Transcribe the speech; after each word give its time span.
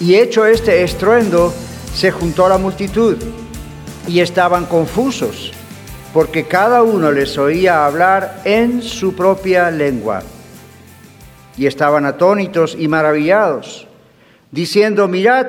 y 0.00 0.14
hecho 0.14 0.46
este 0.46 0.82
estruendo, 0.82 1.52
se 1.94 2.10
juntó 2.10 2.48
la 2.48 2.58
multitud 2.58 3.16
y 4.06 4.20
estaban 4.20 4.66
confusos, 4.66 5.52
porque 6.12 6.44
cada 6.44 6.82
uno 6.82 7.10
les 7.10 7.36
oía 7.38 7.84
hablar 7.84 8.42
en 8.44 8.82
su 8.82 9.14
propia 9.14 9.70
lengua. 9.70 10.22
Y 11.56 11.66
estaban 11.66 12.06
atónitos 12.06 12.76
y 12.78 12.86
maravillados, 12.86 13.88
diciendo, 14.52 15.08
mirad, 15.08 15.46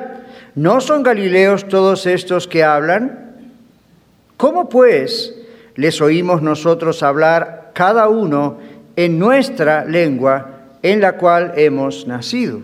¿no 0.56 0.80
son 0.80 1.04
galileos 1.04 1.68
todos 1.68 2.06
estos 2.06 2.48
que 2.48 2.64
hablan? 2.64 3.36
¿Cómo 4.36 4.68
pues 4.68 5.34
les 5.76 6.00
oímos 6.00 6.42
nosotros 6.42 7.02
hablar 7.02 7.70
cada 7.74 8.08
uno 8.08 8.58
en 8.96 9.18
nuestra 9.18 9.84
lengua 9.84 10.62
en 10.82 11.00
la 11.00 11.16
cual 11.16 11.52
hemos 11.56 12.06
nacido? 12.08 12.60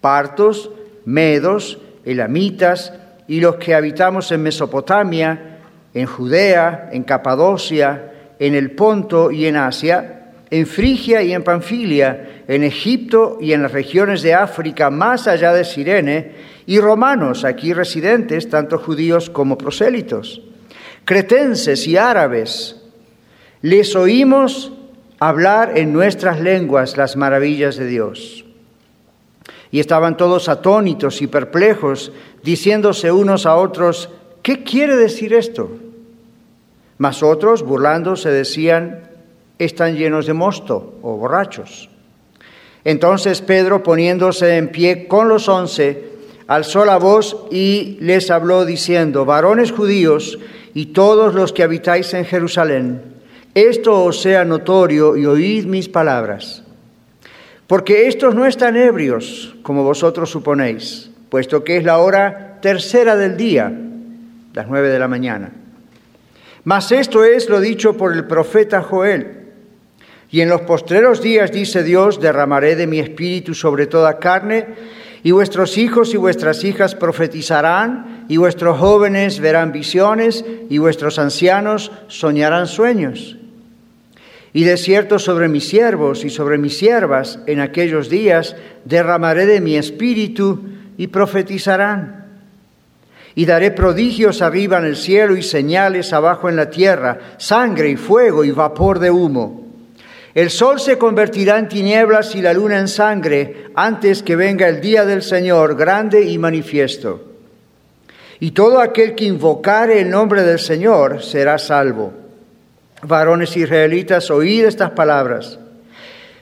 Partos, 0.00 0.70
medos, 1.08 1.78
elamitas 2.04 2.92
y 3.26 3.40
los 3.40 3.56
que 3.56 3.74
habitamos 3.74 4.30
en 4.30 4.42
Mesopotamia, 4.42 5.58
en 5.94 6.06
Judea, 6.06 6.90
en 6.92 7.02
Capadocia, 7.02 8.12
en 8.38 8.54
el 8.54 8.72
Ponto 8.72 9.30
y 9.30 9.46
en 9.46 9.56
Asia, 9.56 10.32
en 10.50 10.66
Frigia 10.66 11.22
y 11.22 11.32
en 11.32 11.42
Panfilia, 11.42 12.42
en 12.46 12.62
Egipto 12.62 13.38
y 13.40 13.52
en 13.52 13.62
las 13.62 13.72
regiones 13.72 14.22
de 14.22 14.34
África 14.34 14.90
más 14.90 15.26
allá 15.26 15.52
de 15.52 15.64
Sirene, 15.64 16.32
y 16.66 16.78
romanos 16.78 17.44
aquí 17.44 17.72
residentes, 17.72 18.50
tanto 18.50 18.78
judíos 18.78 19.30
como 19.30 19.56
prosélitos, 19.56 20.42
cretenses 21.06 21.86
y 21.86 21.96
árabes. 21.96 22.82
Les 23.62 23.96
oímos 23.96 24.72
hablar 25.18 25.78
en 25.78 25.94
nuestras 25.94 26.38
lenguas 26.40 26.98
las 26.98 27.16
maravillas 27.16 27.76
de 27.76 27.86
Dios. 27.86 28.44
Y 29.70 29.80
estaban 29.80 30.16
todos 30.16 30.48
atónitos 30.48 31.20
y 31.22 31.26
perplejos, 31.26 32.12
diciéndose 32.42 33.12
unos 33.12 33.46
a 33.46 33.56
otros, 33.56 34.08
¿qué 34.42 34.62
quiere 34.64 34.96
decir 34.96 35.34
esto? 35.34 35.70
Mas 36.96 37.22
otros, 37.22 37.62
burlándose, 37.62 38.30
decían, 38.30 39.10
están 39.58 39.96
llenos 39.96 40.26
de 40.26 40.32
mosto 40.32 40.94
o 41.02 41.16
borrachos. 41.16 41.88
Entonces 42.84 43.42
Pedro, 43.42 43.82
poniéndose 43.82 44.56
en 44.56 44.68
pie 44.68 45.06
con 45.06 45.28
los 45.28 45.48
once, 45.48 46.08
alzó 46.46 46.84
la 46.84 46.96
voz 46.96 47.36
y 47.50 47.98
les 48.00 48.30
habló 48.30 48.64
diciendo, 48.64 49.24
varones 49.24 49.72
judíos 49.72 50.38
y 50.74 50.86
todos 50.86 51.34
los 51.34 51.52
que 51.52 51.62
habitáis 51.62 52.14
en 52.14 52.24
Jerusalén, 52.24 53.02
esto 53.54 54.04
os 54.04 54.20
sea 54.20 54.44
notorio 54.44 55.16
y 55.16 55.26
oíd 55.26 55.66
mis 55.66 55.88
palabras. 55.88 56.62
Porque 57.68 58.08
estos 58.08 58.34
no 58.34 58.46
están 58.46 58.76
ebrios, 58.76 59.54
como 59.62 59.84
vosotros 59.84 60.30
suponéis, 60.30 61.10
puesto 61.28 61.62
que 61.64 61.76
es 61.76 61.84
la 61.84 61.98
hora 61.98 62.58
tercera 62.62 63.14
del 63.14 63.36
día, 63.36 63.70
las 64.54 64.68
nueve 64.68 64.88
de 64.88 64.98
la 64.98 65.06
mañana. 65.06 65.52
Mas 66.64 66.90
esto 66.92 67.24
es 67.24 67.48
lo 67.48 67.60
dicho 67.60 67.94
por 67.94 68.14
el 68.14 68.24
profeta 68.26 68.82
Joel. 68.82 69.38
Y 70.30 70.40
en 70.40 70.48
los 70.48 70.62
postreros 70.62 71.22
días, 71.22 71.52
dice 71.52 71.82
Dios, 71.82 72.20
derramaré 72.20 72.74
de 72.74 72.86
mi 72.86 73.00
espíritu 73.00 73.54
sobre 73.54 73.86
toda 73.86 74.18
carne, 74.18 74.66
y 75.22 75.32
vuestros 75.32 75.76
hijos 75.76 76.14
y 76.14 76.16
vuestras 76.16 76.64
hijas 76.64 76.94
profetizarán, 76.94 78.24
y 78.28 78.38
vuestros 78.38 78.78
jóvenes 78.78 79.40
verán 79.40 79.72
visiones, 79.72 80.42
y 80.70 80.78
vuestros 80.78 81.18
ancianos 81.18 81.92
soñarán 82.08 82.66
sueños. 82.66 83.37
Y 84.52 84.64
de 84.64 84.76
cierto 84.76 85.18
sobre 85.18 85.48
mis 85.48 85.68
siervos 85.68 86.24
y 86.24 86.30
sobre 86.30 86.58
mis 86.58 86.78
siervas 86.78 87.38
en 87.46 87.60
aquellos 87.60 88.08
días 88.08 88.56
derramaré 88.84 89.46
de 89.46 89.60
mi 89.60 89.76
espíritu 89.76 90.60
y 90.96 91.08
profetizarán. 91.08 92.26
Y 93.34 93.46
daré 93.46 93.70
prodigios 93.70 94.42
arriba 94.42 94.78
en 94.78 94.86
el 94.86 94.96
cielo 94.96 95.36
y 95.36 95.42
señales 95.42 96.12
abajo 96.12 96.48
en 96.48 96.56
la 96.56 96.70
tierra, 96.70 97.18
sangre 97.36 97.90
y 97.90 97.96
fuego 97.96 98.44
y 98.44 98.50
vapor 98.50 98.98
de 98.98 99.10
humo. 99.10 99.68
El 100.34 100.50
sol 100.50 100.80
se 100.80 100.98
convertirá 100.98 101.58
en 101.58 101.68
tinieblas 101.68 102.34
y 102.34 102.42
la 102.42 102.52
luna 102.52 102.78
en 102.78 102.88
sangre 102.88 103.66
antes 103.74 104.22
que 104.22 104.36
venga 104.36 104.68
el 104.68 104.80
día 104.80 105.04
del 105.04 105.22
Señor 105.22 105.76
grande 105.76 106.22
y 106.22 106.38
manifiesto. 106.38 107.24
Y 108.40 108.52
todo 108.52 108.80
aquel 108.80 109.14
que 109.14 109.24
invocare 109.24 110.00
el 110.00 110.10
nombre 110.10 110.42
del 110.42 110.58
Señor 110.58 111.22
será 111.22 111.58
salvo. 111.58 112.12
Varones 113.02 113.56
israelitas, 113.56 114.30
oíd 114.30 114.64
estas 114.66 114.90
palabras. 114.90 115.58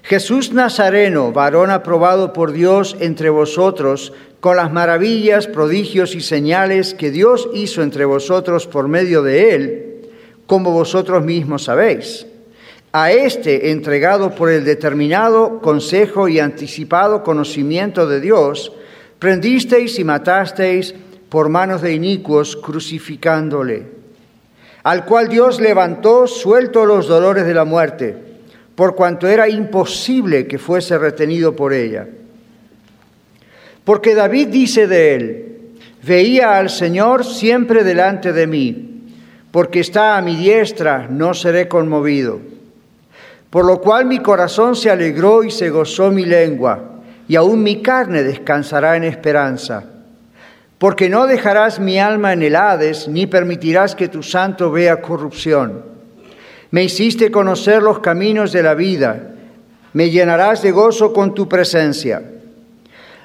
Jesús 0.02 0.52
Nazareno, 0.52 1.32
varón 1.32 1.70
aprobado 1.70 2.32
por 2.32 2.52
Dios 2.52 2.96
entre 3.00 3.28
vosotros, 3.28 4.12
con 4.40 4.56
las 4.56 4.72
maravillas, 4.72 5.48
prodigios 5.48 6.14
y 6.14 6.20
señales 6.20 6.94
que 6.94 7.10
Dios 7.10 7.48
hizo 7.52 7.82
entre 7.82 8.04
vosotros 8.04 8.66
por 8.66 8.88
medio 8.88 9.22
de 9.22 9.54
él, 9.54 9.96
como 10.46 10.70
vosotros 10.70 11.24
mismos 11.24 11.64
sabéis. 11.64 12.26
A 12.92 13.10
este, 13.12 13.72
entregado 13.72 14.34
por 14.34 14.48
el 14.48 14.64
determinado 14.64 15.60
consejo 15.60 16.28
y 16.28 16.38
anticipado 16.38 17.22
conocimiento 17.22 18.06
de 18.06 18.20
Dios, 18.20 18.72
prendisteis 19.18 19.98
y 19.98 20.04
matasteis 20.04 20.94
por 21.28 21.50
manos 21.50 21.82
de 21.82 21.92
inicuos, 21.92 22.56
crucificándole 22.56 23.95
al 24.86 25.04
cual 25.04 25.26
Dios 25.26 25.60
levantó 25.60 26.28
suelto 26.28 26.86
los 26.86 27.08
dolores 27.08 27.44
de 27.44 27.54
la 27.54 27.64
muerte, 27.64 28.14
por 28.76 28.94
cuanto 28.94 29.26
era 29.26 29.48
imposible 29.48 30.46
que 30.46 30.60
fuese 30.60 30.96
retenido 30.96 31.56
por 31.56 31.72
ella. 31.72 32.06
Porque 33.82 34.14
David 34.14 34.46
dice 34.46 34.86
de 34.86 35.14
él, 35.16 35.58
veía 36.04 36.56
al 36.56 36.70
Señor 36.70 37.24
siempre 37.24 37.82
delante 37.82 38.32
de 38.32 38.46
mí, 38.46 39.02
porque 39.50 39.80
está 39.80 40.16
a 40.16 40.22
mi 40.22 40.36
diestra, 40.36 41.08
no 41.10 41.34
seré 41.34 41.66
conmovido. 41.66 42.38
Por 43.50 43.64
lo 43.64 43.80
cual 43.80 44.04
mi 44.04 44.20
corazón 44.20 44.76
se 44.76 44.88
alegró 44.88 45.42
y 45.42 45.50
se 45.50 45.68
gozó 45.68 46.12
mi 46.12 46.24
lengua, 46.24 47.00
y 47.26 47.34
aún 47.34 47.60
mi 47.64 47.82
carne 47.82 48.22
descansará 48.22 48.96
en 48.96 49.02
esperanza 49.02 49.95
porque 50.78 51.08
no 51.08 51.26
dejarás 51.26 51.80
mi 51.80 51.98
alma 51.98 52.32
en 52.32 52.42
el 52.42 52.56
Hades, 52.56 53.08
ni 53.08 53.26
permitirás 53.26 53.94
que 53.94 54.08
tu 54.08 54.22
santo 54.22 54.70
vea 54.70 55.00
corrupción. 55.00 55.84
Me 56.70 56.84
hiciste 56.84 57.30
conocer 57.30 57.82
los 57.82 58.00
caminos 58.00 58.52
de 58.52 58.62
la 58.62 58.74
vida, 58.74 59.34
me 59.94 60.10
llenarás 60.10 60.62
de 60.62 60.72
gozo 60.72 61.12
con 61.12 61.34
tu 61.34 61.48
presencia. 61.48 62.22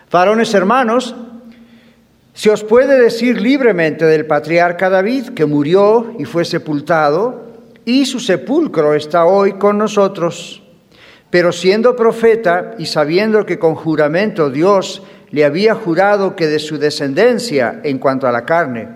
Varones 0.09 0.53
hermanos, 0.53 1.15
se 2.33 2.49
os 2.49 2.63
puede 2.63 2.99
decir 2.99 3.41
libremente 3.41 4.05
del 4.05 4.25
patriarca 4.25 4.89
David, 4.89 5.29
que 5.29 5.45
murió 5.45 6.15
y 6.17 6.23
fue 6.23 6.45
sepultado, 6.45 7.51
y 7.83 8.05
su 8.05 8.19
sepulcro 8.19 8.93
está 8.93 9.25
hoy 9.25 9.53
con 9.53 9.77
nosotros. 9.77 10.63
Pero 11.29 11.51
siendo 11.51 11.95
profeta 11.95 12.75
y 12.77 12.85
sabiendo 12.85 13.45
que 13.45 13.59
con 13.59 13.75
juramento 13.75 14.49
Dios 14.49 15.01
le 15.31 15.45
había 15.45 15.75
jurado 15.75 16.35
que 16.35 16.47
de 16.47 16.59
su 16.59 16.77
descendencia, 16.77 17.79
en 17.83 17.97
cuanto 17.99 18.27
a 18.27 18.31
la 18.31 18.45
carne, 18.45 18.87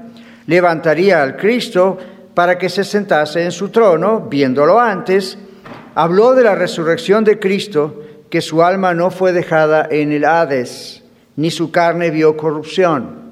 levantaría 0.48 1.24
al 1.24 1.38
Cristo 1.38 1.98
para 2.34 2.58
que 2.58 2.70
se 2.70 2.84
sentase 2.84 3.44
en 3.44 3.52
su 3.52 3.70
trono, 3.70 4.28
viéndolo 4.30 4.80
antes, 4.80 5.38
habló 5.96 6.34
de 6.36 6.44
la 6.44 6.56
resurrección 6.56 7.24
de 7.24 7.40
Cristo, 7.40 8.02
que 8.30 8.42
su 8.42 8.62
alma 8.62 8.94
no 8.94 9.12
fue 9.12 9.32
dejada 9.32 9.88
en 9.90 10.12
el 10.12 10.26
Hades, 10.26 11.04
ni 11.38 11.52
su 11.52 11.72
carne 11.72 12.12
vio 12.12 12.36
corrupción. 12.36 13.26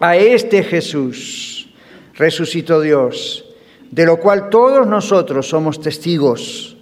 A 0.00 0.16
este 0.16 0.62
Jesús 0.62 1.70
resucitó 2.14 2.80
Dios, 2.80 3.44
de 3.90 4.04
lo 4.04 4.18
cual 4.18 4.50
todos 4.50 4.86
nosotros 4.86 5.48
somos 5.48 5.80
testigos. 5.80 6.77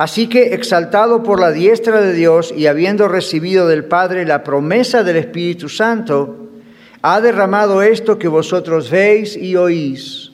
Así 0.00 0.28
que, 0.28 0.54
exaltado 0.54 1.22
por 1.22 1.38
la 1.38 1.52
diestra 1.52 2.00
de 2.00 2.14
Dios 2.14 2.54
y 2.56 2.68
habiendo 2.68 3.06
recibido 3.06 3.68
del 3.68 3.84
Padre 3.84 4.24
la 4.24 4.42
promesa 4.42 5.02
del 5.04 5.16
Espíritu 5.16 5.68
Santo, 5.68 6.48
ha 7.02 7.20
derramado 7.20 7.82
esto 7.82 8.18
que 8.18 8.26
vosotros 8.26 8.90
veis 8.90 9.36
y 9.36 9.56
oís. 9.56 10.32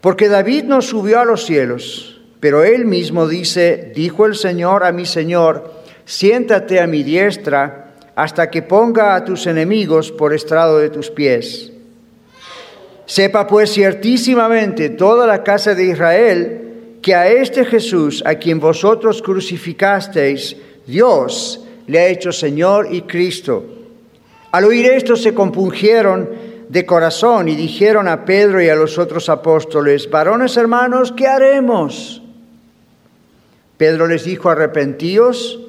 Porque 0.00 0.30
David 0.30 0.64
no 0.64 0.80
subió 0.80 1.20
a 1.20 1.26
los 1.26 1.44
cielos, 1.44 2.22
pero 2.40 2.64
él 2.64 2.86
mismo 2.86 3.28
dice, 3.28 3.92
dijo 3.94 4.24
el 4.24 4.34
Señor 4.34 4.84
a 4.84 4.92
mi 4.92 5.04
Señor, 5.04 5.74
siéntate 6.06 6.80
a 6.80 6.86
mi 6.86 7.02
diestra 7.02 7.92
hasta 8.14 8.48
que 8.48 8.62
ponga 8.62 9.16
a 9.16 9.22
tus 9.26 9.46
enemigos 9.46 10.10
por 10.10 10.32
estrado 10.32 10.78
de 10.78 10.88
tus 10.88 11.10
pies. 11.10 11.72
Sepa 13.04 13.46
pues 13.46 13.70
ciertísimamente 13.70 14.88
toda 14.88 15.26
la 15.26 15.44
casa 15.44 15.74
de 15.74 15.84
Israel 15.84 16.65
que 17.02 17.14
a 17.14 17.28
este 17.28 17.64
Jesús, 17.64 18.22
a 18.26 18.34
quien 18.36 18.58
vosotros 18.58 19.22
crucificasteis, 19.22 20.56
Dios 20.86 21.64
le 21.86 21.98
ha 21.98 22.06
hecho 22.08 22.32
Señor 22.32 22.88
y 22.90 23.02
Cristo. 23.02 23.64
Al 24.52 24.64
oír 24.64 24.86
esto 24.86 25.16
se 25.16 25.34
compungieron 25.34 26.28
de 26.68 26.86
corazón 26.86 27.48
y 27.48 27.54
dijeron 27.54 28.08
a 28.08 28.24
Pedro 28.24 28.62
y 28.62 28.68
a 28.68 28.74
los 28.74 28.98
otros 28.98 29.28
apóstoles, 29.28 30.10
varones 30.10 30.56
hermanos, 30.56 31.12
¿qué 31.16 31.26
haremos? 31.26 32.22
Pedro 33.76 34.06
les 34.06 34.24
dijo, 34.24 34.48
arrepentíos 34.48 35.60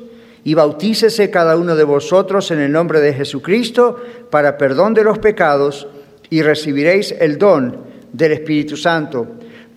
y 0.43 0.53
bautícese 0.53 1.29
cada 1.29 1.57
uno 1.57 1.75
de 1.75 1.83
vosotros 1.83 2.51
en 2.51 2.59
el 2.59 2.71
nombre 2.71 3.01
de 3.01 3.13
Jesucristo 3.13 4.01
para 4.31 4.57
perdón 4.57 4.93
de 4.93 5.03
los 5.03 5.19
pecados 5.19 5.87
y 6.29 6.41
recibiréis 6.41 7.13
el 7.19 7.37
don 7.37 7.77
del 8.13 8.31
Espíritu 8.31 8.77
Santo. 8.77 9.27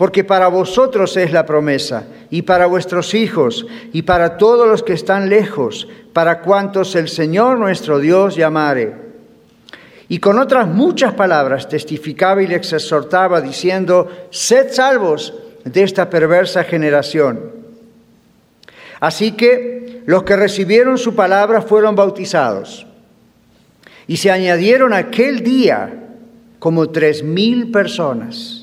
Porque 0.00 0.24
para 0.24 0.48
vosotros 0.48 1.14
es 1.18 1.30
la 1.30 1.44
promesa, 1.44 2.04
y 2.30 2.40
para 2.40 2.64
vuestros 2.64 3.12
hijos, 3.12 3.66
y 3.92 4.00
para 4.00 4.38
todos 4.38 4.66
los 4.66 4.82
que 4.82 4.94
están 4.94 5.28
lejos, 5.28 5.86
para 6.14 6.40
cuantos 6.40 6.94
el 6.94 7.06
Señor 7.06 7.58
nuestro 7.58 7.98
Dios 7.98 8.34
llamare. 8.34 8.94
Y 10.08 10.18
con 10.18 10.38
otras 10.38 10.66
muchas 10.68 11.12
palabras 11.12 11.68
testificaba 11.68 12.42
y 12.42 12.46
les 12.46 12.72
exhortaba, 12.72 13.42
diciendo, 13.42 14.08
sed 14.30 14.72
salvos 14.72 15.34
de 15.66 15.82
esta 15.82 16.08
perversa 16.08 16.64
generación. 16.64 17.52
Así 19.00 19.32
que 19.32 20.00
los 20.06 20.22
que 20.22 20.36
recibieron 20.36 20.96
su 20.96 21.14
palabra 21.14 21.60
fueron 21.60 21.94
bautizados, 21.94 22.86
y 24.06 24.16
se 24.16 24.30
añadieron 24.30 24.94
aquel 24.94 25.42
día 25.42 25.92
como 26.58 26.88
tres 26.88 27.22
mil 27.22 27.70
personas 27.70 28.59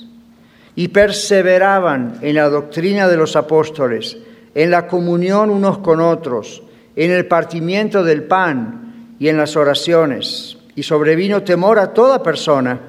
y 0.77 0.89
perseveraban 0.89 2.19
en 2.21 2.35
la 2.35 2.50
doctrina 2.50 3.07
de 3.07 3.18
los 3.18 3.35
apóstoles, 3.35 4.15
en 4.53 4.69
la 4.69 4.85
comunión 4.85 5.50
unos 5.50 5.79
con 5.79 6.00
otros, 6.00 6.62
en 6.95 7.09
el 7.09 7.25
partimiento 7.25 8.03
del 8.03 8.25
pan 8.25 9.15
y 9.19 9.27
en 9.27 9.38
las 9.38 9.56
oraciones. 9.56 10.59
Y 10.75 10.83
sobrevino 10.83 11.41
temor 11.41 11.79
a 11.79 11.94
toda 11.94 12.21
persona, 12.21 12.79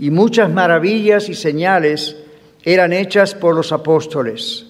y 0.00 0.10
muchas 0.10 0.50
maravillas 0.50 1.28
y 1.28 1.34
señales 1.36 2.16
eran 2.64 2.92
hechas 2.92 3.36
por 3.36 3.54
los 3.54 3.70
apóstoles. 3.70 4.66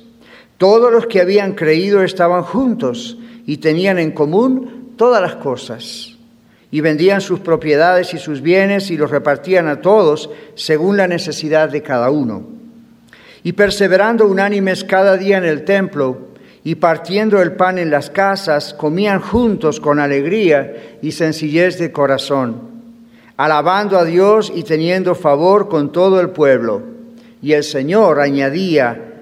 Todos 0.58 0.92
los 0.92 1.06
que 1.06 1.22
habían 1.22 1.54
creído 1.54 2.02
estaban 2.02 2.42
juntos 2.42 3.16
y 3.46 3.56
tenían 3.56 3.98
en 3.98 4.12
común 4.12 4.92
todas 4.98 5.22
las 5.22 5.36
cosas 5.36 6.18
y 6.70 6.82
vendían 6.82 7.22
sus 7.22 7.40
propiedades 7.40 8.12
y 8.12 8.18
sus 8.18 8.42
bienes 8.42 8.90
y 8.90 8.98
los 8.98 9.10
repartían 9.10 9.68
a 9.68 9.80
todos 9.80 10.28
según 10.54 10.98
la 10.98 11.08
necesidad 11.08 11.70
de 11.70 11.82
cada 11.82 12.10
uno. 12.10 12.57
Y 13.48 13.54
perseverando 13.54 14.26
unánimes 14.26 14.84
cada 14.84 15.16
día 15.16 15.38
en 15.38 15.46
el 15.46 15.64
templo 15.64 16.18
y 16.64 16.74
partiendo 16.74 17.40
el 17.40 17.52
pan 17.52 17.78
en 17.78 17.90
las 17.90 18.10
casas, 18.10 18.74
comían 18.74 19.22
juntos 19.22 19.80
con 19.80 20.00
alegría 20.00 20.98
y 21.00 21.12
sencillez 21.12 21.78
de 21.78 21.90
corazón, 21.90 22.60
alabando 23.38 23.98
a 23.98 24.04
Dios 24.04 24.52
y 24.54 24.64
teniendo 24.64 25.14
favor 25.14 25.70
con 25.70 25.92
todo 25.92 26.20
el 26.20 26.28
pueblo. 26.28 26.82
Y 27.40 27.54
el 27.54 27.64
Señor 27.64 28.20
añadía 28.20 29.14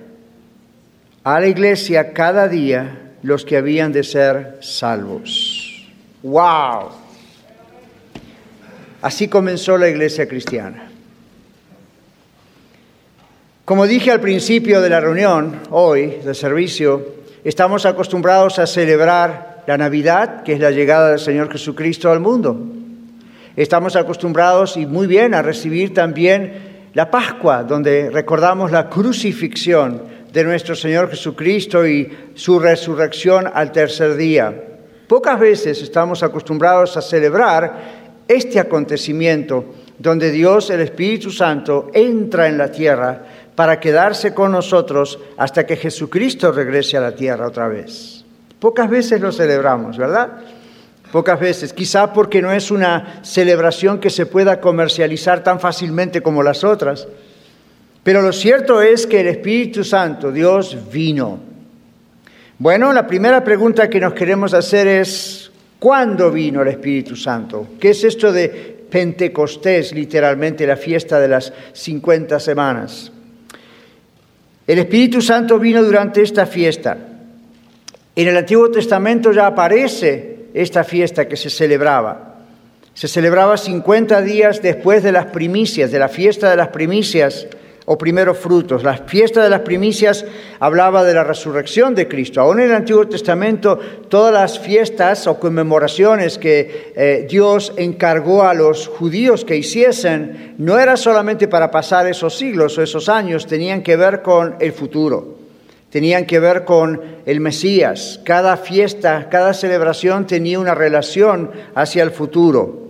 a 1.22 1.38
la 1.38 1.46
iglesia 1.46 2.12
cada 2.12 2.48
día 2.48 3.12
los 3.22 3.44
que 3.44 3.56
habían 3.56 3.92
de 3.92 4.02
ser 4.02 4.58
salvos. 4.60 5.86
¡Wow! 6.24 6.88
Así 9.02 9.28
comenzó 9.28 9.78
la 9.78 9.88
iglesia 9.88 10.26
cristiana. 10.26 10.85
Como 13.66 13.88
dije 13.88 14.12
al 14.12 14.20
principio 14.20 14.80
de 14.80 14.88
la 14.88 15.00
reunión, 15.00 15.58
hoy, 15.70 16.18
del 16.24 16.36
servicio, 16.36 17.04
estamos 17.42 17.84
acostumbrados 17.84 18.60
a 18.60 18.66
celebrar 18.68 19.64
la 19.66 19.76
Navidad, 19.76 20.44
que 20.44 20.52
es 20.52 20.60
la 20.60 20.70
llegada 20.70 21.10
del 21.10 21.18
Señor 21.18 21.50
Jesucristo 21.50 22.08
al 22.08 22.20
mundo. 22.20 22.56
Estamos 23.56 23.96
acostumbrados 23.96 24.76
y 24.76 24.86
muy 24.86 25.08
bien 25.08 25.34
a 25.34 25.42
recibir 25.42 25.92
también 25.92 26.90
la 26.94 27.10
Pascua, 27.10 27.64
donde 27.64 28.08
recordamos 28.08 28.70
la 28.70 28.88
crucifixión 28.88 30.00
de 30.32 30.44
nuestro 30.44 30.76
Señor 30.76 31.10
Jesucristo 31.10 31.84
y 31.84 32.08
su 32.36 32.60
resurrección 32.60 33.50
al 33.52 33.72
tercer 33.72 34.14
día. 34.14 34.54
Pocas 35.08 35.40
veces 35.40 35.82
estamos 35.82 36.22
acostumbrados 36.22 36.96
a 36.96 37.02
celebrar 37.02 38.06
este 38.28 38.60
acontecimiento 38.60 39.64
donde 39.98 40.30
Dios, 40.30 40.70
el 40.70 40.82
Espíritu 40.82 41.32
Santo, 41.32 41.90
entra 41.92 42.46
en 42.46 42.58
la 42.58 42.70
tierra 42.70 43.22
para 43.56 43.80
quedarse 43.80 44.32
con 44.32 44.52
nosotros 44.52 45.18
hasta 45.36 45.66
que 45.66 45.76
Jesucristo 45.76 46.52
regrese 46.52 46.96
a 46.96 47.00
la 47.00 47.16
tierra 47.16 47.48
otra 47.48 47.66
vez. 47.66 48.24
Pocas 48.60 48.88
veces 48.88 49.20
lo 49.20 49.32
celebramos, 49.32 49.98
¿verdad? 49.98 50.28
Pocas 51.10 51.40
veces, 51.40 51.72
quizá 51.72 52.12
porque 52.12 52.40
no 52.40 52.52
es 52.52 52.70
una 52.70 53.20
celebración 53.22 53.98
que 53.98 54.10
se 54.10 54.26
pueda 54.26 54.60
comercializar 54.60 55.42
tan 55.42 55.58
fácilmente 55.58 56.20
como 56.20 56.42
las 56.42 56.62
otras. 56.62 57.08
Pero 58.04 58.22
lo 58.22 58.32
cierto 58.32 58.80
es 58.80 59.06
que 59.06 59.20
el 59.20 59.28
Espíritu 59.28 59.82
Santo, 59.82 60.30
Dios, 60.30 60.76
vino. 60.92 61.40
Bueno, 62.58 62.92
la 62.92 63.06
primera 63.06 63.42
pregunta 63.42 63.90
que 63.90 63.98
nos 63.98 64.14
queremos 64.14 64.54
hacer 64.54 64.86
es, 64.86 65.46
¿Cuándo 65.78 66.30
vino 66.30 66.62
el 66.62 66.68
Espíritu 66.68 67.14
Santo? 67.16 67.66
¿Qué 67.78 67.90
es 67.90 68.02
esto 68.02 68.32
de 68.32 68.48
Pentecostés, 68.90 69.92
literalmente 69.92 70.66
la 70.66 70.76
fiesta 70.76 71.20
de 71.20 71.28
las 71.28 71.52
50 71.72 72.40
semanas? 72.40 73.12
El 74.66 74.78
Espíritu 74.78 75.22
Santo 75.22 75.58
vino 75.58 75.82
durante 75.82 76.22
esta 76.22 76.44
fiesta. 76.44 76.96
En 78.16 78.28
el 78.28 78.36
Antiguo 78.36 78.70
Testamento 78.70 79.30
ya 79.30 79.46
aparece 79.46 80.46
esta 80.54 80.82
fiesta 80.82 81.28
que 81.28 81.36
se 81.36 81.50
celebraba. 81.50 82.40
Se 82.94 83.08
celebraba 83.08 83.58
50 83.58 84.22
días 84.22 84.62
después 84.62 85.02
de 85.02 85.12
las 85.12 85.26
primicias, 85.26 85.92
de 85.92 85.98
la 85.98 86.08
fiesta 86.08 86.50
de 86.50 86.56
las 86.56 86.68
primicias 86.68 87.46
o 87.86 87.96
primeros 87.96 88.38
frutos. 88.38 88.82
La 88.82 88.98
fiesta 88.98 89.42
de 89.42 89.50
las 89.50 89.60
primicias 89.60 90.24
hablaba 90.58 91.04
de 91.04 91.14
la 91.14 91.24
resurrección 91.24 91.94
de 91.94 92.08
Cristo. 92.08 92.40
Aún 92.40 92.60
en 92.60 92.66
el 92.66 92.74
Antiguo 92.74 93.06
Testamento, 93.06 93.78
todas 94.08 94.32
las 94.32 94.58
fiestas 94.58 95.26
o 95.26 95.38
conmemoraciones 95.38 96.36
que 96.36 96.92
eh, 96.94 97.26
Dios 97.30 97.72
encargó 97.76 98.42
a 98.42 98.54
los 98.54 98.88
judíos 98.88 99.44
que 99.44 99.56
hiciesen, 99.56 100.54
no 100.58 100.78
era 100.78 100.96
solamente 100.96 101.48
para 101.48 101.70
pasar 101.70 102.06
esos 102.06 102.36
siglos 102.36 102.76
o 102.76 102.82
esos 102.82 103.08
años, 103.08 103.46
tenían 103.46 103.82
que 103.82 103.96
ver 103.96 104.20
con 104.20 104.56
el 104.60 104.72
futuro. 104.72 105.36
Tenían 105.90 106.26
que 106.26 106.40
ver 106.40 106.64
con 106.64 107.00
el 107.24 107.40
Mesías. 107.40 108.20
Cada 108.24 108.56
fiesta, 108.56 109.28
cada 109.30 109.54
celebración 109.54 110.26
tenía 110.26 110.58
una 110.58 110.74
relación 110.74 111.52
hacia 111.74 112.02
el 112.02 112.10
futuro. 112.10 112.85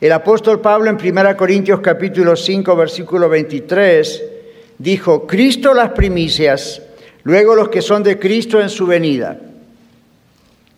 El 0.00 0.12
apóstol 0.12 0.60
Pablo 0.60 0.88
en 0.88 0.96
1 0.96 1.36
Corintios 1.36 1.80
capítulo 1.80 2.34
5 2.34 2.74
versículo 2.74 3.28
23 3.28 4.24
dijo, 4.78 5.26
Cristo 5.26 5.74
las 5.74 5.90
primicias, 5.90 6.80
luego 7.22 7.54
los 7.54 7.68
que 7.68 7.82
son 7.82 8.02
de 8.02 8.18
Cristo 8.18 8.62
en 8.62 8.70
su 8.70 8.86
venida. 8.86 9.38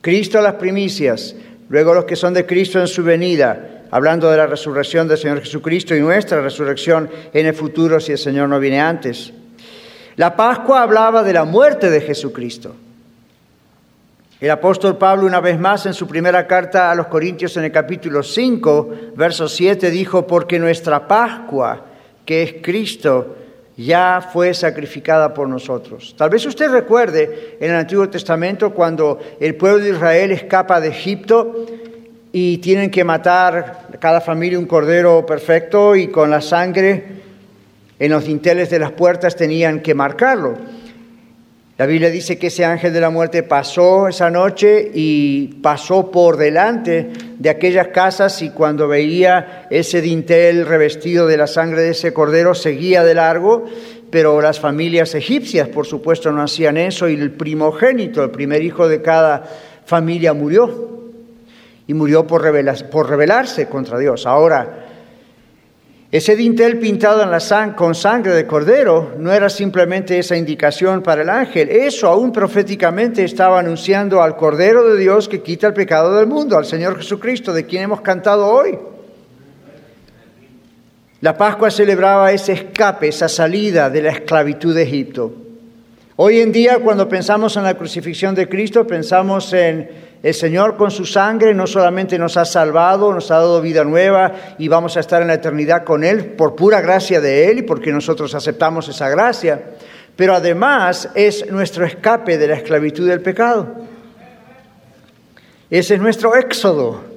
Cristo 0.00 0.40
las 0.40 0.54
primicias, 0.54 1.36
luego 1.68 1.94
los 1.94 2.04
que 2.04 2.16
son 2.16 2.34
de 2.34 2.44
Cristo 2.44 2.80
en 2.80 2.88
su 2.88 3.04
venida, 3.04 3.84
hablando 3.92 4.28
de 4.28 4.38
la 4.38 4.48
resurrección 4.48 5.06
del 5.06 5.18
Señor 5.18 5.40
Jesucristo 5.40 5.94
y 5.94 6.00
nuestra 6.00 6.40
resurrección 6.40 7.08
en 7.32 7.46
el 7.46 7.54
futuro 7.54 8.00
si 8.00 8.10
el 8.10 8.18
Señor 8.18 8.48
no 8.48 8.58
viene 8.58 8.80
antes. 8.80 9.32
La 10.16 10.34
Pascua 10.34 10.82
hablaba 10.82 11.22
de 11.22 11.32
la 11.32 11.44
muerte 11.44 11.90
de 11.90 12.00
Jesucristo. 12.00 12.74
El 14.42 14.50
apóstol 14.50 14.98
Pablo, 14.98 15.24
una 15.24 15.40
vez 15.40 15.56
más, 15.56 15.86
en 15.86 15.94
su 15.94 16.08
primera 16.08 16.48
carta 16.48 16.90
a 16.90 16.96
los 16.96 17.06
Corintios, 17.06 17.56
en 17.56 17.62
el 17.62 17.70
capítulo 17.70 18.24
5, 18.24 18.90
verso 19.14 19.46
7, 19.46 19.88
dijo, 19.88 20.26
porque 20.26 20.58
nuestra 20.58 21.06
Pascua, 21.06 21.86
que 22.26 22.42
es 22.42 22.54
Cristo, 22.60 23.36
ya 23.76 24.30
fue 24.32 24.52
sacrificada 24.52 25.32
por 25.32 25.48
nosotros. 25.48 26.16
Tal 26.18 26.28
vez 26.28 26.44
usted 26.44 26.72
recuerde 26.72 27.56
en 27.60 27.70
el 27.70 27.76
Antiguo 27.76 28.10
Testamento 28.10 28.74
cuando 28.74 29.20
el 29.38 29.54
pueblo 29.54 29.78
de 29.78 29.90
Israel 29.90 30.32
escapa 30.32 30.80
de 30.80 30.88
Egipto 30.88 31.64
y 32.32 32.58
tienen 32.58 32.90
que 32.90 33.04
matar 33.04 33.90
cada 34.00 34.20
familia 34.20 34.58
un 34.58 34.66
cordero 34.66 35.24
perfecto 35.24 35.94
y 35.94 36.08
con 36.08 36.30
la 36.30 36.40
sangre 36.40 37.04
en 37.96 38.10
los 38.10 38.24
dinteles 38.24 38.70
de 38.70 38.80
las 38.80 38.90
puertas 38.90 39.36
tenían 39.36 39.78
que 39.78 39.94
marcarlo. 39.94 40.81
La 41.78 41.86
Biblia 41.86 42.10
dice 42.10 42.38
que 42.38 42.48
ese 42.48 42.66
ángel 42.66 42.92
de 42.92 43.00
la 43.00 43.08
muerte 43.08 43.42
pasó 43.42 44.06
esa 44.06 44.28
noche 44.28 44.90
y 44.92 45.46
pasó 45.62 46.10
por 46.10 46.36
delante 46.36 47.08
de 47.38 47.48
aquellas 47.48 47.88
casas 47.88 48.42
y 48.42 48.50
cuando 48.50 48.88
veía 48.88 49.66
ese 49.70 50.02
dintel 50.02 50.66
revestido 50.66 51.26
de 51.26 51.38
la 51.38 51.46
sangre 51.46 51.80
de 51.80 51.90
ese 51.90 52.12
cordero 52.12 52.54
seguía 52.54 53.02
de 53.04 53.14
largo, 53.14 53.64
pero 54.10 54.42
las 54.42 54.60
familias 54.60 55.14
egipcias 55.14 55.68
por 55.68 55.86
supuesto 55.86 56.30
no 56.30 56.42
hacían 56.42 56.76
eso 56.76 57.08
y 57.08 57.14
el 57.14 57.30
primogénito, 57.30 58.22
el 58.22 58.30
primer 58.30 58.62
hijo 58.62 58.86
de 58.86 59.00
cada 59.00 59.42
familia 59.86 60.34
murió. 60.34 60.90
y 61.86 61.94
murió 61.94 62.26
por, 62.26 62.42
rebelarse 62.42 63.66
contra 63.68 63.98
Dios. 63.98 64.26
Ahora, 64.26 64.81
ese 66.12 66.36
dintel 66.36 66.78
pintado 66.78 67.22
en 67.22 67.30
la 67.30 67.74
con 67.74 67.94
sangre 67.94 68.34
de 68.34 68.46
cordero 68.46 69.14
no 69.16 69.32
era 69.32 69.48
simplemente 69.48 70.18
esa 70.18 70.36
indicación 70.36 71.02
para 71.02 71.22
el 71.22 71.30
ángel, 71.30 71.70
eso 71.70 72.06
aún 72.06 72.32
proféticamente 72.32 73.24
estaba 73.24 73.58
anunciando 73.58 74.22
al 74.22 74.36
Cordero 74.36 74.86
de 74.90 75.00
Dios 75.00 75.26
que 75.26 75.40
quita 75.40 75.68
el 75.68 75.72
pecado 75.72 76.14
del 76.18 76.26
mundo, 76.26 76.58
al 76.58 76.66
Señor 76.66 76.98
Jesucristo, 76.98 77.54
de 77.54 77.64
quien 77.64 77.84
hemos 77.84 78.02
cantado 78.02 78.46
hoy. 78.46 78.78
La 81.22 81.34
Pascua 81.38 81.70
celebraba 81.70 82.30
ese 82.30 82.52
escape, 82.52 83.08
esa 83.08 83.30
salida 83.30 83.88
de 83.88 84.02
la 84.02 84.10
esclavitud 84.10 84.74
de 84.74 84.82
Egipto. 84.82 85.32
Hoy 86.16 86.40
en 86.40 86.52
día, 86.52 86.80
cuando 86.80 87.08
pensamos 87.08 87.56
en 87.56 87.62
la 87.62 87.72
crucifixión 87.78 88.34
de 88.34 88.50
Cristo, 88.50 88.86
pensamos 88.86 89.50
en 89.54 89.88
el 90.22 90.34
Señor 90.34 90.76
con 90.76 90.90
su 90.90 91.04
sangre 91.04 91.52
no 91.52 91.66
solamente 91.66 92.18
nos 92.18 92.36
ha 92.36 92.44
salvado, 92.44 93.12
nos 93.12 93.30
ha 93.30 93.36
dado 93.36 93.60
vida 93.60 93.82
nueva 93.82 94.32
y 94.56 94.68
vamos 94.68 94.96
a 94.96 95.00
estar 95.00 95.20
en 95.20 95.28
la 95.28 95.34
eternidad 95.34 95.82
con 95.82 96.04
Él 96.04 96.26
por 96.36 96.54
pura 96.54 96.80
gracia 96.80 97.20
de 97.20 97.50
Él 97.50 97.58
y 97.58 97.62
porque 97.62 97.92
nosotros 97.92 98.34
aceptamos 98.34 98.88
esa 98.88 99.08
gracia, 99.08 99.62
pero 100.14 100.34
además 100.34 101.08
es 101.14 101.50
nuestro 101.50 101.84
escape 101.84 102.38
de 102.38 102.46
la 102.46 102.54
esclavitud 102.54 103.08
del 103.08 103.20
pecado. 103.20 103.66
Ese 105.68 105.94
es 105.94 106.00
nuestro 106.00 106.36
éxodo. 106.36 107.11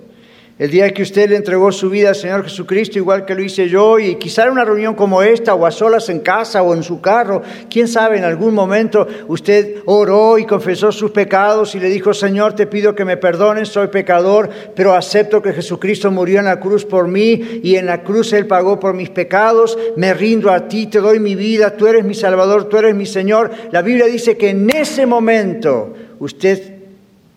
El 0.58 0.72
día 0.72 0.94
que 0.94 1.04
usted 1.04 1.30
le 1.30 1.36
entregó 1.36 1.70
su 1.74 1.90
vida 1.90 2.08
al 2.08 2.16
Señor 2.16 2.46
Jesucristo, 2.46 2.98
igual 2.98 3.26
que 3.26 3.36
lo 3.36 3.44
hice 3.44 3.68
yo, 3.68 4.00
y 4.00 4.16
quizá 4.16 4.46
en 4.46 4.52
una 4.52 4.64
reunión 4.64 4.96
como 4.96 5.22
esta, 5.22 5.54
o 5.54 5.66
a 5.66 5.72
solas 5.72 6.08
en 6.08 6.22
casa 6.22 6.64
o 6.64 6.74
en 6.74 6.82
su 6.82 7.02
carro, 7.02 7.42
quién 7.70 7.90
sabe, 7.90 8.18
en 8.18 8.24
algún 8.24 8.54
momento 8.54 9.06
usted 9.28 9.80
oró 9.84 10.38
y 10.38 10.46
confesó 10.46 10.94
sus 10.94 11.12
pecados 11.12 11.76
y 11.76 11.82
le 11.82 11.90
dijo, 11.90 12.14
Señor, 12.14 12.54
te 12.54 12.68
pido 12.68 12.96
que 12.96 13.04
me 13.04 13.18
perdones, 13.18 13.68
soy 13.68 13.88
pecador, 13.88 14.50
pero 14.74 14.94
acepto 14.94 15.42
que 15.42 15.52
Jesucristo 15.52 16.10
murió 16.10 16.40
en 16.40 16.46
la 16.46 16.62
cruz 16.62 16.86
por 16.86 17.10
mí 17.10 17.60
y 17.62 17.76
en 17.76 17.86
la 17.86 18.02
cruz 18.04 18.32
Él 18.32 18.48
pagó 18.48 18.80
por 18.80 18.94
mis 18.94 19.10
pecados, 19.10 19.78
me 19.98 20.14
rindo 20.14 20.52
a 20.52 20.70
ti, 20.70 20.88
te 20.88 21.00
doy 21.00 21.20
mi 21.20 21.36
vida, 21.36 21.76
tú 21.76 21.86
eres 21.86 22.06
mi 22.06 22.14
Salvador, 22.14 22.70
tú 22.70 22.78
eres 22.78 22.96
mi 22.96 23.06
Señor. 23.06 23.52
La 23.74 23.82
Biblia 23.82 24.06
dice 24.06 24.38
que 24.38 24.52
en 24.52 24.70
ese 24.70 25.06
momento 25.06 25.94
usted 26.20 26.76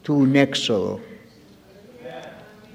tuvo 0.04 0.18
un 0.18 0.36
éxodo 0.36 1.07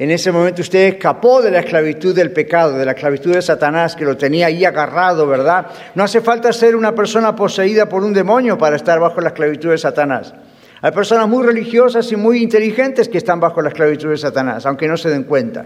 en 0.04 0.12
ese 0.12 0.34
momento 0.34 0.62
usted 0.62 0.96
escapó 0.96 1.42
de 1.42 1.50
la 1.50 1.60
esclavitud 1.60 2.14
del 2.14 2.34
pecado, 2.34 2.78
de 2.78 2.84
la 2.84 2.92
esclavitud 2.92 3.34
de 3.34 3.42
Satanás 3.42 3.96
que 3.96 4.04
lo 4.04 4.18
tenía 4.18 4.48
ahí 4.48 4.66
agarrado, 4.66 5.26
¿verdad? 5.26 5.68
No 5.96 6.04
hace 6.04 6.20
falta 6.20 6.52
ser 6.52 6.76
una 6.76 6.94
persona 6.94 7.34
poseída 7.34 7.88
por 7.88 8.04
un 8.04 8.12
demonio 8.12 8.58
para 8.58 8.76
estar 8.76 9.00
bajo 9.00 9.22
la 9.22 9.30
esclavitud 9.30 9.70
de 9.70 9.78
Satanás. 9.78 10.34
Hay 10.82 10.92
personas 10.92 11.30
muy 11.30 11.46
religiosas 11.46 12.12
y 12.12 12.18
muy 12.18 12.44
inteligentes 12.44 13.08
que 13.08 13.18
están 13.18 13.40
bajo 13.40 13.62
la 13.62 13.70
esclavitud 13.70 14.10
de 14.10 14.18
Satanás, 14.18 14.66
aunque 14.66 14.90
no 14.90 14.98
se 14.98 15.10
den 15.10 15.24
cuenta. 15.24 15.66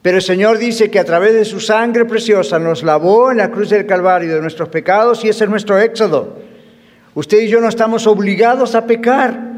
Pero 0.00 0.16
el 0.16 0.22
Señor 0.22 0.56
dice 0.56 0.90
que 0.90 0.98
a 0.98 1.04
través 1.04 1.34
de 1.34 1.44
su 1.44 1.60
sangre 1.60 2.06
preciosa 2.06 2.58
nos 2.58 2.84
lavó 2.84 3.30
en 3.30 3.36
la 3.36 3.50
cruz 3.50 3.68
del 3.68 3.84
Calvario 3.84 4.34
de 4.34 4.40
nuestros 4.40 4.70
pecados 4.70 5.22
y 5.26 5.28
ese 5.28 5.44
es 5.44 5.50
nuestro 5.50 5.78
éxodo. 5.78 6.38
Usted 7.12 7.42
y 7.42 7.48
yo 7.48 7.60
no 7.60 7.68
estamos 7.68 8.06
obligados 8.06 8.74
a 8.74 8.86
pecar. 8.86 9.55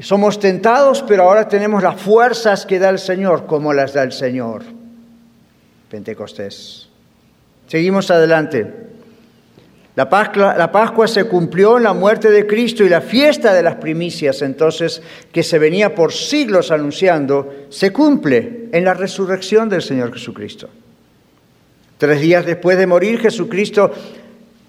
Somos 0.00 0.40
tentados, 0.40 1.04
pero 1.06 1.24
ahora 1.24 1.48
tenemos 1.48 1.82
las 1.82 2.00
fuerzas 2.00 2.66
que 2.66 2.78
da 2.78 2.90
el 2.90 2.98
Señor, 2.98 3.46
como 3.46 3.72
las 3.72 3.92
da 3.92 4.02
el 4.02 4.12
Señor. 4.12 4.62
Pentecostés. 5.88 6.88
Seguimos 7.68 8.10
adelante. 8.10 8.84
La 9.94 10.08
Pascua, 10.08 10.56
la 10.58 10.72
Pascua, 10.72 11.06
se 11.06 11.24
cumplió 11.24 11.76
en 11.76 11.84
la 11.84 11.92
muerte 11.92 12.28
de 12.30 12.48
Cristo 12.48 12.82
y 12.82 12.88
la 12.88 13.00
fiesta 13.00 13.54
de 13.54 13.62
las 13.62 13.76
primicias, 13.76 14.42
entonces, 14.42 15.00
que 15.30 15.44
se 15.44 15.60
venía 15.60 15.94
por 15.94 16.12
siglos 16.12 16.72
anunciando, 16.72 17.54
se 17.68 17.92
cumple 17.92 18.68
en 18.72 18.84
la 18.84 18.94
resurrección 18.94 19.68
del 19.68 19.82
Señor 19.82 20.12
Jesucristo. 20.12 20.68
Tres 21.96 22.20
días 22.20 22.44
después 22.44 22.76
de 22.76 22.88
morir, 22.88 23.20
Jesucristo 23.20 23.92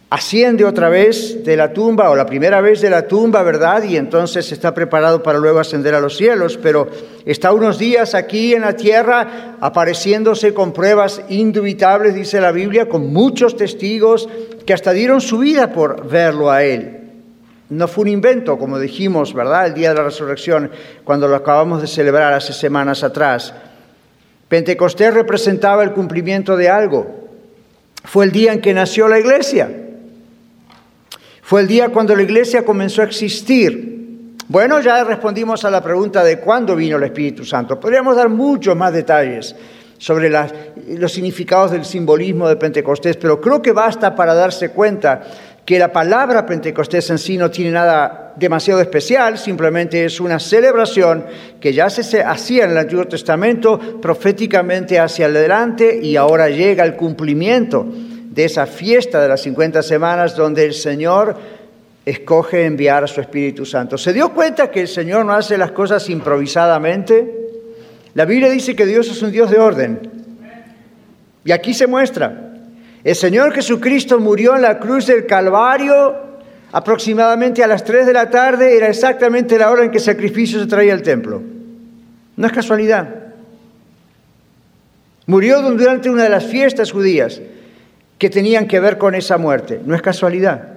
asciende 0.09 0.63
otra 0.63 0.89
vez 0.89 1.43
de 1.43 1.57
la 1.57 1.73
tumba, 1.73 2.09
o 2.09 2.15
la 2.15 2.25
primera 2.25 2.61
vez 2.61 2.81
de 2.81 2.89
la 2.89 3.07
tumba, 3.07 3.41
¿verdad? 3.43 3.83
Y 3.83 3.97
entonces 3.97 4.51
está 4.51 4.73
preparado 4.73 5.23
para 5.23 5.39
luego 5.39 5.59
ascender 5.59 5.95
a 5.95 5.99
los 5.99 6.15
cielos, 6.15 6.57
pero 6.61 6.87
está 7.25 7.51
unos 7.51 7.79
días 7.79 8.13
aquí 8.13 8.53
en 8.53 8.61
la 8.61 8.73
tierra 8.73 9.57
apareciéndose 9.59 10.53
con 10.53 10.73
pruebas 10.73 11.21
indubitables, 11.29 12.13
dice 12.13 12.39
la 12.39 12.51
Biblia, 12.51 12.87
con 12.87 13.11
muchos 13.11 13.57
testigos 13.57 14.29
que 14.65 14.73
hasta 14.73 14.91
dieron 14.91 15.21
su 15.21 15.39
vida 15.39 15.73
por 15.73 16.07
verlo 16.07 16.51
a 16.51 16.63
él. 16.63 17.01
No 17.67 17.87
fue 17.87 18.03
un 18.03 18.09
invento, 18.09 18.59
como 18.59 18.77
dijimos, 18.77 19.33
¿verdad? 19.33 19.65
El 19.65 19.73
día 19.73 19.89
de 19.89 19.95
la 19.95 20.03
resurrección, 20.03 20.69
cuando 21.03 21.27
lo 21.27 21.35
acabamos 21.35 21.81
de 21.81 21.87
celebrar 21.87 22.31
hace 22.33 22.53
semanas 22.53 23.03
atrás. 23.03 23.55
Pentecostés 24.47 25.15
representaba 25.15 25.83
el 25.83 25.93
cumplimiento 25.93 26.55
de 26.55 26.69
algo. 26.69 27.27
Fue 28.03 28.25
el 28.25 28.31
día 28.31 28.53
en 28.53 28.61
que 28.61 28.75
nació 28.75 29.07
la 29.07 29.17
iglesia. 29.17 29.84
Fue 31.45 31.61
el 31.61 31.67
día 31.67 31.89
cuando 31.89 32.15
la 32.15 32.23
iglesia 32.23 32.65
comenzó 32.65 33.03
a 33.03 33.05
existir. 33.05 34.33
Bueno, 34.47 34.81
ya 34.81 35.03
respondimos 35.03 35.63
a 35.63 35.69
la 35.69 35.79
pregunta 35.79 36.23
de 36.23 36.39
cuándo 36.39 36.75
vino 36.75 36.97
el 36.97 37.03
Espíritu 37.03 37.45
Santo. 37.45 37.79
Podríamos 37.79 38.15
dar 38.15 38.29
muchos 38.29 38.75
más 38.75 38.91
detalles 38.91 39.55
sobre 39.99 40.31
los 40.31 41.13
significados 41.13 41.69
del 41.69 41.85
simbolismo 41.85 42.49
de 42.49 42.55
Pentecostés, 42.55 43.17
pero 43.17 43.39
creo 43.39 43.61
que 43.61 43.73
basta 43.73 44.15
para 44.15 44.33
darse 44.33 44.69
cuenta 44.69 45.21
que 45.63 45.77
la 45.77 45.93
palabra 45.93 46.47
Pentecostés 46.47 47.11
en 47.11 47.19
sí 47.19 47.37
no 47.37 47.51
tiene 47.51 47.69
nada 47.69 48.33
demasiado 48.35 48.81
especial, 48.81 49.37
simplemente 49.37 50.03
es 50.03 50.19
una 50.19 50.39
celebración 50.39 51.27
que 51.59 51.73
ya 51.73 51.91
se 51.91 52.23
hacía 52.23 52.65
en 52.65 52.71
el 52.71 52.77
Antiguo 52.79 53.05
Testamento 53.05 53.79
proféticamente 54.01 54.99
hacia 54.99 55.27
adelante 55.27 55.99
y 56.01 56.15
ahora 56.15 56.49
llega 56.49 56.83
el 56.83 56.95
cumplimiento 56.95 57.85
de 58.35 58.43
esa 58.43 58.65
fiesta 58.67 59.21
de 59.21 59.29
las 59.29 59.41
50 59.43 59.81
semanas 59.81 60.35
donde 60.35 60.65
el 60.65 60.73
Señor 60.73 61.37
escoge 62.05 62.65
enviar 62.65 63.05
a 63.05 63.07
su 63.07 63.21
Espíritu 63.21 63.65
Santo. 63.65 63.97
¿Se 63.97 64.11
dio 64.11 64.33
cuenta 64.33 64.69
que 64.69 64.81
el 64.81 64.89
Señor 64.89 65.25
no 65.25 65.33
hace 65.33 65.57
las 65.57 65.71
cosas 65.71 66.09
improvisadamente? 66.09 67.33
La 68.13 68.25
Biblia 68.25 68.49
dice 68.49 68.75
que 68.75 68.85
Dios 68.85 69.09
es 69.09 69.21
un 69.21 69.31
Dios 69.31 69.49
de 69.49 69.59
orden. 69.59 70.11
Y 71.45 71.53
aquí 71.53 71.73
se 71.73 71.87
muestra. 71.87 72.51
El 73.05 73.15
Señor 73.15 73.53
Jesucristo 73.53 74.19
murió 74.19 74.55
en 74.55 74.63
la 74.63 74.79
cruz 74.79 75.07
del 75.07 75.25
Calvario 75.25 76.15
aproximadamente 76.73 77.63
a 77.63 77.67
las 77.67 77.85
3 77.85 78.05
de 78.05 78.11
la 78.11 78.29
tarde, 78.29 78.75
era 78.75 78.89
exactamente 78.89 79.57
la 79.57 79.71
hora 79.71 79.85
en 79.85 79.91
que 79.91 79.99
el 79.99 80.03
sacrificio 80.03 80.59
se 80.59 80.67
traía 80.67 80.91
al 80.91 81.03
templo. 81.03 81.41
No 82.35 82.47
es 82.47 82.51
casualidad. 82.51 83.07
Murió 85.25 85.61
durante 85.61 86.09
una 86.09 86.23
de 86.23 86.29
las 86.29 86.43
fiestas 86.43 86.91
judías 86.91 87.39
que 88.17 88.29
tenían 88.29 88.67
que 88.67 88.79
ver 88.79 88.97
con 88.97 89.15
esa 89.15 89.37
muerte. 89.37 89.81
No 89.85 89.95
es 89.95 90.01
casualidad. 90.01 90.75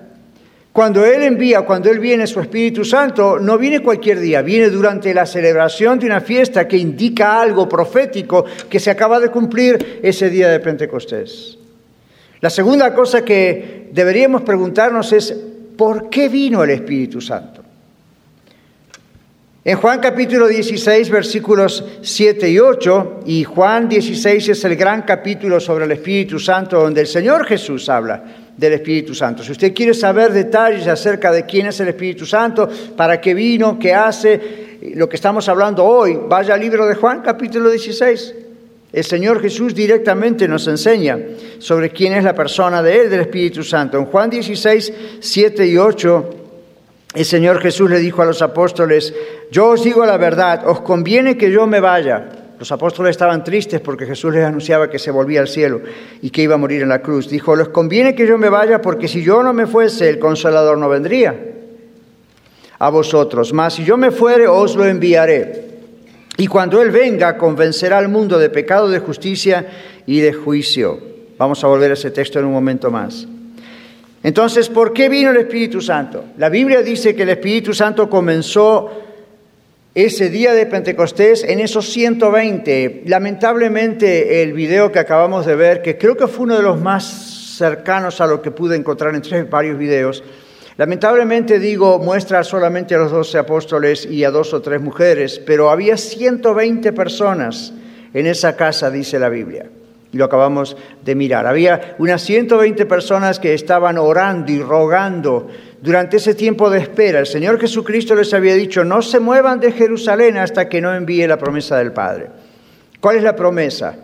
Cuando 0.73 1.05
Él 1.05 1.23
envía, 1.23 1.63
cuando 1.63 1.91
Él 1.91 1.99
viene 1.99 2.27
su 2.27 2.41
Espíritu 2.41 2.85
Santo, 2.85 3.39
no 3.41 3.59
viene 3.59 3.81
cualquier 3.81 4.21
día, 4.21 4.43
viene 4.43 4.71
durante 4.71 5.13
la 5.13 5.27
celebración 5.27 5.99
de 5.99 6.07
una 6.07 6.21
fiesta 6.21 6.69
que 6.69 6.77
indica 6.77 7.41
algo 7.41 7.69
profético 7.69 8.45
que 8.69 8.79
se 8.79 8.91
acaba 8.91 9.19
de 9.19 9.31
cumplir 9.31 10.01
ese 10.03 10.31
día 10.31 10.49
de 10.49 10.61
Pentecostés. 10.61 11.59
La 12.41 12.51
segunda 12.51 12.95
cosa 12.95 13.25
que 13.25 13.89
deberíamos 13.93 14.43
preguntarnos 14.43 15.13
es, 15.13 15.37
¿por 15.77 16.09
qué 16.09 16.29
vino 16.29 16.63
el 16.63 16.71
Espíritu 16.71 17.21
Santo? 17.21 17.65
En 19.69 19.77
Juan 19.77 20.01
capítulo 20.01 20.49
16, 20.49 21.11
versículos 21.11 21.85
7 22.01 22.49
y 22.49 22.59
8, 22.59 23.21
y 23.27 23.45
Juan 23.45 23.87
16 23.87 24.49
es 24.49 24.65
el 24.65 24.77
gran 24.77 25.03
capítulo 25.03 25.61
sobre 25.61 25.85
el 25.85 25.91
Espíritu 25.91 26.39
Santo, 26.39 26.81
donde 26.81 27.03
el 27.03 27.07
Señor 27.07 27.45
Jesús 27.45 27.87
habla 27.91 28.25
del 28.57 28.73
Espíritu 28.73 29.15
Santo. 29.15 29.43
Si 29.43 29.53
usted 29.53 29.75
quiere 29.75 29.93
saber 29.93 30.33
detalles 30.33 30.87
acerca 30.87 31.31
de 31.31 31.45
quién 31.45 31.67
es 31.67 31.79
el 31.81 31.89
Espíritu 31.89 32.25
Santo, 32.25 32.67
para 32.97 33.21
qué 33.21 33.35
vino, 33.35 33.79
qué 33.79 33.93
hace, 33.93 34.79
lo 34.95 35.07
que 35.07 35.17
estamos 35.17 35.47
hablando 35.51 35.85
hoy, 35.85 36.19
vaya 36.27 36.55
al 36.55 36.61
libro 36.63 36.87
de 36.87 36.95
Juan 36.95 37.21
capítulo 37.21 37.69
16. 37.69 38.35
El 38.91 39.05
Señor 39.05 39.39
Jesús 39.43 39.75
directamente 39.75 40.49
nos 40.49 40.67
enseña 40.67 41.19
sobre 41.59 41.91
quién 41.91 42.15
es 42.15 42.25
la 42.25 42.35
persona 42.35 42.83
de 42.83 43.03
Él, 43.03 43.11
del 43.11 43.21
Espíritu 43.21 43.63
Santo. 43.63 43.99
En 43.99 44.07
Juan 44.07 44.31
16, 44.31 44.93
7 45.21 45.67
y 45.67 45.77
8 45.77 46.38
el 47.19 47.25
Señor 47.25 47.61
Jesús 47.61 47.91
le 47.91 47.99
dijo 47.99 48.23
a 48.23 48.27
los 48.27 48.43
apóstoles, 48.43 49.13
yo 49.51 49.71
os 49.71 49.83
digo 49.83 50.07
la 50.07 50.17
verdad, 50.17 50.69
os 50.69 50.83
conviene 50.83 51.37
que 51.37 51.51
yo 51.51 51.67
me 51.67 51.81
vaya. 51.81 52.29
Los 52.61 52.71
apóstoles 52.71 53.11
estaban 53.11 53.43
tristes 53.43 53.81
porque 53.81 54.07
Jesús 54.07 54.33
les 54.33 54.45
anunciaba 54.45 54.89
que 54.89 55.01
se 55.01 55.11
volvía 55.11 55.41
al 55.41 55.49
cielo 55.49 55.81
y 56.23 56.31
que 56.31 56.43
iba 56.43 56.55
a 56.55 56.59
morir 56.59 56.83
en 56.83 56.91
la 56.91 57.03
cruz. 57.03 57.29
Dijo, 57.29 57.57
les 57.57 57.71
conviene 57.71 58.15
que 58.15 58.25
yo 58.25 58.39
me 58.39 58.49
vaya 58.49 58.81
porque 58.81 59.09
si 59.09 59.25
yo 59.25 59.43
no 59.43 59.53
me 59.53 59.67
fuese, 59.67 60.09
el 60.09 60.21
consolador 60.21 60.79
no 60.79 60.89
vendría 60.89 61.37
a 62.79 62.89
vosotros. 62.89 63.53
Mas 63.53 63.75
si 63.75 63.85
yo 63.85 63.97
me 63.97 64.13
fuere, 64.13 64.47
os 64.47 64.77
lo 64.77 64.87
enviaré. 64.87 65.65
Y 66.37 66.47
cuando 66.47 66.81
Él 66.81 66.93
venga, 66.93 67.37
convencerá 67.37 67.99
al 67.99 68.09
mundo 68.09 68.39
de 68.39 68.49
pecado, 68.49 68.89
de 68.89 69.01
justicia 69.01 69.67
y 70.07 70.21
de 70.21 70.33
juicio. 70.33 71.01
Vamos 71.37 71.65
a 71.65 71.67
volver 71.67 71.91
a 71.91 71.95
ese 71.95 72.13
texto 72.13 72.39
en 72.39 72.45
un 72.45 72.53
momento 72.53 72.93
más. 72.93 73.27
Entonces, 74.23 74.69
¿por 74.69 74.93
qué 74.93 75.09
vino 75.09 75.31
el 75.31 75.37
Espíritu 75.37 75.81
Santo? 75.81 76.25
La 76.39 76.49
Biblia 76.49 76.83
dice 76.83 77.15
que 77.15 77.23
el 77.23 77.31
Espíritu 77.31 77.73
Santo 77.73 78.11
comenzó 78.11 78.91
ese 79.95 80.29
día 80.29 80.53
de 80.53 80.67
Pentecostés 80.67 81.45
en 81.45 81.61
esos 81.61 81.89
120. 81.91 83.05
Lamentablemente 83.07 84.43
el 84.43 84.53
video 84.53 84.91
que 84.91 84.99
acabamos 84.99 85.47
de 85.47 85.57
ver, 85.57 85.83
que 85.83 85.99
creo 85.99 86.17
que 86.17 86.27
fue 86.27 86.45
uno 86.45 86.57
de 86.57 86.63
los 86.63 86.81
más 86.81 87.05
cercanos 87.57 88.21
a 88.21 88.27
lo 88.27 88.43
que 88.43 88.51
pude 88.51 88.77
encontrar 88.77 89.15
entre 89.15 89.43
varios 89.45 89.79
videos, 89.79 90.23
lamentablemente 90.77 91.59
digo, 91.59 91.99
muestra 91.99 92.45
solamente 92.45 92.95
a 92.95 92.99
los 92.99 93.11
doce 93.11 93.39
apóstoles 93.39 94.07
y 94.07 94.25
a 94.25 94.31
dos 94.31 94.53
o 94.55 94.63
tres 94.63 94.81
mujeres, 94.81 95.41
pero 95.45 95.71
había 95.71 95.97
120 95.97 96.93
personas 96.93 97.73
en 98.15 98.27
esa 98.27 98.57
casa, 98.57 98.91
dice 98.91 99.19
la 99.19 99.29
Biblia. 99.29 99.67
Lo 100.13 100.25
acabamos 100.25 100.77
de 101.05 101.15
mirar. 101.15 101.47
Había 101.47 101.97
unas 101.99 102.23
120 102.23 102.87
personas 102.87 103.39
que 103.39 103.53
estaban 103.53 103.99
orando 103.99 104.51
y 104.51 104.63
rogando 104.63 105.49
durante 105.83 106.17
ese 106.17 106.35
tiempo 106.35 106.71
de 106.71 106.79
espera. 106.79 107.19
El 107.19 107.27
Señor 107.27 107.61
Jesucristo 107.61 108.15
les 108.15 108.33
había 108.33 108.55
dicho, 108.55 108.85
no 108.85 109.03
se 109.03 109.21
muevan 109.21 109.61
de 109.61 109.73
Jerusalén 109.73 110.39
hasta 110.39 110.69
que 110.69 110.81
no 110.81 110.95
envíe 110.95 111.27
la 111.27 111.37
promesa 111.37 111.77
del 111.77 111.93
Padre. 111.93 112.29
¿Cuál 113.01 113.17
es 113.17 113.23
la 113.23 113.37
promesa? 113.37 113.97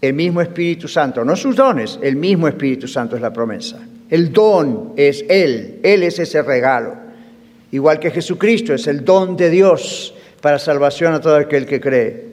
El 0.00 0.12
mismo 0.12 0.42
Espíritu 0.42 0.86
Santo, 0.86 1.24
no 1.24 1.34
sus 1.34 1.56
dones, 1.56 1.98
el 2.02 2.14
mismo 2.14 2.46
Espíritu 2.46 2.86
Santo 2.86 3.16
es 3.16 3.22
la 3.22 3.32
promesa. 3.32 3.78
El 4.10 4.30
don 4.30 4.92
es 4.96 5.24
Él, 5.28 5.80
Él 5.82 6.02
es 6.02 6.18
ese 6.18 6.42
regalo. 6.42 6.94
Igual 7.72 7.98
que 7.98 8.10
Jesucristo 8.10 8.74
es 8.74 8.86
el 8.86 9.04
don 9.04 9.36
de 9.36 9.50
Dios 9.50 10.14
para 10.40 10.58
salvación 10.58 11.14
a 11.14 11.20
todo 11.20 11.36
aquel 11.36 11.66
que 11.66 11.80
cree 11.80 12.27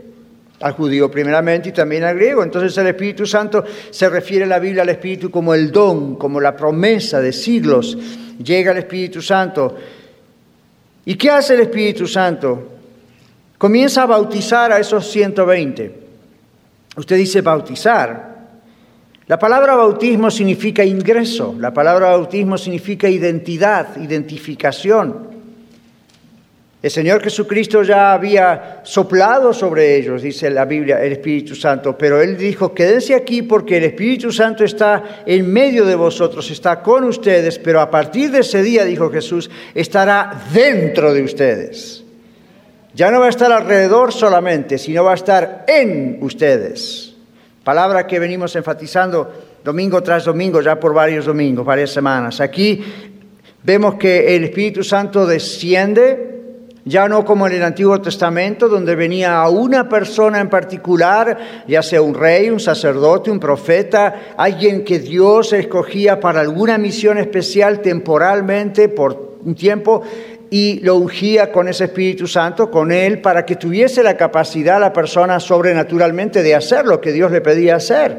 al 0.62 0.74
judío 0.74 1.12
primeramente 1.12 1.70
y 1.70 1.72
también 1.72 2.04
al 2.04 2.16
griego. 2.16 2.44
Entonces 2.44 2.78
el 2.78 2.88
Espíritu 2.88 3.26
Santo 3.26 3.64
se 3.90 4.10
refiere 4.10 4.46
a 4.46 4.48
la 4.48 4.60
Biblia 4.60 4.84
al 4.84 4.90
Espíritu 4.90 5.30
como 5.30 5.54
el 5.54 5.72
don, 5.72 6.16
como 6.16 6.40
la 6.40 6.56
promesa 6.56 7.20
de 7.20 7.34
siglos. 7.34 7.98
Llega 8.44 8.72
el 8.72 8.78
Espíritu 8.80 9.22
Santo. 9.22 9.76
¿Y 11.06 11.16
qué 11.16 11.30
hace 11.30 11.54
el 11.54 11.62
Espíritu 11.62 12.08
Santo? 12.08 12.72
Comienza 13.58 14.04
a 14.04 14.06
bautizar 14.06 14.72
a 14.72 14.80
esos 14.80 15.08
120. 15.08 16.06
Usted 16.98 17.18
dice 17.18 17.42
bautizar. 17.42 18.36
La 19.28 19.40
palabra 19.40 19.76
bautismo 19.76 20.30
significa 20.30 20.84
ingreso, 20.84 21.56
la 21.60 21.74
palabra 21.74 22.12
bautismo 22.12 22.60
significa 22.60 23.10
identidad, 23.10 23.98
identificación. 23.98 25.35
El 26.86 26.92
Señor 26.92 27.24
Jesucristo 27.24 27.82
ya 27.82 28.14
había 28.14 28.82
soplado 28.84 29.52
sobre 29.54 29.96
ellos, 29.96 30.22
dice 30.22 30.52
la 30.52 30.66
Biblia, 30.66 31.04
el 31.04 31.14
Espíritu 31.14 31.56
Santo, 31.56 31.98
pero 31.98 32.22
Él 32.22 32.38
dijo, 32.38 32.76
quédense 32.76 33.16
aquí 33.16 33.42
porque 33.42 33.78
el 33.78 33.86
Espíritu 33.86 34.32
Santo 34.32 34.64
está 34.64 35.24
en 35.26 35.52
medio 35.52 35.84
de 35.84 35.96
vosotros, 35.96 36.52
está 36.52 36.84
con 36.84 37.06
ustedes, 37.06 37.58
pero 37.58 37.82
a 37.82 37.90
partir 37.90 38.30
de 38.30 38.42
ese 38.42 38.62
día, 38.62 38.86
dijo 38.86 39.10
Jesús, 39.10 39.50
estará 39.74 40.44
dentro 40.54 41.12
de 41.12 41.24
ustedes. 41.24 42.04
Ya 42.94 43.10
no 43.10 43.20
va 43.20 43.26
a 43.26 43.30
estar 43.30 43.52
alrededor 43.52 44.14
solamente, 44.14 44.78
sino 44.78 45.06
va 45.06 45.14
a 45.14 45.16
estar 45.16 45.66
en 45.68 46.20
ustedes. 46.22 47.16
Palabra 47.64 48.06
que 48.06 48.20
venimos 48.20 48.56
enfatizando 48.56 49.34
domingo 49.64 50.04
tras 50.04 50.24
domingo, 50.24 50.62
ya 50.62 50.80
por 50.80 50.94
varios 50.94 51.26
domingos, 51.26 51.66
varias 51.66 51.90
semanas. 51.90 52.40
Aquí 52.42 52.86
vemos 53.64 53.96
que 53.96 54.36
el 54.36 54.44
Espíritu 54.44 54.84
Santo 54.84 55.26
desciende 55.26 56.35
ya 56.88 57.08
no 57.08 57.26
como 57.26 57.48
en 57.48 57.54
el 57.54 57.64
Antiguo 57.64 58.00
Testamento, 58.00 58.70
donde 58.70 58.96
venía 58.96 59.42
a 59.42 59.50
una 59.50 59.90
persona 59.90 60.40
en 60.40 60.50
particular, 60.50 61.64
ya 61.68 61.82
sea 61.82 62.04
un 62.04 62.14
rey, 62.14 62.52
un 62.52 62.60
sacerdote, 62.60 63.32
un 63.32 63.40
profeta, 63.40 64.34
alguien 64.38 64.86
que 64.86 65.00
Dios 65.00 65.52
escogía 65.54 66.20
para 66.20 66.42
alguna 66.42 66.78
misión 66.78 67.18
especial 67.18 67.82
temporalmente 67.82 68.88
por 68.88 69.38
un 69.44 69.56
tiempo 69.56 70.04
y 70.52 70.80
lo 70.82 70.98
ungía 70.98 71.52
con 71.52 71.68
ese 71.68 71.86
Espíritu 71.86 72.28
Santo, 72.28 72.70
con 72.70 72.92
él, 72.92 73.20
para 73.20 73.46
que 73.46 73.56
tuviese 73.56 74.04
la 74.04 74.16
capacidad 74.16 74.80
la 74.80 74.94
persona 74.94 75.40
sobrenaturalmente 75.40 76.44
de 76.44 76.54
hacer 76.54 76.86
lo 76.86 77.02
que 77.02 77.12
Dios 77.12 77.32
le 77.32 77.42
pedía 77.42 77.78
hacer. 77.78 78.16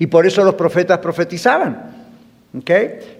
Y 0.00 0.08
por 0.08 0.26
eso 0.26 0.42
los 0.42 0.54
profetas 0.54 0.98
profetizaban. 0.98 1.91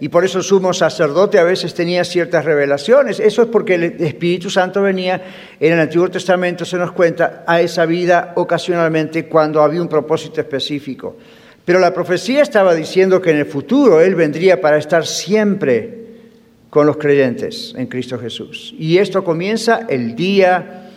Y 0.01 0.09
por 0.11 0.27
eso 0.27 0.38
el 0.38 0.45
sumo 0.45 0.75
sacerdote 0.75 1.38
a 1.38 1.45
veces 1.45 1.73
tenía 1.73 2.05
ciertas 2.05 2.45
revelaciones. 2.45 3.18
Eso 3.18 3.42
es 3.42 3.49
porque 3.49 3.77
el 3.77 3.85
Espíritu 3.85 4.51
Santo 4.51 4.83
venía 4.83 5.23
en 5.59 5.73
el 5.73 5.81
Antiguo 5.81 6.11
Testamento, 6.11 6.66
se 6.66 6.77
nos 6.77 6.92
cuenta, 6.92 7.42
a 7.47 7.61
esa 7.62 7.87
vida 7.87 8.35
ocasionalmente 8.37 9.27
cuando 9.27 9.62
había 9.62 9.81
un 9.81 9.88
propósito 9.88 10.40
específico. 10.40 11.16
Pero 11.64 11.79
la 11.79 11.95
profecía 11.95 12.42
estaba 12.42 12.75
diciendo 12.75 13.23
que 13.23 13.31
en 13.31 13.38
el 13.38 13.47
futuro 13.47 14.03
Él 14.03 14.14
vendría 14.14 14.61
para 14.61 14.77
estar 14.77 15.07
siempre 15.07 16.03
con 16.68 16.87
los 16.87 16.99
creyentes 16.99 17.75
en 17.77 17.87
Cristo 17.87 18.18
Jesús. 18.18 18.75
Y 18.79 18.99
esto 18.99 19.25
comienza 19.25 19.87
el 19.88 20.14
día 20.14 20.90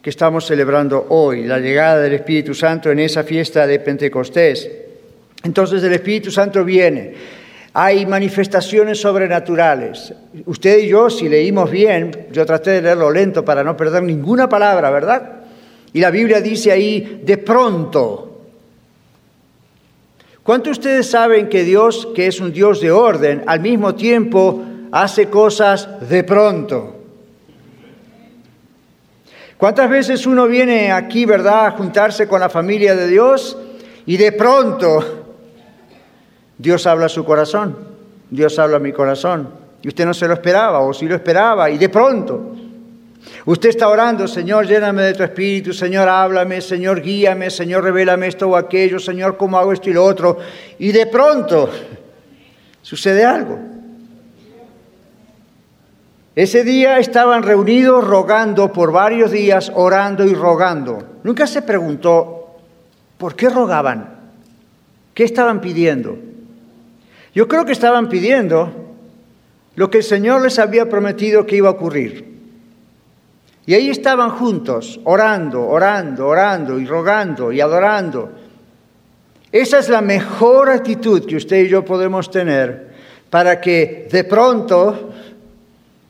que 0.00 0.10
estamos 0.10 0.46
celebrando 0.46 1.06
hoy, 1.10 1.44
la 1.44 1.58
llegada 1.58 2.00
del 2.00 2.14
Espíritu 2.14 2.54
Santo 2.54 2.90
en 2.90 3.00
esa 3.00 3.24
fiesta 3.24 3.66
de 3.66 3.80
Pentecostés. 3.80 4.70
Entonces 5.42 5.82
el 5.82 5.92
Espíritu 5.92 6.30
Santo 6.30 6.64
viene 6.64 7.14
hay 7.78 8.06
manifestaciones 8.06 8.98
sobrenaturales. 8.98 10.14
Usted 10.46 10.78
y 10.78 10.88
yo, 10.88 11.10
si 11.10 11.28
leímos 11.28 11.70
bien, 11.70 12.28
yo 12.32 12.46
traté 12.46 12.70
de 12.70 12.80
leerlo 12.80 13.10
lento 13.10 13.44
para 13.44 13.62
no 13.62 13.76
perder 13.76 14.02
ninguna 14.02 14.48
palabra, 14.48 14.88
¿verdad? 14.88 15.42
Y 15.92 16.00
la 16.00 16.10
Biblia 16.10 16.40
dice 16.40 16.72
ahí, 16.72 17.20
de 17.22 17.36
pronto. 17.36 18.40
¿Cuántos 20.42 20.68
de 20.68 20.72
ustedes 20.72 21.10
saben 21.10 21.50
que 21.50 21.64
Dios, 21.64 22.08
que 22.14 22.28
es 22.28 22.40
un 22.40 22.50
Dios 22.50 22.80
de 22.80 22.90
orden, 22.90 23.44
al 23.46 23.60
mismo 23.60 23.94
tiempo 23.94 24.64
hace 24.90 25.28
cosas 25.28 26.08
de 26.08 26.24
pronto? 26.24 26.96
¿Cuántas 29.58 29.90
veces 29.90 30.26
uno 30.26 30.46
viene 30.46 30.92
aquí, 30.92 31.26
verdad, 31.26 31.66
a 31.66 31.70
juntarse 31.72 32.26
con 32.26 32.40
la 32.40 32.48
familia 32.48 32.96
de 32.96 33.06
Dios 33.06 33.58
y 34.06 34.16
de 34.16 34.32
pronto 34.32 35.25
Dios 36.58 36.86
habla 36.86 37.06
a 37.06 37.10
su 37.10 37.24
corazón, 37.24 37.76
Dios 38.30 38.58
habla 38.58 38.76
a 38.76 38.80
mi 38.80 38.92
corazón. 38.92 39.66
Y 39.82 39.88
usted 39.88 40.06
no 40.06 40.14
se 40.14 40.26
lo 40.26 40.34
esperaba, 40.34 40.80
o 40.80 40.92
si 40.92 41.06
lo 41.06 41.14
esperaba, 41.14 41.70
y 41.70 41.78
de 41.78 41.88
pronto. 41.88 42.56
Usted 43.44 43.68
está 43.68 43.88
orando, 43.88 44.26
Señor, 44.26 44.66
lléname 44.66 45.02
de 45.02 45.14
tu 45.14 45.22
espíritu, 45.22 45.72
Señor, 45.72 46.08
háblame, 46.08 46.60
Señor, 46.60 47.00
guíame, 47.00 47.50
Señor, 47.50 47.84
revélame 47.84 48.28
esto 48.28 48.48
o 48.48 48.56
aquello, 48.56 48.98
Señor, 48.98 49.36
cómo 49.36 49.58
hago 49.58 49.72
esto 49.72 49.90
y 49.90 49.92
lo 49.92 50.04
otro. 50.04 50.38
Y 50.78 50.92
de 50.92 51.06
pronto 51.06 51.68
sucede 52.82 53.24
algo. 53.24 53.58
Ese 56.34 56.64
día 56.64 56.98
estaban 56.98 57.42
reunidos 57.42 58.04
rogando 58.04 58.72
por 58.72 58.92
varios 58.92 59.30
días, 59.30 59.72
orando 59.74 60.24
y 60.24 60.34
rogando. 60.34 61.02
Nunca 61.22 61.46
se 61.46 61.62
preguntó, 61.62 62.58
¿por 63.16 63.34
qué 63.34 63.48
rogaban? 63.48 64.16
¿Qué 65.14 65.24
estaban 65.24 65.60
pidiendo? 65.60 66.18
Yo 67.36 67.46
creo 67.48 67.66
que 67.66 67.72
estaban 67.72 68.08
pidiendo 68.08 68.72
lo 69.74 69.90
que 69.90 69.98
el 69.98 70.04
Señor 70.04 70.40
les 70.40 70.58
había 70.58 70.88
prometido 70.88 71.44
que 71.44 71.56
iba 71.56 71.68
a 71.68 71.72
ocurrir. 71.72 72.24
Y 73.66 73.74
ahí 73.74 73.90
estaban 73.90 74.30
juntos, 74.30 74.98
orando, 75.04 75.66
orando, 75.66 76.28
orando 76.28 76.80
y 76.80 76.86
rogando 76.86 77.52
y 77.52 77.60
adorando. 77.60 78.30
Esa 79.52 79.80
es 79.80 79.90
la 79.90 80.00
mejor 80.00 80.70
actitud 80.70 81.26
que 81.26 81.36
usted 81.36 81.58
y 81.58 81.68
yo 81.68 81.84
podemos 81.84 82.30
tener 82.30 82.86
para 83.28 83.60
que 83.60 84.08
de 84.10 84.24
pronto, 84.24 85.10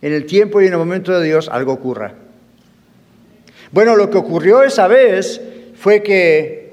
en 0.01 0.13
el 0.13 0.27
tiempo 0.27 0.61
y 0.61 0.67
en 0.69 0.75
el 0.75 0.79
momento 0.79 1.11
de 1.19 1.27
Dios, 1.27 1.49
algo 1.49 1.73
ocurra. 1.73 2.15
Bueno, 3.73 3.97
lo 3.97 4.09
que 4.11 4.19
ocurrió 4.19 4.63
esa 4.63 4.87
vez 4.87 5.41
fue 5.75 6.05
que 6.05 6.66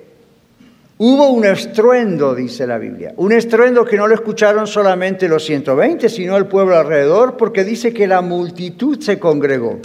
Hubo 1.06 1.32
un 1.32 1.44
estruendo, 1.44 2.34
dice 2.34 2.66
la 2.66 2.78
Biblia, 2.78 3.14
un 3.18 3.34
estruendo 3.34 3.84
que 3.84 3.98
no 3.98 4.08
lo 4.08 4.14
escucharon 4.16 4.66
solamente 4.66 5.28
los 5.28 5.44
120, 5.44 6.08
sino 6.08 6.38
el 6.38 6.46
pueblo 6.46 6.78
alrededor, 6.78 7.36
porque 7.36 7.66
dice 7.66 7.92
que 7.92 8.08
la 8.08 8.22
multitud 8.22 8.98
se 9.02 9.20
congregó. 9.20 9.82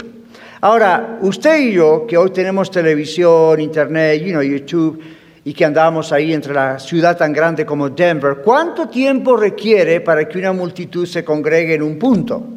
Ahora, 0.61 1.19
usted 1.19 1.59
y 1.59 1.73
yo, 1.73 2.07
que 2.07 2.15
hoy 2.15 2.29
tenemos 2.29 2.71
televisión, 2.71 3.59
internet, 3.59 4.23
you 4.23 4.31
know, 4.31 4.41
YouTube, 4.41 5.03
y 5.43 5.53
que 5.53 5.65
andamos 5.65 6.13
ahí 6.13 6.31
entre 6.31 6.53
la 6.53 6.79
ciudad 6.79 7.17
tan 7.17 7.33
grande 7.33 7.65
como 7.65 7.89
Denver, 7.89 8.37
¿cuánto 8.41 8.87
tiempo 8.87 9.35
requiere 9.35 9.99
para 9.99 10.25
que 10.25 10.37
una 10.37 10.53
multitud 10.53 11.05
se 11.05 11.25
congregue 11.25 11.73
en 11.73 11.83
un 11.83 11.99
punto? 11.99 12.47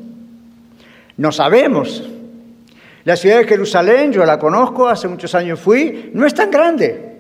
No 1.17 1.33
sabemos. 1.33 2.09
La 3.03 3.17
ciudad 3.17 3.39
de 3.39 3.45
Jerusalén, 3.45 4.13
yo 4.13 4.25
la 4.25 4.39
conozco, 4.39 4.87
hace 4.87 5.09
muchos 5.09 5.35
años 5.35 5.59
fui, 5.59 6.13
no 6.15 6.25
es 6.25 6.33
tan 6.33 6.49
grande. 6.49 7.12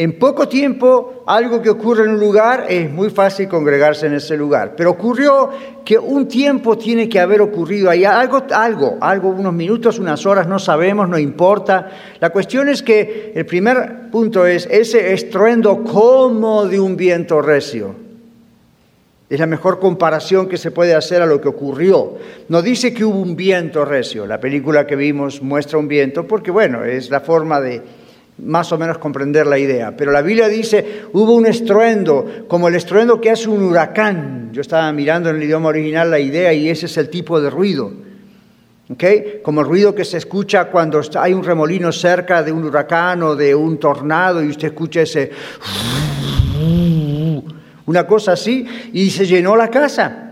En 0.00 0.18
poco 0.18 0.48
tiempo, 0.48 1.24
algo 1.26 1.60
que 1.60 1.68
ocurre 1.68 2.04
en 2.04 2.12
un 2.12 2.20
lugar 2.20 2.64
es 2.70 2.90
muy 2.90 3.10
fácil 3.10 3.48
congregarse 3.48 4.06
en 4.06 4.14
ese 4.14 4.34
lugar. 4.34 4.72
Pero 4.74 4.92
ocurrió 4.92 5.50
que 5.84 5.98
un 5.98 6.26
tiempo 6.26 6.78
tiene 6.78 7.06
que 7.06 7.20
haber 7.20 7.42
ocurrido 7.42 7.90
ahí, 7.90 8.06
algo, 8.06 8.42
algo, 8.50 8.96
algo, 8.98 9.28
unos 9.28 9.52
minutos, 9.52 9.98
unas 9.98 10.24
horas, 10.24 10.48
no 10.48 10.58
sabemos, 10.58 11.06
no 11.06 11.18
importa. 11.18 11.90
La 12.18 12.30
cuestión 12.30 12.70
es 12.70 12.82
que 12.82 13.32
el 13.34 13.44
primer 13.44 14.08
punto 14.10 14.46
es 14.46 14.66
ese 14.70 15.12
estruendo 15.12 15.84
como 15.84 16.64
de 16.64 16.80
un 16.80 16.96
viento 16.96 17.42
recio. 17.42 17.94
Es 19.28 19.38
la 19.38 19.44
mejor 19.44 19.78
comparación 19.78 20.48
que 20.48 20.56
se 20.56 20.70
puede 20.70 20.94
hacer 20.94 21.20
a 21.20 21.26
lo 21.26 21.42
que 21.42 21.48
ocurrió. 21.48 22.14
No 22.48 22.62
dice 22.62 22.94
que 22.94 23.04
hubo 23.04 23.18
un 23.18 23.36
viento 23.36 23.84
recio. 23.84 24.26
La 24.26 24.40
película 24.40 24.86
que 24.86 24.96
vimos 24.96 25.42
muestra 25.42 25.76
un 25.76 25.88
viento 25.88 26.26
porque, 26.26 26.50
bueno, 26.50 26.86
es 26.86 27.10
la 27.10 27.20
forma 27.20 27.60
de 27.60 27.82
más 28.42 28.72
o 28.72 28.78
menos 28.78 28.98
comprender 28.98 29.46
la 29.46 29.58
idea. 29.58 29.96
Pero 29.96 30.12
la 30.12 30.22
Biblia 30.22 30.48
dice, 30.48 31.02
hubo 31.12 31.34
un 31.34 31.46
estruendo, 31.46 32.44
como 32.48 32.68
el 32.68 32.74
estruendo 32.74 33.20
que 33.20 33.30
hace 33.30 33.48
un 33.48 33.62
huracán. 33.62 34.50
Yo 34.52 34.60
estaba 34.60 34.92
mirando 34.92 35.30
en 35.30 35.36
el 35.36 35.42
idioma 35.42 35.68
original 35.68 36.10
la 36.10 36.18
idea 36.18 36.52
y 36.52 36.68
ese 36.68 36.86
es 36.86 36.96
el 36.96 37.08
tipo 37.08 37.40
de 37.40 37.50
ruido. 37.50 37.92
¿Okay? 38.90 39.40
Como 39.42 39.60
el 39.60 39.68
ruido 39.68 39.94
que 39.94 40.04
se 40.04 40.16
escucha 40.16 40.64
cuando 40.64 41.00
hay 41.16 41.32
un 41.32 41.44
remolino 41.44 41.92
cerca 41.92 42.42
de 42.42 42.50
un 42.50 42.64
huracán 42.64 43.22
o 43.22 43.36
de 43.36 43.54
un 43.54 43.78
tornado 43.78 44.42
y 44.42 44.48
usted 44.48 44.68
escucha 44.68 45.02
ese 45.02 45.30
una 47.90 48.06
cosa 48.06 48.32
así, 48.32 48.64
y 48.92 49.10
se 49.10 49.26
llenó 49.26 49.56
la 49.56 49.68
casa 49.68 50.28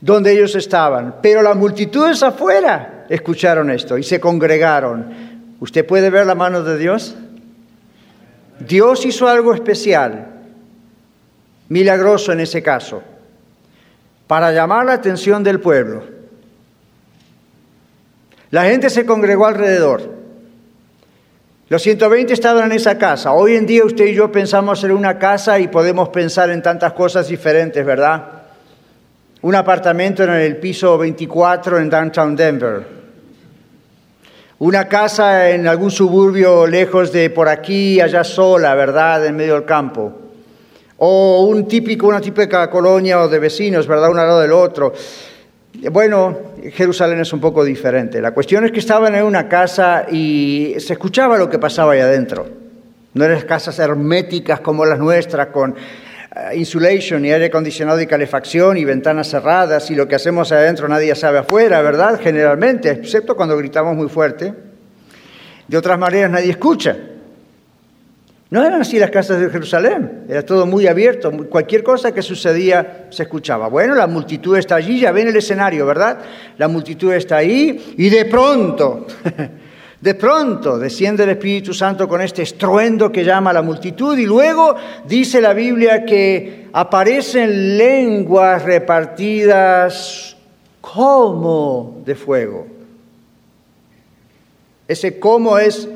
donde 0.00 0.32
ellos 0.32 0.54
estaban. 0.54 1.16
Pero 1.20 1.42
la 1.42 1.54
multitud 1.54 2.08
es 2.08 2.22
afuera 2.22 2.94
escucharon 3.08 3.70
esto 3.70 3.98
y 3.98 4.02
se 4.02 4.20
congregaron. 4.20 5.23
¿Usted 5.64 5.86
puede 5.86 6.10
ver 6.10 6.26
la 6.26 6.34
mano 6.34 6.62
de 6.62 6.76
Dios? 6.76 7.16
Dios 8.58 9.06
hizo 9.06 9.28
algo 9.28 9.54
especial, 9.54 10.26
milagroso 11.70 12.32
en 12.32 12.40
ese 12.40 12.62
caso, 12.62 13.02
para 14.26 14.52
llamar 14.52 14.84
la 14.84 14.92
atención 14.92 15.42
del 15.42 15.60
pueblo. 15.60 16.04
La 18.50 18.64
gente 18.64 18.90
se 18.90 19.06
congregó 19.06 19.46
alrededor. 19.46 20.12
Los 21.70 21.80
120 21.80 22.34
estaban 22.34 22.66
en 22.66 22.72
esa 22.72 22.98
casa. 22.98 23.32
Hoy 23.32 23.56
en 23.56 23.64
día 23.64 23.86
usted 23.86 24.04
y 24.04 24.14
yo 24.14 24.30
pensamos 24.30 24.84
en 24.84 24.90
una 24.90 25.18
casa 25.18 25.58
y 25.58 25.68
podemos 25.68 26.10
pensar 26.10 26.50
en 26.50 26.60
tantas 26.60 26.92
cosas 26.92 27.28
diferentes, 27.28 27.82
¿verdad? 27.86 28.42
Un 29.40 29.54
apartamento 29.54 30.24
en 30.24 30.30
el 30.30 30.58
piso 30.58 30.98
24 30.98 31.78
en 31.78 31.88
downtown 31.88 32.36
Denver. 32.36 33.03
Una 34.64 34.88
casa 34.88 35.50
en 35.50 35.68
algún 35.68 35.90
suburbio 35.90 36.66
lejos 36.66 37.12
de 37.12 37.28
por 37.28 37.50
aquí, 37.50 38.00
allá 38.00 38.24
sola, 38.24 38.74
¿verdad? 38.74 39.26
En 39.26 39.36
medio 39.36 39.52
del 39.56 39.66
campo. 39.66 40.10
O 40.96 41.44
un 41.44 41.68
típico, 41.68 42.06
una 42.06 42.18
típica 42.18 42.70
colonia 42.70 43.20
o 43.20 43.28
de 43.28 43.38
vecinos, 43.38 43.86
¿verdad? 43.86 44.10
Uno 44.10 44.22
al 44.22 44.26
lado 44.26 44.40
del 44.40 44.52
otro. 44.52 44.94
Bueno, 45.92 46.38
Jerusalén 46.72 47.20
es 47.20 47.30
un 47.34 47.40
poco 47.40 47.62
diferente. 47.62 48.22
La 48.22 48.32
cuestión 48.32 48.64
es 48.64 48.72
que 48.72 48.78
estaban 48.78 49.14
en 49.14 49.24
una 49.24 49.50
casa 49.50 50.06
y 50.10 50.76
se 50.78 50.94
escuchaba 50.94 51.36
lo 51.36 51.50
que 51.50 51.58
pasaba 51.58 51.92
ahí 51.92 52.00
adentro. 52.00 52.46
No 53.12 53.22
eran 53.22 53.42
casas 53.42 53.78
herméticas 53.78 54.60
como 54.60 54.86
las 54.86 54.98
nuestras, 54.98 55.48
con 55.48 55.74
insulation 56.54 57.24
y 57.24 57.32
aire 57.32 57.46
acondicionado 57.46 58.00
y 58.00 58.06
calefacción 58.06 58.76
y 58.76 58.84
ventanas 58.84 59.28
cerradas 59.28 59.90
y 59.90 59.94
lo 59.94 60.08
que 60.08 60.16
hacemos 60.16 60.50
adentro 60.52 60.88
nadie 60.88 61.14
sabe 61.14 61.38
afuera, 61.38 61.80
¿verdad? 61.82 62.20
Generalmente, 62.20 62.90
excepto 62.90 63.36
cuando 63.36 63.56
gritamos 63.56 63.94
muy 63.94 64.08
fuerte. 64.08 64.52
De 65.68 65.76
otras 65.76 65.98
maneras 65.98 66.30
nadie 66.30 66.50
escucha. 66.50 66.96
No 68.50 68.64
eran 68.64 68.80
así 68.80 68.98
las 68.98 69.10
casas 69.10 69.40
de 69.40 69.50
Jerusalén, 69.50 70.26
era 70.28 70.42
todo 70.44 70.64
muy 70.64 70.86
abierto, 70.86 71.32
cualquier 71.48 71.82
cosa 71.82 72.12
que 72.12 72.22
sucedía 72.22 73.06
se 73.10 73.24
escuchaba. 73.24 73.68
Bueno, 73.68 73.94
la 73.96 74.06
multitud 74.06 74.56
está 74.56 74.76
allí, 74.76 75.00
ya 75.00 75.10
ven 75.10 75.26
el 75.26 75.36
escenario, 75.36 75.84
¿verdad? 75.86 76.18
La 76.56 76.68
multitud 76.68 77.12
está 77.12 77.38
ahí 77.38 77.94
y 77.96 78.10
de 78.10 78.26
pronto, 78.26 79.06
de 80.04 80.14
pronto 80.14 80.78
desciende 80.78 81.22
el 81.22 81.30
Espíritu 81.30 81.72
Santo 81.72 82.06
con 82.06 82.20
este 82.20 82.42
estruendo 82.42 83.10
que 83.10 83.24
llama 83.24 83.48
a 83.48 83.54
la 83.54 83.62
multitud 83.62 84.18
y 84.18 84.26
luego 84.26 84.76
dice 85.08 85.40
la 85.40 85.54
Biblia 85.54 86.04
que 86.04 86.68
aparecen 86.74 87.78
lenguas 87.78 88.62
repartidas 88.64 90.36
como 90.82 92.02
de 92.04 92.14
fuego. 92.14 92.66
Ese 94.86 95.18
como 95.18 95.58
es 95.58 95.88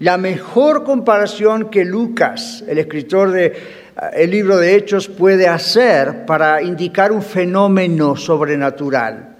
la 0.00 0.18
mejor 0.18 0.82
comparación 0.82 1.70
que 1.70 1.84
Lucas, 1.84 2.64
el 2.66 2.78
escritor 2.78 3.30
del 3.30 4.28
libro 4.28 4.56
de 4.56 4.74
Hechos, 4.74 5.06
puede 5.06 5.46
hacer 5.46 6.26
para 6.26 6.62
indicar 6.62 7.12
un 7.12 7.22
fenómeno 7.22 8.16
sobrenatural. 8.16 9.31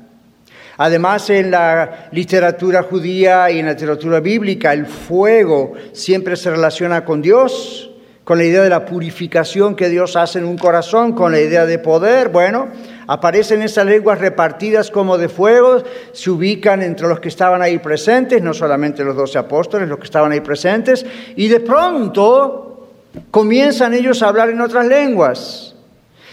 Además, 0.83 1.31
en 1.31 1.53
la 1.53 2.09
literatura 2.11 2.83
judía 2.83 3.49
y 3.53 3.61
en 3.61 3.66
la 3.66 3.73
literatura 3.73 4.18
bíblica, 4.18 4.73
el 4.73 4.87
fuego 4.87 5.75
siempre 5.92 6.35
se 6.35 6.51
relaciona 6.51 7.05
con 7.05 7.23
Dios, 7.23 7.92
con 8.25 8.38
la 8.38 8.45
idea 8.45 8.62
de 8.62 8.68
la 8.68 8.85
purificación 8.85 9.77
que 9.77 9.88
Dios 9.88 10.16
hace 10.16 10.40
en 10.40 10.45
un 10.45 10.59
corazón, 10.59 11.12
con 11.12 11.31
la 11.31 11.40
idea 11.40 11.66
de 11.66 11.79
poder. 11.79 12.31
Bueno, 12.31 12.68
Aparecen 13.07 13.62
esas 13.62 13.85
lenguas 13.85 14.21
repartidas 14.21 14.90
como 14.90 15.18
de 15.18 15.29
fuego, 15.29 15.83
se 16.12 16.31
ubican 16.31 16.83
entre 16.83 17.09
los 17.09 17.21
que 17.21 17.29
estaban 17.29 17.61
ahí 17.61 17.79
presentes, 17.79 18.40
no 18.40 18.55
solamente 18.55 19.05
los 19.05 19.14
doce 19.14 19.38
apóstoles, 19.38 19.88
los 19.88 19.99
que 19.99 20.05
estaban 20.05 20.33
ahí 20.33 20.40
presentes, 20.40 21.05
y 21.37 21.49
de 21.49 21.61
pronto 21.61 22.88
comienzan 23.31 23.92
ellos 23.92 24.23
a 24.23 24.29
hablar 24.29 24.51
en 24.51 24.61
otras 24.61 24.87
lenguas. 24.87 25.75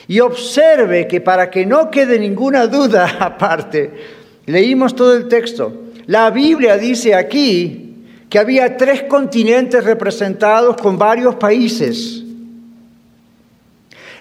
Y 0.07 0.21
observe 0.21 1.07
que 1.07 1.21
para 1.21 1.51
que 1.51 1.65
no 1.65 1.91
quede 1.91 2.17
ninguna 2.17 2.65
duda 2.67 3.17
aparte, 3.19 4.18
leímos 4.49 4.95
todo 4.95 5.15
el 5.15 5.27
texto. 5.27 5.73
La 6.07 6.31
Biblia 6.31 6.77
dice 6.77 7.13
aquí 7.13 8.05
que 8.29 8.39
había 8.39 8.77
tres 8.77 9.03
continentes 9.03 9.83
representados 9.83 10.75
con 10.77 10.97
varios 10.97 11.35
países. 11.35 12.23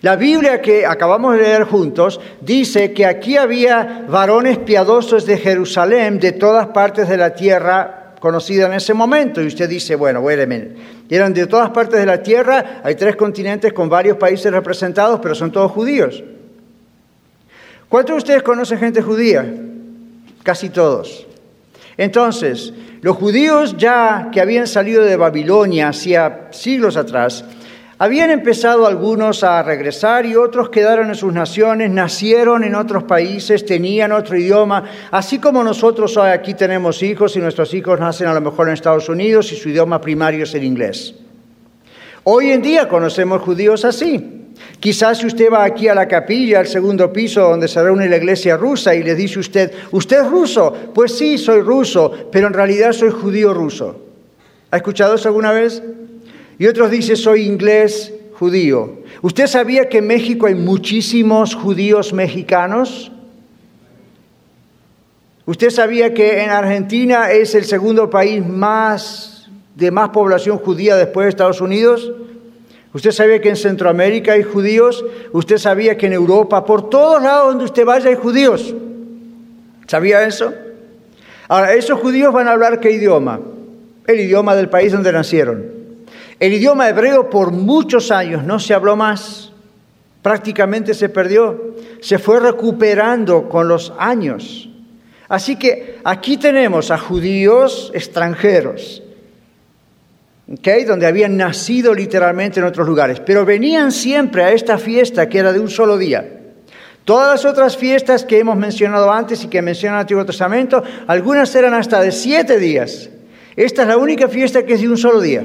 La 0.02 0.16
Biblia 0.16 0.60
que 0.60 0.84
acabamos 0.86 1.34
de 1.34 1.42
leer 1.42 1.64
juntos 1.64 2.20
dice 2.40 2.92
que 2.92 3.06
aquí 3.06 3.36
había 3.36 4.04
varones 4.08 4.58
piadosos 4.58 5.24
de 5.24 5.38
Jerusalén, 5.38 6.20
de 6.20 6.32
todas 6.32 6.68
partes 6.68 7.08
de 7.08 7.16
la 7.16 7.34
tierra 7.34 8.14
conocida 8.20 8.66
en 8.66 8.74
ese 8.74 8.92
momento. 8.94 9.42
Y 9.42 9.46
usted 9.46 9.68
dice, 9.68 9.96
bueno, 9.96 10.20
minute. 10.20 10.76
Eran 11.08 11.32
de 11.32 11.46
todas 11.46 11.70
partes 11.70 11.98
de 11.98 12.06
la 12.06 12.22
tierra, 12.22 12.82
hay 12.84 12.94
tres 12.96 13.16
continentes 13.16 13.72
con 13.72 13.88
varios 13.88 14.18
países 14.18 14.52
representados, 14.52 15.20
pero 15.20 15.34
son 15.34 15.50
todos 15.50 15.72
judíos. 15.72 16.22
¿Cuántos 17.88 18.14
de 18.14 18.18
ustedes 18.18 18.42
conocen 18.42 18.78
gente 18.78 19.00
judía? 19.00 19.50
Casi 20.42 20.70
todos. 20.70 21.26
Entonces, 21.96 22.72
los 23.00 23.16
judíos 23.16 23.76
ya 23.76 24.30
que 24.32 24.40
habían 24.40 24.66
salido 24.66 25.02
de 25.02 25.16
Babilonia 25.16 25.88
hacía 25.88 26.48
siglos 26.50 26.96
atrás, 26.96 27.44
habían 28.00 28.30
empezado 28.30 28.86
algunos 28.86 29.42
a 29.42 29.60
regresar 29.64 30.24
y 30.24 30.36
otros 30.36 30.70
quedaron 30.70 31.08
en 31.08 31.16
sus 31.16 31.32
naciones, 31.32 31.90
nacieron 31.90 32.62
en 32.62 32.76
otros 32.76 33.02
países, 33.02 33.66
tenían 33.66 34.12
otro 34.12 34.36
idioma, 34.36 34.84
así 35.10 35.40
como 35.40 35.64
nosotros 35.64 36.16
hoy 36.16 36.30
aquí 36.30 36.54
tenemos 36.54 37.02
hijos 37.02 37.34
y 37.34 37.40
nuestros 37.40 37.74
hijos 37.74 37.98
nacen 37.98 38.28
a 38.28 38.34
lo 38.34 38.40
mejor 38.40 38.68
en 38.68 38.74
Estados 38.74 39.08
Unidos 39.08 39.50
y 39.52 39.56
su 39.56 39.68
idioma 39.68 40.00
primario 40.00 40.44
es 40.44 40.54
el 40.54 40.62
inglés. 40.62 41.14
Hoy 42.22 42.52
en 42.52 42.62
día 42.62 42.88
conocemos 42.88 43.42
judíos 43.42 43.84
así. 43.84 44.37
Quizás 44.80 45.22
usted 45.24 45.50
va 45.52 45.64
aquí 45.64 45.88
a 45.88 45.94
la 45.94 46.06
capilla, 46.06 46.60
al 46.60 46.66
segundo 46.66 47.12
piso 47.12 47.40
donde 47.40 47.66
se 47.66 47.82
reúne 47.82 48.08
la 48.08 48.16
iglesia 48.16 48.56
rusa 48.56 48.94
y 48.94 49.02
le 49.02 49.14
dice 49.14 49.40
usted, 49.40 49.72
¿usted 49.90 50.20
es 50.20 50.30
ruso? 50.30 50.72
Pues 50.94 51.16
sí, 51.16 51.36
soy 51.36 51.60
ruso, 51.62 52.12
pero 52.30 52.46
en 52.46 52.54
realidad 52.54 52.92
soy 52.92 53.10
judío 53.10 53.52
ruso. 53.52 54.00
¿Ha 54.70 54.76
escuchado 54.76 55.14
eso 55.14 55.28
alguna 55.28 55.52
vez? 55.52 55.82
Y 56.58 56.66
otros 56.66 56.90
dicen, 56.90 57.16
soy 57.16 57.42
inglés 57.42 58.12
judío. 58.34 58.98
¿Usted 59.22 59.46
sabía 59.46 59.88
que 59.88 59.98
en 59.98 60.06
México 60.06 60.46
hay 60.46 60.54
muchísimos 60.54 61.54
judíos 61.54 62.12
mexicanos? 62.12 63.10
¿Usted 65.44 65.70
sabía 65.70 66.14
que 66.14 66.42
en 66.42 66.50
Argentina 66.50 67.30
es 67.32 67.54
el 67.54 67.64
segundo 67.64 68.10
país 68.10 68.46
más 68.46 69.48
de 69.74 69.90
más 69.90 70.10
población 70.10 70.58
judía 70.58 70.94
después 70.96 71.24
de 71.24 71.30
Estados 71.30 71.60
Unidos? 71.60 72.12
¿Usted 72.94 73.10
sabía 73.10 73.40
que 73.40 73.50
en 73.50 73.56
Centroamérica 73.56 74.32
hay 74.32 74.42
judíos? 74.42 75.04
¿Usted 75.32 75.58
sabía 75.58 75.98
que 75.98 76.06
en 76.06 76.14
Europa, 76.14 76.64
por 76.64 76.88
todos 76.88 77.22
lados 77.22 77.48
donde 77.48 77.64
usted 77.64 77.84
vaya, 77.84 78.08
hay 78.08 78.16
judíos? 78.16 78.74
¿Sabía 79.86 80.24
eso? 80.24 80.52
Ahora, 81.48 81.74
esos 81.74 82.00
judíos 82.00 82.32
van 82.32 82.48
a 82.48 82.52
hablar 82.52 82.80
qué 82.80 82.90
idioma? 82.90 83.40
El 84.06 84.20
idioma 84.20 84.54
del 84.54 84.68
país 84.68 84.92
donde 84.92 85.12
nacieron. 85.12 85.78
El 86.38 86.52
idioma 86.52 86.88
hebreo 86.88 87.28
por 87.30 87.50
muchos 87.52 88.10
años 88.10 88.44
no 88.44 88.60
se 88.60 88.72
habló 88.72 88.96
más, 88.96 89.52
prácticamente 90.22 90.94
se 90.94 91.08
perdió, 91.08 91.74
se 92.00 92.18
fue 92.18 92.38
recuperando 92.38 93.48
con 93.48 93.66
los 93.66 93.92
años. 93.98 94.70
Así 95.28 95.56
que 95.56 95.98
aquí 96.04 96.36
tenemos 96.36 96.90
a 96.90 96.98
judíos 96.98 97.90
extranjeros, 97.92 99.02
donde 100.86 101.06
habían 101.06 101.36
nacido 101.36 101.92
literalmente 101.92 102.58
en 102.58 102.66
otros 102.66 102.86
lugares, 102.86 103.20
pero 103.20 103.44
venían 103.44 103.92
siempre 103.92 104.42
a 104.42 104.52
esta 104.52 104.78
fiesta 104.78 105.28
que 105.28 105.38
era 105.38 105.52
de 105.52 105.60
un 105.60 105.68
solo 105.68 105.98
día. 105.98 106.26
Todas 107.04 107.42
las 107.42 107.44
otras 107.50 107.76
fiestas 107.76 108.24
que 108.24 108.38
hemos 108.38 108.56
mencionado 108.56 109.12
antes 109.12 109.44
y 109.44 109.48
que 109.48 109.62
menciona 109.62 109.96
el 109.96 110.00
Antiguo 110.02 110.24
Testamento, 110.24 110.82
algunas 111.06 111.54
eran 111.54 111.74
hasta 111.74 112.00
de 112.00 112.12
siete 112.12 112.58
días. 112.58 113.10
Esta 113.56 113.82
es 113.82 113.88
la 113.88 113.96
única 113.96 114.28
fiesta 114.28 114.64
que 114.64 114.74
es 114.74 114.80
de 114.80 114.88
un 114.88 114.96
solo 114.96 115.20
día. 115.20 115.42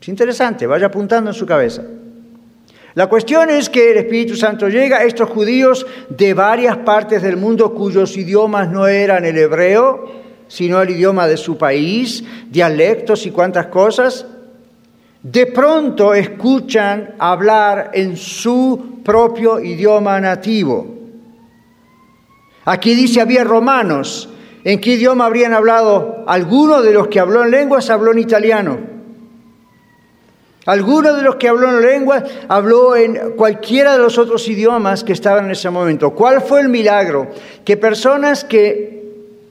Es 0.00 0.08
interesante, 0.08 0.66
vaya 0.66 0.86
apuntando 0.86 1.30
en 1.30 1.34
su 1.34 1.46
cabeza. 1.46 1.82
La 2.94 3.06
cuestión 3.06 3.50
es 3.50 3.68
que 3.68 3.92
el 3.92 3.98
Espíritu 3.98 4.34
Santo 4.34 4.68
llega 4.68 4.98
a 4.98 5.04
estos 5.04 5.28
judíos 5.30 5.86
de 6.08 6.34
varias 6.34 6.78
partes 6.78 7.22
del 7.22 7.36
mundo 7.36 7.72
cuyos 7.72 8.16
idiomas 8.16 8.68
no 8.68 8.88
eran 8.88 9.24
el 9.24 9.38
hebreo, 9.38 10.10
sino 10.50 10.82
el 10.82 10.90
idioma 10.90 11.28
de 11.28 11.36
su 11.36 11.56
país, 11.56 12.24
dialectos 12.48 13.24
y 13.24 13.30
cuantas 13.30 13.66
cosas. 13.66 14.26
De 15.22 15.46
pronto 15.46 16.12
escuchan 16.12 17.14
hablar 17.20 17.92
en 17.94 18.16
su 18.16 18.98
propio 19.04 19.60
idioma 19.60 20.18
nativo. 20.18 20.88
Aquí 22.64 22.96
dice 22.96 23.20
había 23.20 23.44
romanos. 23.44 24.28
¿En 24.64 24.80
qué 24.80 24.94
idioma 24.94 25.26
habrían 25.26 25.54
hablado? 25.54 26.24
Alguno 26.26 26.82
de 26.82 26.92
los 26.94 27.06
que 27.06 27.20
habló 27.20 27.44
en 27.44 27.52
lenguas 27.52 27.88
habló 27.88 28.10
en 28.10 28.18
italiano. 28.18 28.78
Alguno 30.66 31.14
de 31.14 31.22
los 31.22 31.36
que 31.36 31.48
habló 31.48 31.68
en 31.68 31.80
lengua 31.80 32.24
habló 32.48 32.96
en 32.96 33.34
cualquiera 33.36 33.92
de 33.92 33.98
los 34.00 34.18
otros 34.18 34.46
idiomas 34.48 35.04
que 35.04 35.12
estaban 35.12 35.44
en 35.44 35.52
ese 35.52 35.70
momento. 35.70 36.10
¿Cuál 36.10 36.42
fue 36.42 36.60
el 36.60 36.68
milagro? 36.68 37.28
Que 37.64 37.76
personas 37.76 38.44
que 38.44 38.99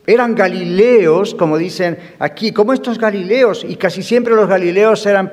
eran 0.10 0.34
galileos, 0.34 1.36
como 1.36 1.56
dicen 1.56 1.96
aquí, 2.18 2.52
como 2.52 2.74
estos 2.74 2.98
galileos, 2.98 3.64
y 3.64 3.76
casi 3.76 4.02
siempre 4.02 4.34
los 4.34 4.50
galileos 4.50 5.06
eran, 5.06 5.30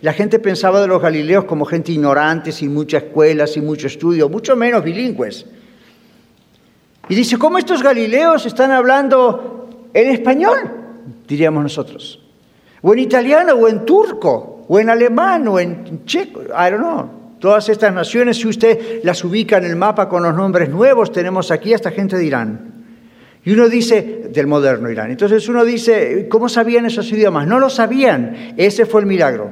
la 0.00 0.14
gente 0.14 0.38
pensaba 0.38 0.80
de 0.80 0.86
los 0.86 1.02
galileos 1.02 1.44
como 1.44 1.66
gente 1.66 1.92
ignorante, 1.92 2.50
sin 2.50 2.72
mucha 2.72 2.96
escuela, 2.96 3.46
sin 3.46 3.66
mucho 3.66 3.86
estudio, 3.86 4.30
mucho 4.30 4.56
menos 4.56 4.82
bilingües. 4.82 5.44
Y 7.10 7.14
dice, 7.14 7.36
¿cómo 7.36 7.58
estos 7.58 7.82
galileos 7.82 8.46
están 8.46 8.70
hablando 8.70 9.68
en 9.92 10.08
español? 10.08 10.70
Diríamos 11.28 11.62
nosotros. 11.62 12.18
O 12.80 12.94
en 12.94 13.00
italiano 13.00 13.52
o 13.52 13.68
en 13.68 13.84
turco 13.84 14.64
o 14.66 14.80
en 14.80 14.88
alemán, 14.88 15.46
o 15.48 15.60
en 15.60 16.06
checo, 16.06 16.40
I 16.44 16.70
don't 16.70 16.78
know. 16.78 17.10
Todas 17.40 17.68
estas 17.68 17.92
naciones, 17.92 18.38
si 18.38 18.48
usted 18.48 19.04
las 19.04 19.22
ubica 19.22 19.58
en 19.58 19.64
el 19.64 19.76
mapa 19.76 20.08
con 20.08 20.22
los 20.22 20.34
nombres 20.34 20.70
nuevos, 20.70 21.12
tenemos 21.12 21.50
aquí 21.50 21.74
hasta 21.74 21.90
gente 21.90 22.16
de 22.16 22.24
Irán. 22.24 22.83
Y 23.44 23.52
uno 23.52 23.68
dice, 23.68 24.24
del 24.30 24.46
moderno 24.46 24.90
Irán. 24.90 25.10
Entonces 25.10 25.48
uno 25.48 25.64
dice, 25.64 26.26
¿cómo 26.30 26.48
sabían 26.48 26.86
esos 26.86 27.10
idiomas? 27.12 27.46
No 27.46 27.58
lo 27.58 27.68
sabían. 27.68 28.54
Ese 28.56 28.86
fue 28.86 29.02
el 29.02 29.06
milagro. 29.06 29.50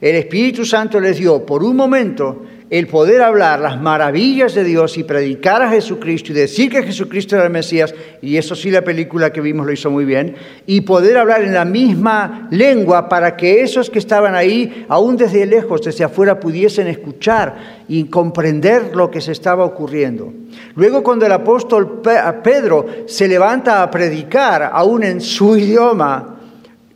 El 0.00 0.16
Espíritu 0.16 0.64
Santo 0.64 1.00
les 1.00 1.18
dio 1.18 1.44
por 1.44 1.62
un 1.62 1.76
momento 1.76 2.42
el 2.70 2.86
poder 2.86 3.20
hablar 3.20 3.58
las 3.58 3.80
maravillas 3.80 4.54
de 4.54 4.62
Dios 4.62 4.96
y 4.96 5.02
predicar 5.02 5.60
a 5.60 5.70
Jesucristo 5.70 6.30
y 6.30 6.36
decir 6.36 6.70
que 6.70 6.84
Jesucristo 6.84 7.34
era 7.34 7.46
el 7.46 7.50
Mesías, 7.50 7.92
y 8.22 8.36
eso 8.36 8.54
sí 8.54 8.70
la 8.70 8.82
película 8.82 9.32
que 9.32 9.40
vimos 9.40 9.66
lo 9.66 9.72
hizo 9.72 9.90
muy 9.90 10.04
bien, 10.04 10.36
y 10.66 10.82
poder 10.82 11.18
hablar 11.18 11.42
en 11.42 11.52
la 11.52 11.64
misma 11.64 12.46
lengua 12.52 13.08
para 13.08 13.36
que 13.36 13.62
esos 13.62 13.90
que 13.90 13.98
estaban 13.98 14.36
ahí, 14.36 14.86
aún 14.88 15.16
desde 15.16 15.46
lejos, 15.46 15.82
desde 15.82 16.04
afuera, 16.04 16.38
pudiesen 16.38 16.86
escuchar 16.86 17.84
y 17.88 18.04
comprender 18.04 18.94
lo 18.94 19.10
que 19.10 19.20
se 19.20 19.32
estaba 19.32 19.64
ocurriendo. 19.64 20.32
Luego 20.76 21.02
cuando 21.02 21.26
el 21.26 21.32
apóstol 21.32 22.00
Pedro 22.42 22.86
se 23.06 23.26
levanta 23.26 23.82
a 23.82 23.90
predicar, 23.90 24.70
aún 24.72 25.02
en 25.02 25.20
su 25.20 25.56
idioma, 25.56 26.36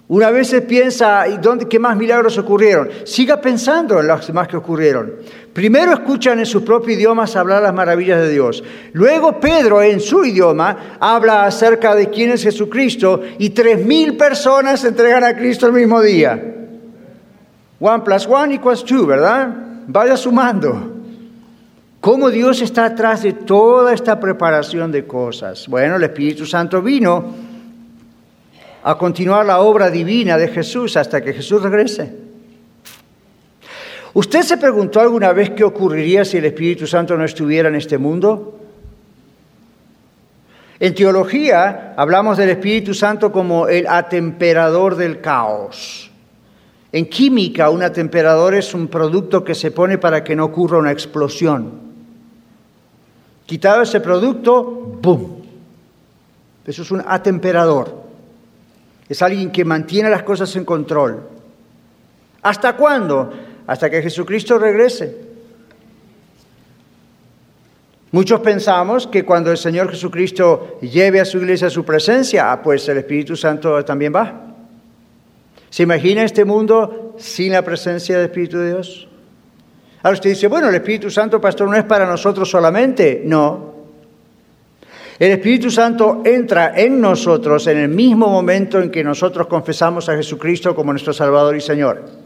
una 0.07 0.31
vez 0.31 0.49
se 0.49 0.61
piensa, 0.61 1.27
¿y 1.27 1.39
dónde, 1.39 1.67
qué 1.67 1.79
más 1.79 1.97
milagros 1.97 2.37
ocurrieron? 2.37 2.91
Siga 3.05 3.41
pensando 3.41 3.99
en 4.01 4.07
los 4.07 4.27
demás 4.27 4.49
que 4.49 4.57
ocurrieron. 4.59 5.15
Primero 5.55 5.93
escuchan 5.93 6.41
en 6.41 6.47
sus 6.47 6.65
propios 6.65 6.99
idiomas 6.99 7.37
hablar 7.37 7.63
las 7.63 7.73
maravillas 7.73 8.21
de 8.21 8.31
Dios. 8.31 8.65
Luego 8.93 9.39
Pedro 9.39 9.81
en 9.81 10.01
su 10.01 10.25
idioma 10.25 10.97
habla 10.99 11.45
acerca 11.45 11.95
de 11.95 12.11
quién 12.11 12.33
es 12.33 12.43
Jesucristo 12.43 13.23
y 13.39 13.51
tres 13.51 13.87
mil 13.87 14.17
personas 14.17 14.81
se 14.81 14.89
entregan 14.89 15.23
a 15.23 15.37
Cristo 15.37 15.69
el 15.69 15.73
mismo 15.73 16.03
día. 16.03 16.43
One 17.79 18.03
plus 18.03 18.27
one 18.27 18.53
equals 18.53 18.85
two, 18.85 19.07
¿verdad? 19.07 19.49
Vaya 19.87 20.17
sumando. 20.17 20.91
¿Cómo 22.01 22.31
Dios 22.31 22.61
está 22.61 22.87
atrás 22.87 23.23
de 23.23 23.35
toda 23.35 23.95
esta 23.95 24.19
preparación 24.19 24.91
de 24.91 25.07
cosas? 25.07 25.69
Bueno, 25.69 25.97
el 25.97 26.03
Espíritu 26.03 26.47
Santo 26.47 26.83
vino 26.83 27.33
a 28.83 28.99
continuar 28.99 29.47
la 29.47 29.61
obra 29.61 29.89
divina 29.89 30.37
de 30.37 30.49
Jesús 30.49 30.97
hasta 30.97 31.23
que 31.23 31.33
Jesús 31.33 31.63
regrese. 31.63 32.24
¿Usted 34.15 34.43
se 34.43 34.57
preguntó 34.57 35.01
alguna 35.01 35.33
vez 35.33 35.51
qué 35.51 35.65
ocurriría 35.65 36.25
si 36.25 36.39
el 36.39 36.45
Espíritu 36.45 36.87
Santo 36.87 37.17
no 37.17 37.25
estuviera 37.25 37.69
en 37.69 37.75
este 37.75 37.99
mundo? 37.99 38.61
En 40.79 40.95
teología 40.95 41.95
hablamos 41.97 42.39
del 42.39 42.51
Espíritu 42.51 42.95
Santo 42.95 43.33
como 43.33 43.67
el 43.67 43.89
atemperador 43.89 44.95
del 44.95 45.21
caos. 45.21 46.13
En 46.93 47.07
química, 47.07 47.71
un 47.71 47.83
atemperador 47.83 48.55
es 48.55 48.73
un 48.73 48.87
producto 48.87 49.43
que 49.43 49.57
se 49.57 49.73
pone 49.73 49.99
para 49.99 50.23
que 50.23 50.37
no 50.37 50.45
ocurra 50.45 50.79
una 50.79 50.93
explosión. 50.93 51.73
Quitado 53.47 53.83
ese 53.83 54.01
producto, 54.01 54.63
¡boom! 55.03 55.43
Eso 56.65 56.83
es 56.83 56.91
un 56.93 57.03
atemperador. 57.05 58.05
Es 59.09 59.21
alguien 59.23 59.51
que 59.51 59.65
mantiene 59.65 60.09
las 60.09 60.23
cosas 60.23 60.55
en 60.55 60.65
control. 60.65 61.21
¿Hasta 62.43 62.77
cuándo? 62.77 63.33
Hasta 63.67 63.91
que 63.91 64.03
Jesucristo 64.03 64.59
regrese. 64.59 65.17
Muchos 68.13 68.41
pensamos 68.41 69.07
que 69.07 69.25
cuando 69.25 69.51
el 69.51 69.57
Señor 69.57 69.91
Jesucristo 69.91 70.79
lleve 70.81 71.21
a 71.21 71.25
su 71.25 71.39
iglesia 71.39 71.69
su 71.69 71.85
presencia, 71.85 72.53
ah, 72.53 72.63
pues 72.63 72.89
el 72.89 72.99
Espíritu 72.99 73.35
Santo 73.35 73.85
también 73.85 74.15
va. 74.15 74.55
¿Se 75.69 75.83
imagina 75.83 76.23
este 76.23 76.45
mundo 76.45 77.17
sin 77.19 77.53
la 77.53 77.63
presencia 77.63 78.17
del 78.17 78.27
Espíritu 78.27 78.59
de 78.59 78.69
Dios? 78.69 79.09
Ahora 80.03 80.15
usted 80.15 80.31
dice, 80.31 80.47
bueno, 80.47 80.69
el 80.69 80.75
Espíritu 80.77 81.11
Santo, 81.11 81.41
pastor, 81.41 81.69
no 81.69 81.77
es 81.77 81.85
para 81.85 82.07
nosotros 82.07 82.49
solamente. 82.49 83.23
No, 83.25 83.75
el 85.19 85.31
Espíritu 85.31 85.71
Santo 85.71 86.23
entra 86.25 86.73
en 86.75 87.01
nosotros 87.01 87.67
en 87.69 87.79
el 87.79 87.89
mismo 87.89 88.29
momento 88.29 88.81
en 88.81 88.91
que 88.91 89.05
nosotros 89.05 89.47
confesamos 89.47 90.09
a 90.09 90.17
Jesucristo 90.17 90.75
como 90.75 90.93
nuestro 90.93 91.13
Salvador 91.13 91.55
y 91.57 91.61
Señor. 91.61 92.24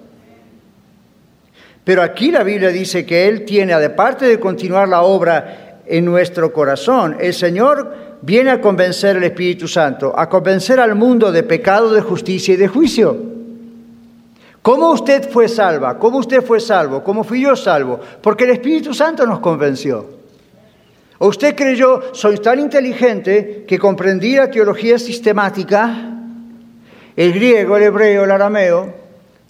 Pero 1.89 2.03
aquí 2.03 2.31
la 2.31 2.43
Biblia 2.43 2.69
dice 2.69 3.07
que 3.07 3.27
Él 3.29 3.47
tiene, 3.47 3.73
aparte 3.73 4.27
de 4.27 4.39
continuar 4.39 4.91
la 4.91 5.01
obra 5.01 5.81
en 5.87 6.05
nuestro 6.05 6.53
corazón, 6.53 7.17
el 7.19 7.33
Señor 7.33 8.19
viene 8.21 8.51
a 8.51 8.61
convencer 8.61 9.17
al 9.17 9.25
Espíritu 9.25 9.67
Santo, 9.67 10.13
a 10.15 10.29
convencer 10.29 10.81
al 10.81 10.95
mundo 10.97 11.33
de 11.33 11.45
pecado, 11.45 11.95
de 11.95 12.03
justicia 12.03 12.53
y 12.53 12.57
de 12.59 12.69
juicio. 12.69 13.17
¿Cómo 14.61 14.91
usted 14.91 15.31
fue 15.31 15.49
salva? 15.49 15.99
¿Cómo 15.99 16.19
usted 16.19 16.43
fue 16.43 16.61
salvo? 16.61 17.03
¿Cómo 17.03 17.25
fui 17.25 17.41
yo 17.41 17.57
salvo? 17.57 17.99
Porque 18.21 18.45
el 18.45 18.51
Espíritu 18.51 18.93
Santo 18.93 19.25
nos 19.25 19.39
convenció. 19.39 20.05
¿O 21.17 21.29
usted 21.29 21.57
creyó, 21.57 22.13
soy 22.13 22.37
tan 22.37 22.59
inteligente 22.59 23.65
que 23.67 23.79
comprendí 23.79 24.37
la 24.37 24.51
teología 24.51 24.99
sistemática, 24.99 25.97
el 27.17 27.33
griego, 27.33 27.79
el 27.79 27.85
hebreo, 27.85 28.25
el 28.25 28.31
arameo, 28.31 28.93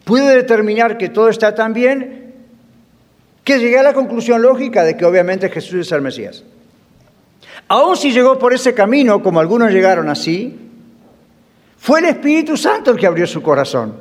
pude 0.05 0.37
determinar 0.37 0.96
que 0.96 1.09
todo 1.09 1.31
está 1.31 1.53
tan 1.53 1.72
bien 1.72 2.27
que 3.48 3.58
llegué 3.58 3.78
a 3.78 3.82
la 3.82 3.94
conclusión 3.94 4.42
lógica 4.42 4.84
de 4.84 4.94
que 4.94 5.06
obviamente 5.06 5.48
Jesús 5.48 5.87
es 5.87 5.92
el 5.92 6.02
Mesías? 6.02 6.44
Aún 7.66 7.96
si 7.96 8.12
llegó 8.12 8.38
por 8.38 8.52
ese 8.52 8.74
camino, 8.74 9.22
como 9.22 9.40
algunos 9.40 9.72
llegaron 9.72 10.11
así, 10.11 10.54
fue 11.78 12.00
el 12.00 12.04
Espíritu 12.04 12.58
Santo 12.58 12.90
el 12.90 12.98
que 12.98 13.06
abrió 13.06 13.26
su 13.26 13.40
corazón. 13.40 13.94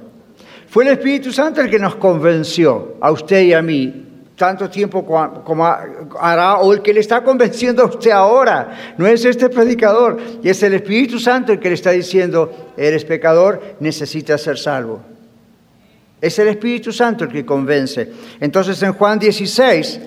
Fue 0.67 0.83
el 0.83 0.89
Espíritu 0.89 1.31
Santo 1.31 1.61
el 1.61 1.69
que 1.69 1.79
nos 1.79 1.95
convenció, 1.95 2.97
a 2.99 3.09
usted 3.09 3.43
y 3.43 3.53
a 3.53 3.61
mí, 3.61 4.25
tanto 4.35 4.69
tiempo 4.69 5.05
como 5.05 5.65
hará 6.19 6.57
o 6.57 6.73
el 6.73 6.81
que 6.81 6.93
le 6.93 6.99
está 6.99 7.23
convenciendo 7.23 7.83
a 7.83 7.85
usted 7.85 8.11
ahora. 8.11 8.95
No 8.97 9.07
es 9.07 9.23
este 9.23 9.47
predicador, 9.47 10.17
es 10.43 10.61
el 10.61 10.73
Espíritu 10.73 11.19
Santo 11.19 11.53
el 11.53 11.59
que 11.61 11.69
le 11.69 11.75
está 11.75 11.91
diciendo, 11.91 12.73
eres 12.75 13.05
pecador, 13.05 13.77
necesitas 13.79 14.41
ser 14.41 14.57
salvo. 14.57 15.01
Es 16.19 16.39
el 16.39 16.47
Espíritu 16.47 16.91
Santo 16.91 17.25
el 17.25 17.31
que 17.31 17.45
convence. 17.45 18.11
Entonces 18.39 18.81
en 18.83 18.93
Juan 18.93 19.19
16, 19.19 19.99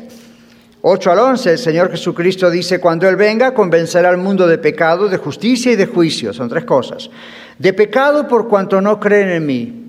8 0.82 1.10
al 1.10 1.18
11, 1.18 1.52
el 1.52 1.58
Señor 1.58 1.90
Jesucristo 1.90 2.50
dice, 2.50 2.80
cuando 2.80 3.08
Él 3.08 3.16
venga, 3.16 3.54
convencerá 3.54 4.08
al 4.08 4.18
mundo 4.18 4.46
de 4.46 4.58
pecado, 4.58 5.08
de 5.08 5.18
justicia 5.18 5.72
y 5.72 5.76
de 5.76 5.86
juicio. 5.86 6.32
Son 6.32 6.48
tres 6.48 6.64
cosas. 6.64 7.10
De 7.58 7.72
pecado 7.72 8.26
por 8.26 8.48
cuanto 8.48 8.80
no 8.80 8.98
creen 8.98 9.28
en 9.28 9.46
mí 9.46 9.80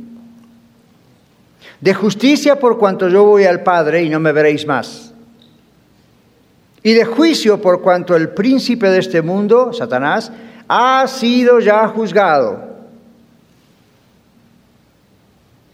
de 1.81 1.95
justicia 1.95 2.60
por 2.60 2.77
cuanto 2.77 3.10
yo 3.10 3.25
voy 3.25 3.43
al 3.43 3.63
Padre 3.63 4.03
y 4.03 4.10
no 4.10 4.19
me 4.19 4.31
veréis 4.31 4.65
más, 4.65 5.13
y 6.84 6.93
de 6.93 7.05
juicio 7.05 7.60
por 7.60 7.81
cuanto 7.81 8.15
el 8.15 8.29
príncipe 8.29 8.89
de 8.89 8.99
este 8.99 9.21
mundo, 9.21 9.73
Satanás, 9.73 10.31
ha 10.67 11.05
sido 11.07 11.60
ya 11.60 11.88
juzgado. 11.88 12.70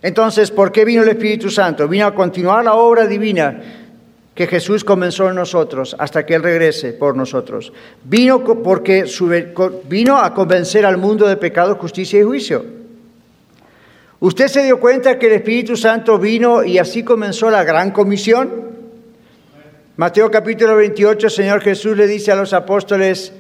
Entonces, 0.02 0.52
¿por 0.52 0.72
qué 0.72 0.86
vino 0.86 1.02
el 1.02 1.10
Espíritu 1.10 1.50
Santo? 1.50 1.88
Vino 1.88 2.06
a 2.06 2.14
continuar 2.14 2.64
la 2.64 2.76
obra 2.76 3.08
divina 3.08 3.62
que 4.36 4.46
Jesús 4.46 4.84
comenzó 4.84 5.28
en 5.30 5.36
nosotros 5.36 5.96
hasta 5.98 6.24
que 6.24 6.36
Él 6.36 6.44
regrese 6.44 6.94
por 6.94 7.16
nosotros. 7.16 7.74
Vino 8.04 8.44
porque 8.44 9.06
vino 9.90 10.18
a 10.18 10.34
convencer 10.36 10.86
al 10.86 10.98
mundo 10.98 11.28
de 11.28 11.38
pecado, 11.38 11.76
justicia 11.76 12.20
y 12.20 12.24
juicio. 12.24 12.64
¿Usted 14.20 14.48
se 14.48 14.64
dio 14.64 14.80
cuenta 14.80 15.18
que 15.18 15.28
el 15.28 15.34
Espíritu 15.34 15.76
Santo 15.76 16.20
vino 16.20 16.64
y 16.64 16.78
así 16.78 17.04
comenzó 17.04 17.50
la 17.50 17.64
gran 17.64 17.90
comisión? 17.92 18.68
Mateo 19.96 20.30
capítulo 20.30 20.76
28, 20.76 21.30
Señor 21.30 21.62
Jesús 21.62 21.98
le 21.98 22.06
dice 22.06 22.32
a 22.32 22.36
los 22.36 22.54
apóstoles, 22.54 23.34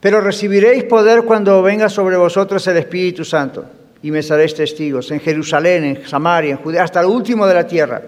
pero 0.00 0.20
recibiréis 0.20 0.84
poder 0.84 1.24
cuando 1.24 1.62
venga 1.62 1.88
sobre 1.88 2.18
vosotros 2.18 2.66
el 2.66 2.76
Espíritu 2.76 3.24
Santo 3.24 3.64
y 4.02 4.10
me 4.10 4.22
seréis 4.22 4.54
testigos 4.54 5.10
en 5.10 5.20
Jerusalén, 5.20 5.84
en 5.84 6.06
Samaria, 6.06 6.52
en 6.52 6.56
Judea, 6.58 6.84
hasta 6.84 7.00
el 7.00 7.06
último 7.06 7.46
de 7.46 7.54
la 7.54 7.66
tierra. 7.66 8.02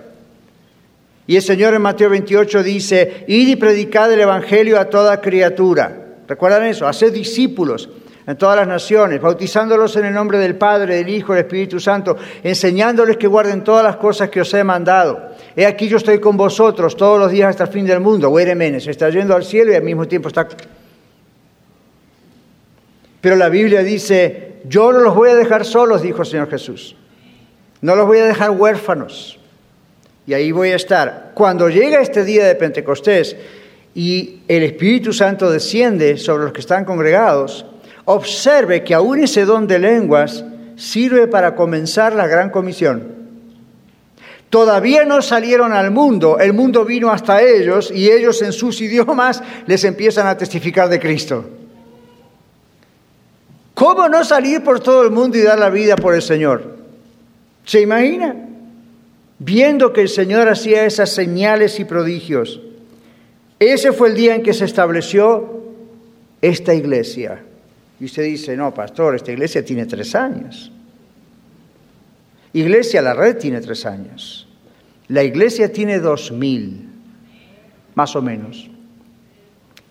Y 1.26 1.36
el 1.36 1.42
Señor 1.42 1.72
en 1.74 1.82
Mateo 1.82 2.10
28 2.10 2.62
dice, 2.62 3.24
id 3.28 3.48
y 3.48 3.56
predicad 3.56 4.12
el 4.12 4.20
Evangelio 4.20 4.78
a 4.78 4.90
toda 4.90 5.20
criatura. 5.20 6.04
¿Recuerdan 6.26 6.64
eso? 6.64 6.86
Haced 6.86 7.12
discípulos 7.12 7.88
en 8.26 8.36
todas 8.36 8.56
las 8.56 8.66
naciones, 8.66 9.20
bautizándolos 9.20 9.96
en 9.96 10.06
el 10.06 10.14
nombre 10.14 10.38
del 10.38 10.56
Padre, 10.56 10.96
del 10.96 11.08
Hijo, 11.08 11.34
del 11.34 11.44
Espíritu 11.44 11.78
Santo, 11.78 12.16
enseñándoles 12.42 13.16
que 13.16 13.26
guarden 13.26 13.62
todas 13.62 13.84
las 13.84 13.96
cosas 13.96 14.30
que 14.30 14.40
os 14.40 14.52
he 14.54 14.64
mandado. 14.64 15.30
He 15.54 15.66
aquí 15.66 15.88
yo 15.88 15.98
estoy 15.98 16.18
con 16.18 16.36
vosotros 16.36 16.96
todos 16.96 17.18
los 17.18 17.30
días 17.30 17.50
hasta 17.50 17.64
el 17.64 17.70
fin 17.70 17.86
del 17.86 18.00
mundo. 18.00 18.30
Menes 18.30 18.86
está 18.86 19.10
yendo 19.10 19.34
al 19.34 19.44
cielo 19.44 19.72
y 19.72 19.76
al 19.76 19.82
mismo 19.82 20.08
tiempo 20.08 20.28
está... 20.28 20.48
Pero 23.20 23.36
la 23.36 23.48
Biblia 23.48 23.82
dice, 23.82 24.53
yo 24.64 24.92
no 24.92 25.00
los 25.00 25.14
voy 25.14 25.30
a 25.30 25.34
dejar 25.34 25.64
solos, 25.64 26.02
dijo 26.02 26.22
el 26.22 26.26
Señor 26.26 26.50
Jesús. 26.50 26.96
No 27.80 27.96
los 27.96 28.06
voy 28.06 28.18
a 28.18 28.24
dejar 28.24 28.50
huérfanos. 28.50 29.38
Y 30.26 30.32
ahí 30.32 30.52
voy 30.52 30.70
a 30.70 30.76
estar. 30.76 31.32
Cuando 31.34 31.68
llega 31.68 32.00
este 32.00 32.24
día 32.24 32.46
de 32.46 32.54
Pentecostés 32.54 33.36
y 33.94 34.40
el 34.48 34.62
Espíritu 34.62 35.12
Santo 35.12 35.50
desciende 35.50 36.16
sobre 36.16 36.44
los 36.44 36.52
que 36.52 36.60
están 36.60 36.86
congregados, 36.86 37.66
observe 38.06 38.82
que 38.84 38.94
aún 38.94 39.22
ese 39.22 39.44
don 39.44 39.66
de 39.66 39.78
lenguas 39.78 40.44
sirve 40.76 41.26
para 41.26 41.54
comenzar 41.54 42.14
la 42.14 42.26
gran 42.26 42.48
comisión. 42.48 43.12
Todavía 44.48 45.04
no 45.04 45.20
salieron 45.20 45.72
al 45.72 45.90
mundo, 45.90 46.38
el 46.38 46.52
mundo 46.52 46.84
vino 46.84 47.10
hasta 47.10 47.42
ellos 47.42 47.90
y 47.90 48.10
ellos 48.10 48.40
en 48.40 48.52
sus 48.52 48.80
idiomas 48.80 49.42
les 49.66 49.84
empiezan 49.84 50.26
a 50.26 50.38
testificar 50.38 50.88
de 50.88 51.00
Cristo. 51.00 51.44
¿Cómo 53.74 54.08
no 54.08 54.24
salir 54.24 54.62
por 54.62 54.80
todo 54.80 55.02
el 55.02 55.10
mundo 55.10 55.36
y 55.36 55.42
dar 55.42 55.58
la 55.58 55.68
vida 55.68 55.96
por 55.96 56.14
el 56.14 56.22
Señor? 56.22 56.76
¿Se 57.64 57.80
imagina? 57.80 58.36
Viendo 59.38 59.92
que 59.92 60.02
el 60.02 60.08
Señor 60.08 60.48
hacía 60.48 60.86
esas 60.86 61.10
señales 61.10 61.80
y 61.80 61.84
prodigios. 61.84 62.60
Ese 63.58 63.92
fue 63.92 64.08
el 64.08 64.14
día 64.14 64.34
en 64.36 64.42
que 64.42 64.52
se 64.52 64.64
estableció 64.64 65.62
esta 66.40 66.72
iglesia. 66.72 67.42
Y 67.98 68.04
usted 68.04 68.24
dice, 68.24 68.56
no, 68.56 68.72
pastor, 68.72 69.14
esta 69.14 69.32
iglesia 69.32 69.64
tiene 69.64 69.86
tres 69.86 70.14
años. 70.14 70.70
Iglesia 72.52 73.02
La 73.02 73.14
Red 73.14 73.38
tiene 73.38 73.60
tres 73.60 73.84
años. 73.86 74.46
La 75.08 75.22
iglesia 75.22 75.72
tiene 75.72 75.98
dos 75.98 76.30
mil, 76.30 76.88
más 77.94 78.14
o 78.14 78.22
menos. 78.22 78.70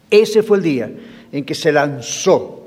Ese 0.10 0.42
fue 0.44 0.58
el 0.58 0.64
día 0.64 0.92
en 1.32 1.44
que 1.44 1.54
se 1.54 1.72
lanzó. 1.72 2.63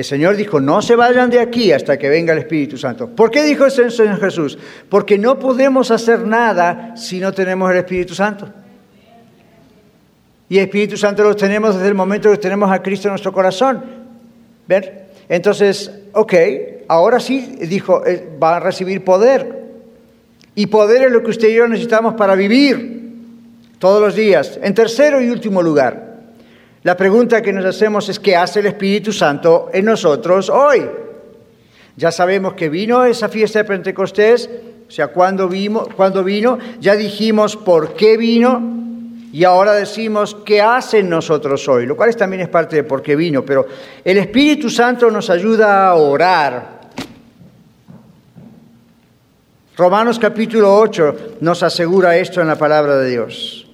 El 0.00 0.04
Señor 0.04 0.34
dijo, 0.34 0.60
no 0.60 0.80
se 0.80 0.96
vayan 0.96 1.28
de 1.28 1.40
aquí 1.40 1.72
hasta 1.72 1.98
que 1.98 2.08
venga 2.08 2.32
el 2.32 2.38
Espíritu 2.38 2.78
Santo. 2.78 3.10
¿Por 3.10 3.30
qué 3.30 3.42
dijo 3.42 3.66
el 3.66 3.70
Señor 3.70 4.18
Jesús? 4.18 4.56
Porque 4.88 5.18
no 5.18 5.38
podemos 5.38 5.90
hacer 5.90 6.26
nada 6.26 6.96
si 6.96 7.20
no 7.20 7.34
tenemos 7.34 7.70
el 7.70 7.76
Espíritu 7.76 8.14
Santo. 8.14 8.48
Y 10.48 10.56
el 10.56 10.64
Espíritu 10.64 10.96
Santo 10.96 11.22
lo 11.22 11.36
tenemos 11.36 11.74
desde 11.74 11.88
el 11.88 11.94
momento 11.94 12.30
que 12.30 12.38
tenemos 12.38 12.70
a 12.72 12.80
Cristo 12.80 13.08
en 13.08 13.12
nuestro 13.12 13.30
corazón. 13.30 13.84
¿Ver? 14.66 15.08
Entonces, 15.28 15.90
ok, 16.14 16.34
ahora 16.88 17.20
sí, 17.20 17.58
dijo, 17.60 18.02
eh, 18.06 18.26
va 18.42 18.56
a 18.56 18.60
recibir 18.60 19.04
poder. 19.04 19.64
Y 20.54 20.68
poder 20.68 21.02
es 21.02 21.12
lo 21.12 21.22
que 21.22 21.28
usted 21.28 21.48
y 21.50 21.56
yo 21.56 21.68
necesitamos 21.68 22.14
para 22.14 22.34
vivir 22.34 23.18
todos 23.78 24.00
los 24.00 24.14
días. 24.14 24.58
En 24.62 24.72
tercero 24.72 25.20
y 25.20 25.28
último 25.28 25.60
lugar, 25.60 26.09
la 26.82 26.96
pregunta 26.96 27.42
que 27.42 27.52
nos 27.52 27.64
hacemos 27.64 28.08
es, 28.08 28.18
¿qué 28.18 28.36
hace 28.36 28.60
el 28.60 28.66
Espíritu 28.66 29.12
Santo 29.12 29.68
en 29.72 29.84
nosotros 29.84 30.48
hoy? 30.48 30.88
Ya 31.96 32.10
sabemos 32.10 32.54
que 32.54 32.70
vino 32.70 33.04
esa 33.04 33.28
fiesta 33.28 33.58
de 33.58 33.66
Pentecostés, 33.66 34.48
o 34.88 34.90
sea, 34.90 35.08
cuando, 35.08 35.46
vino, 35.46 36.58
ya 36.80 36.96
dijimos 36.96 37.56
por 37.56 37.92
qué 37.92 38.16
vino, 38.16 38.78
y 39.30 39.44
ahora 39.44 39.74
decimos, 39.74 40.36
¿qué 40.44 40.62
hacen 40.62 41.08
nosotros 41.10 41.68
hoy? 41.68 41.84
Lo 41.86 41.96
cual 41.96 42.16
también 42.16 42.40
es 42.40 42.48
parte 42.48 42.76
de 42.76 42.84
por 42.84 43.02
qué 43.02 43.14
vino, 43.14 43.44
pero 43.44 43.66
el 44.02 44.16
Espíritu 44.16 44.70
Santo 44.70 45.10
nos 45.10 45.28
ayuda 45.28 45.86
a 45.86 45.94
orar. 45.94 46.80
Romanos 49.76 50.18
capítulo 50.18 50.74
8 50.76 51.36
nos 51.40 51.62
asegura 51.62 52.16
esto 52.16 52.40
en 52.40 52.48
la 52.48 52.56
palabra 52.56 52.96
de 52.96 53.10
Dios. 53.10 53.69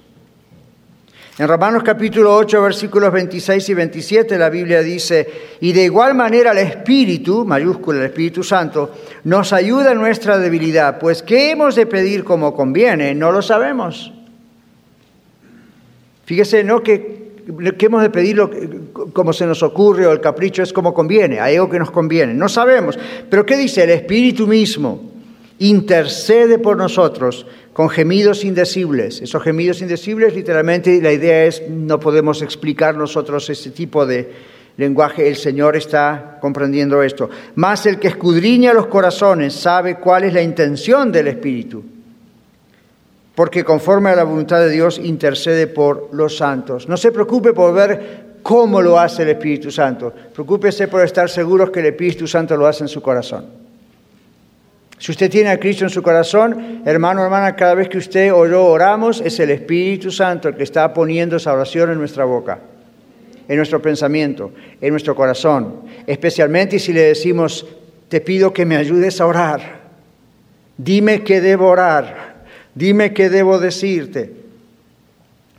En 1.39 1.47
Romanos 1.47 1.83
capítulo 1.83 2.35
8, 2.35 2.63
versículos 2.63 3.13
26 3.13 3.69
y 3.69 3.73
27, 3.75 4.39
la 4.39 4.49
Biblia 4.49 4.81
dice, 4.81 5.27
y 5.61 5.71
de 5.71 5.83
igual 5.83 6.15
manera 6.15 6.51
el 6.51 6.57
Espíritu, 6.57 7.45
mayúscula 7.45 7.99
el 7.99 8.05
Espíritu 8.05 8.43
Santo, 8.43 8.91
nos 9.25 9.53
ayuda 9.53 9.91
en 9.91 9.99
nuestra 9.99 10.39
debilidad, 10.39 10.97
pues 10.97 11.21
¿qué 11.21 11.51
hemos 11.51 11.75
de 11.75 11.85
pedir 11.85 12.23
como 12.23 12.55
conviene? 12.55 13.13
No 13.13 13.31
lo 13.31 13.43
sabemos. 13.43 14.11
Fíjese, 16.25 16.63
no 16.63 16.81
que, 16.81 17.35
hemos 17.79 18.01
de 18.01 18.09
pedirlo 18.09 18.49
como 19.13 19.31
se 19.31 19.45
nos 19.45 19.61
ocurre 19.61 20.07
o 20.07 20.13
el 20.13 20.19
capricho 20.19 20.63
es 20.63 20.73
como 20.73 20.91
conviene, 20.91 21.39
hay 21.39 21.53
algo 21.53 21.69
que 21.69 21.77
nos 21.77 21.91
conviene. 21.91 22.33
No 22.33 22.49
sabemos. 22.49 22.97
Pero 23.29 23.45
¿qué 23.45 23.55
dice? 23.57 23.83
El 23.83 23.91
Espíritu 23.91 24.47
mismo 24.47 25.16
intercede 25.59 26.59
por 26.59 26.77
nosotros 26.77 27.45
con 27.73 27.89
gemidos 27.89 28.43
indecibles. 28.43 29.21
Esos 29.21 29.43
gemidos 29.43 29.81
indecibles, 29.81 30.35
literalmente, 30.35 31.01
la 31.01 31.11
idea 31.11 31.45
es, 31.45 31.63
no 31.69 31.99
podemos 31.99 32.41
explicar 32.41 32.95
nosotros 32.95 33.49
ese 33.49 33.71
tipo 33.71 34.05
de 34.05 34.31
lenguaje, 34.77 35.27
el 35.27 35.35
Señor 35.35 35.75
está 35.75 36.37
comprendiendo 36.39 37.01
esto. 37.01 37.29
Más 37.55 37.85
el 37.85 37.99
que 37.99 38.09
escudriña 38.09 38.73
los 38.73 38.87
corazones 38.87 39.53
sabe 39.53 39.95
cuál 39.95 40.23
es 40.23 40.33
la 40.33 40.41
intención 40.41 41.11
del 41.11 41.27
Espíritu 41.27 41.83
porque 43.37 43.63
conforme 43.63 44.09
a 44.09 44.15
la 44.15 44.23
voluntad 44.23 44.61
de 44.61 44.71
Dios 44.71 44.97
intercede 44.97 45.67
por 45.67 46.09
los 46.11 46.37
santos. 46.37 46.89
No 46.89 46.97
se 46.97 47.11
preocupe 47.11 47.53
por 47.53 47.71
ver 47.71 48.39
cómo 48.41 48.81
lo 48.81 48.99
hace 48.99 49.21
el 49.21 49.29
Espíritu 49.29 49.69
Santo, 49.69 50.11
preocúpese 50.33 50.87
por 50.87 51.03
estar 51.03 51.29
seguros 51.29 51.69
que 51.69 51.81
el 51.81 51.85
Espíritu 51.85 52.25
Santo 52.25 52.57
lo 52.57 52.65
hace 52.65 52.85
en 52.85 52.87
su 52.87 52.99
corazón. 52.99 53.66
Si 54.99 55.11
usted 55.11 55.29
tiene 55.29 55.49
a 55.49 55.59
Cristo 55.59 55.83
en 55.83 55.89
su 55.89 56.01
corazón, 56.01 56.81
hermano, 56.85 57.23
hermana, 57.23 57.55
cada 57.55 57.75
vez 57.75 57.87
que 57.87 57.99
usted 57.99 58.33
o 58.33 58.47
yo 58.47 58.65
oramos, 58.65 59.21
es 59.21 59.39
el 59.39 59.51
Espíritu 59.51 60.11
Santo 60.11 60.47
el 60.47 60.55
que 60.55 60.63
está 60.63 60.93
poniendo 60.93 61.35
esa 61.35 61.53
oración 61.53 61.91
en 61.91 61.99
nuestra 61.99 62.25
boca, 62.25 62.59
en 63.47 63.57
nuestro 63.57 63.81
pensamiento, 63.81 64.51
en 64.81 64.89
nuestro 64.89 65.15
corazón. 65.15 65.81
Especialmente 66.07 66.79
si 66.79 66.93
le 66.93 67.01
decimos, 67.01 67.65
te 68.09 68.21
pido 68.21 68.53
que 68.53 68.65
me 68.65 68.75
ayudes 68.75 69.21
a 69.21 69.27
orar, 69.27 69.81
dime 70.77 71.23
que 71.23 71.41
debo 71.41 71.67
orar. 71.67 72.27
Dime 72.77 73.11
qué 73.11 73.31
debo 73.31 73.57
decirte. 73.57 74.31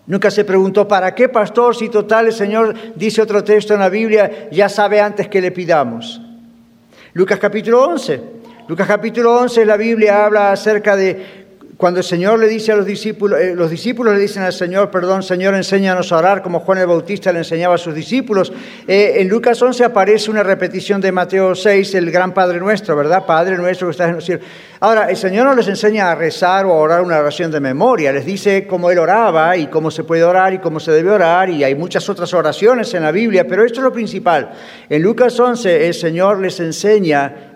Nunca 0.07 0.31
se 0.31 0.45
preguntó, 0.45 0.87
¿para 0.87 1.17
qué 1.17 1.29
pastor 1.29 1.75
si 1.75 1.89
total 1.89 2.27
el 2.27 2.33
Señor 2.33 2.77
dice 2.95 3.21
otro 3.21 3.43
texto 3.43 3.75
en 3.75 3.81
la 3.81 3.89
Biblia, 3.89 4.49
ya 4.53 4.69
sabe 4.69 5.01
antes 5.01 5.27
que 5.27 5.41
le 5.41 5.51
pidamos? 5.51 6.21
Lucas 7.15 7.41
capítulo 7.41 7.83
11. 7.87 8.38
Lucas 8.69 8.87
capítulo 8.87 9.35
11 9.35 9.65
la 9.65 9.79
Biblia 9.79 10.27
habla 10.27 10.53
acerca 10.53 10.95
de 10.95 11.47
cuando 11.79 12.01
el 12.01 12.05
Señor 12.05 12.39
le 12.39 12.49
dice 12.49 12.73
a 12.73 12.77
los 12.77 12.85
discípulos, 12.85 13.41
eh, 13.41 13.55
los 13.55 13.71
discípulos 13.71 14.13
le 14.13 14.21
dicen 14.21 14.43
al 14.43 14.53
Señor, 14.53 14.91
perdón, 14.91 15.23
Señor, 15.23 15.55
enséñanos 15.55 16.13
a 16.13 16.19
orar 16.19 16.43
como 16.43 16.61
Juan 16.61 16.79
el 16.79 16.87
Bautista 16.89 17.33
le 17.33 17.39
enseñaba 17.39 17.77
a 17.77 17.79
sus 17.79 17.95
discípulos. 17.95 18.53
Eh, 18.87 19.15
en 19.19 19.29
Lucas 19.29 19.63
11 19.63 19.85
aparece 19.85 20.31
una 20.31 20.43
repetición 20.43 21.01
de 21.01 21.13
Mateo 21.13 21.55
6, 21.55 21.95
el 21.95 22.11
gran 22.11 22.35
Padre 22.35 22.59
nuestro, 22.59 22.95
¿verdad? 22.97 23.25
Padre 23.25 23.57
nuestro 23.57 23.87
que 23.87 23.93
estás 23.93 24.09
en 24.09 24.17
los 24.17 24.25
cielos. 24.25 24.45
Ahora, 24.81 25.09
el 25.09 25.17
Señor 25.17 25.47
no 25.47 25.55
les 25.55 25.69
enseña 25.69 26.11
a 26.11 26.15
rezar 26.15 26.67
o 26.67 26.73
a 26.73 26.77
orar 26.77 27.01
una 27.01 27.21
oración 27.21 27.51
de 27.51 27.61
memoria, 27.61 28.13
les 28.13 28.27
dice 28.27 28.67
cómo 28.67 28.91
Él 28.91 28.99
oraba 28.99 29.57
y 29.57 29.69
cómo 29.69 29.91
se 29.91 30.05
puede 30.05 30.25
orar 30.25 30.53
y 30.53 30.59
cómo 30.59 30.81
se 30.81 30.93
debe 30.93 31.11
orar, 31.11 31.49
y 31.49 31.65
hay 31.65 31.75
muchas 31.75 32.09
otras 32.09 32.35
oraciones 32.35 32.93
en 32.93 33.05
la 33.05 33.13
Biblia, 33.13 33.47
pero 33.49 33.65
esto 33.65 33.79
es 33.79 33.85
lo 33.85 33.93
principal. 33.93 34.51
En 34.91 35.01
Lucas 35.01 35.39
11 35.39 35.87
el 35.87 35.95
Señor 35.95 36.41
les 36.41 36.59
enseña 36.59 37.48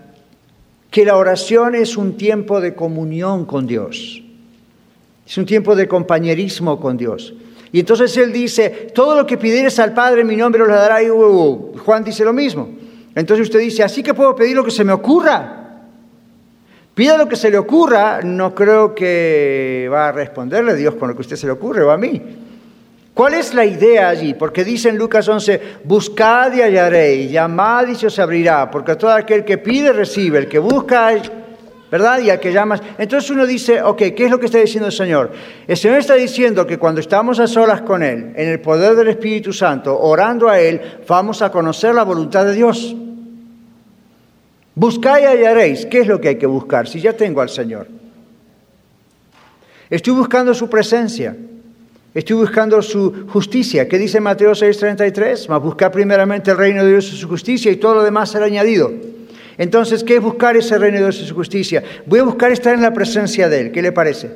que 0.93 1.07
la 1.07 1.17
oración 1.17 1.75
es 1.75 1.97
un 1.97 2.19
tiempo 2.19 2.61
de 2.61 2.75
comunión 2.75 3.47
con 3.47 3.67
Dios, 3.67 4.23
es 5.27 5.39
un 5.39 5.47
tiempo 5.47 5.75
de 5.75 5.89
compañerismo 5.89 6.79
con 6.79 6.99
Dios. 6.99 7.33
Y 7.73 7.81
entonces 7.81 8.15
Él 8.19 8.31
dice, 8.31 8.91
todo 8.95 9.17
lo 9.17 9.27
que 9.27 9.39
pidieres 9.39 9.79
al 9.79 9.95
Padre 9.95 10.21
en 10.21 10.27
mi 10.27 10.37
nombre 10.37 10.61
lo 10.61 10.69
dará. 10.69 11.03
Y 11.03 11.09
Juan 11.09 12.05
dice 12.05 12.23
lo 12.23 12.35
mismo. 12.35 12.69
Entonces 13.15 13.47
usted 13.47 13.61
dice, 13.61 13.83
así 13.83 14.03
que 14.03 14.13
puedo 14.13 14.37
pedir 14.37 14.55
lo 14.55 14.63
que 14.63 14.71
se 14.71 14.85
me 14.85 14.93
ocurra. 14.93 15.81
Pida 16.95 17.17
lo 17.17 17.27
que 17.27 17.37
se 17.37 17.51
le 17.51 17.57
ocurra, 17.57 18.21
no 18.23 18.55
creo 18.55 18.95
que 18.95 19.89
va 19.91 20.09
a 20.09 20.13
responderle 20.13 20.77
Dios 20.77 20.97
con 20.97 21.09
lo 21.09 21.15
que 21.15 21.23
usted 21.23 21.37
se 21.37 21.47
le 21.47 21.53
ocurre 21.53 21.83
o 21.83 21.91
a 21.91 21.97
mí. 21.97 22.21
¿Cuál 23.15 23.35
es 23.35 23.53
la 23.53 23.65
idea 23.65 24.09
allí? 24.09 24.35
Porque 24.35 24.65
dice 24.65 24.89
en 24.89 24.97
Lucas 24.97 25.29
11, 25.29 25.61
buscad 25.85 26.53
y 26.55 26.63
hallaréis, 26.63 27.31
llamad 27.31 27.89
y 27.89 27.95
se 27.95 28.07
os 28.07 28.19
abrirá, 28.19 28.71
porque 28.71 28.97
todo 28.97 29.13
aquel 29.13 29.45
que 29.45 29.59
pide 29.59 29.93
recibe, 29.93 30.39
el 30.39 30.49
que 30.49 30.59
busca... 30.59 31.13
¿verdad? 31.93 32.21
Y 32.21 32.31
al 32.31 32.41
que 32.41 32.55
llamas. 32.55 32.81
Entonces 32.97 33.29
uno 33.29 33.47
dice, 33.47 33.83
ok, 33.83 33.99
¿qué 34.17 34.25
es 34.25 34.31
lo 34.31 34.41
que 34.41 34.47
está 34.47 34.57
diciendo 34.57 34.87
el 34.87 34.95
Señor? 34.95 35.31
El 35.69 35.77
Señor 35.77 35.99
está 35.99 36.15
diciendo 36.15 36.67
que 36.67 36.79
cuando 36.79 37.03
estamos 37.03 37.39
a 37.39 37.47
solas 37.47 37.83
con 37.83 38.03
Él, 38.03 38.33
en 38.35 38.49
el 38.49 38.61
poder 38.61 38.97
del 38.97 39.09
Espíritu 39.09 39.53
Santo, 39.53 40.01
orando 40.01 40.49
a 40.49 40.59
Él, 40.59 40.81
vamos 41.07 41.43
a 41.43 41.53
conocer 41.53 41.95
la 41.95 42.05
voluntad 42.05 42.47
de 42.47 42.55
Dios. 42.55 42.97
Buscáis 44.75 45.25
y 45.25 45.27
hallaréis. 45.27 45.85
¿Qué 45.85 46.01
es 46.01 46.07
lo 46.07 46.19
que 46.19 46.29
hay 46.29 46.37
que 46.37 46.47
buscar? 46.47 46.89
Si 46.89 46.99
ya 46.99 47.13
tengo 47.13 47.43
al 47.43 47.51
Señor. 47.51 47.87
Estoy 49.91 50.15
buscando 50.15 50.55
su 50.55 50.71
presencia. 50.71 51.37
Estoy 52.15 52.37
buscando 52.37 52.83
su 52.83 53.27
justicia. 53.29 53.89
¿Qué 53.89 53.99
dice 53.99 54.21
Mateo 54.21 54.53
6:33? 54.53 55.49
Más 55.49 55.63
buscar 55.63 55.91
primeramente 55.91 56.51
el 56.51 56.59
reino 56.59 56.85
de 56.85 56.91
Dios 56.91 57.11
y 57.11 57.17
su 57.17 57.27
justicia 57.27 57.73
y 57.73 57.77
todo 57.77 57.95
lo 57.95 58.03
demás 58.03 58.31
será 58.31 58.45
añadido. 58.45 58.93
Entonces, 59.57 60.05
¿qué 60.05 60.17
es 60.17 60.23
buscar 60.23 60.57
ese 60.57 60.77
reino 60.77 60.99
de 60.99 61.05
Dios 61.05 61.21
y 61.21 61.25
su 61.27 61.35
justicia? 61.35 61.83
Voy 62.05 62.21
a 62.21 62.25
buscar 62.25 62.53
estar 62.53 62.75
en 62.75 62.83
la 62.83 62.93
presencia 62.93 63.49
de 63.49 63.61
Él. 63.61 63.73
¿Qué 63.73 63.81
le 63.81 63.93
parece? 63.93 64.31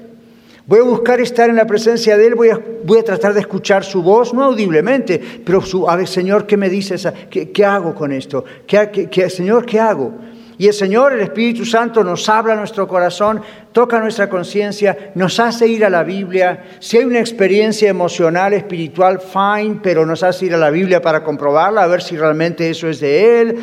Voy 0.66 0.80
a 0.80 0.82
buscar 0.82 1.20
estar 1.20 1.48
en 1.48 1.56
la 1.56 1.66
presencia 1.66 2.16
de 2.16 2.26
Él, 2.26 2.34
voy 2.34 2.48
a, 2.48 3.02
tratar 3.04 3.34
de 3.34 3.40
escuchar 3.40 3.84
su 3.84 4.02
voz, 4.02 4.34
no 4.34 4.42
audiblemente, 4.42 5.20
pero 5.44 5.60
su, 5.60 5.88
a 5.88 5.94
ver, 5.94 6.08
Señor, 6.08 6.46
¿qué 6.46 6.56
me 6.56 6.68
dices? 6.68 7.06
¿Qué, 7.30 7.50
qué 7.52 7.64
hago 7.64 7.94
con 7.94 8.10
esto? 8.10 8.44
¿Qué, 8.66 9.08
qué, 9.10 9.30
Señor, 9.30 9.64
¿qué 9.64 9.78
hago? 9.78 10.12
Y 10.58 10.68
el 10.68 10.72
Señor, 10.72 11.12
el 11.12 11.20
Espíritu 11.20 11.66
Santo, 11.66 12.02
nos 12.02 12.28
habla 12.28 12.54
a 12.54 12.56
nuestro 12.56 12.88
corazón, 12.88 13.42
toca 13.72 14.00
nuestra 14.00 14.28
conciencia, 14.28 15.12
nos 15.14 15.38
hace 15.38 15.68
ir 15.68 15.84
a 15.84 15.90
la 15.90 16.02
Biblia. 16.02 16.64
Si 16.80 16.96
hay 16.96 17.04
una 17.04 17.20
experiencia 17.20 17.90
emocional, 17.90 18.54
espiritual, 18.54 19.20
fine, 19.20 19.80
pero 19.82 20.06
nos 20.06 20.22
hace 20.22 20.46
ir 20.46 20.54
a 20.54 20.58
la 20.58 20.70
Biblia 20.70 21.02
para 21.02 21.22
comprobarla, 21.22 21.82
a 21.82 21.86
ver 21.86 22.02
si 22.02 22.16
realmente 22.16 22.70
eso 22.70 22.88
es 22.88 23.00
de 23.00 23.40
Él. 23.40 23.58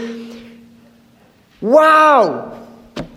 ¡Wow! 1.62 2.44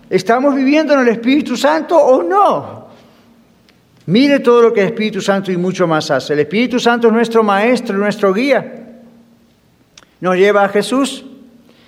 ¿Estamos 0.09 0.55
viviendo 0.55 0.93
en 0.93 1.01
el 1.01 1.09
Espíritu 1.09 1.55
Santo 1.55 1.97
o 1.97 2.23
no? 2.23 2.87
Mire 4.07 4.39
todo 4.39 4.61
lo 4.61 4.73
que 4.73 4.81
el 4.81 4.87
Espíritu 4.87 5.21
Santo 5.21 5.51
y 5.51 5.57
mucho 5.57 5.85
más 5.85 6.09
hace. 6.09 6.33
El 6.33 6.39
Espíritu 6.39 6.79
Santo 6.79 7.07
es 7.07 7.13
nuestro 7.13 7.43
maestro, 7.43 7.95
nuestro 7.95 8.33
guía. 8.33 8.85
Nos 10.21 10.35
lleva 10.35 10.63
a 10.63 10.69
Jesús. 10.69 11.25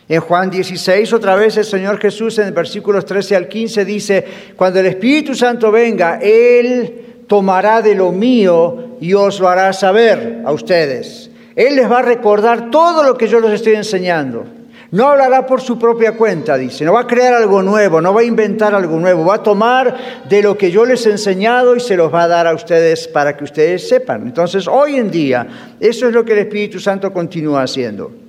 En 0.09 0.21
Juan 0.21 0.49
16, 0.49 1.13
otra 1.13 1.35
vez 1.35 1.55
el 1.57 1.65
Señor 1.65 1.99
Jesús 1.99 2.39
en 2.39 2.51
versículos 2.51 3.05
13 3.05 3.35
al 3.35 3.47
15 3.47 3.85
dice, 3.85 4.25
cuando 4.55 4.79
el 4.79 4.87
Espíritu 4.87 5.35
Santo 5.35 5.71
venga, 5.71 6.17
Él 6.19 7.25
tomará 7.27 7.83
de 7.83 7.93
lo 7.93 8.11
mío 8.11 8.97
y 8.99 9.13
os 9.13 9.39
lo 9.39 9.47
hará 9.47 9.71
saber 9.71 10.41
a 10.43 10.51
ustedes. 10.51 11.29
Él 11.55 11.75
les 11.75 11.89
va 11.89 11.99
a 11.99 12.01
recordar 12.01 12.71
todo 12.71 13.03
lo 13.03 13.15
que 13.15 13.27
yo 13.27 13.39
les 13.39 13.51
estoy 13.51 13.75
enseñando. 13.75 14.45
No 14.89 15.09
hablará 15.09 15.45
por 15.45 15.61
su 15.61 15.77
propia 15.77 16.13
cuenta, 16.13 16.57
dice, 16.57 16.83
no 16.85 16.93
va 16.93 17.01
a 17.01 17.07
crear 17.07 17.35
algo 17.35 17.61
nuevo, 17.61 18.01
no 18.01 18.11
va 18.11 18.21
a 18.21 18.23
inventar 18.23 18.73
algo 18.73 18.99
nuevo, 18.99 19.23
va 19.23 19.35
a 19.35 19.43
tomar 19.43 19.95
de 20.27 20.41
lo 20.41 20.57
que 20.57 20.71
yo 20.71 20.85
les 20.85 21.05
he 21.05 21.11
enseñado 21.11 21.75
y 21.75 21.79
se 21.79 21.95
los 21.95 22.11
va 22.11 22.23
a 22.23 22.27
dar 22.27 22.47
a 22.47 22.55
ustedes 22.55 23.07
para 23.07 23.37
que 23.37 23.43
ustedes 23.43 23.87
sepan. 23.87 24.23
Entonces, 24.23 24.67
hoy 24.67 24.95
en 24.95 25.11
día, 25.11 25.75
eso 25.79 26.07
es 26.07 26.13
lo 26.13 26.25
que 26.25 26.33
el 26.33 26.39
Espíritu 26.39 26.79
Santo 26.79 27.13
continúa 27.13 27.61
haciendo. 27.61 28.28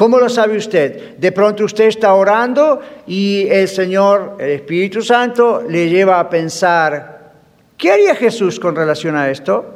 ¿Cómo 0.00 0.18
lo 0.18 0.30
sabe 0.30 0.56
usted? 0.56 1.18
De 1.18 1.30
pronto 1.30 1.62
usted 1.62 1.84
está 1.84 2.14
orando 2.14 2.80
y 3.06 3.46
el 3.50 3.68
Señor, 3.68 4.38
el 4.40 4.52
Espíritu 4.52 5.02
Santo, 5.02 5.62
le 5.68 5.90
lleva 5.90 6.18
a 6.18 6.30
pensar, 6.30 7.34
¿qué 7.76 7.92
haría 7.92 8.14
Jesús 8.14 8.58
con 8.58 8.74
relación 8.74 9.14
a 9.14 9.28
esto? 9.28 9.74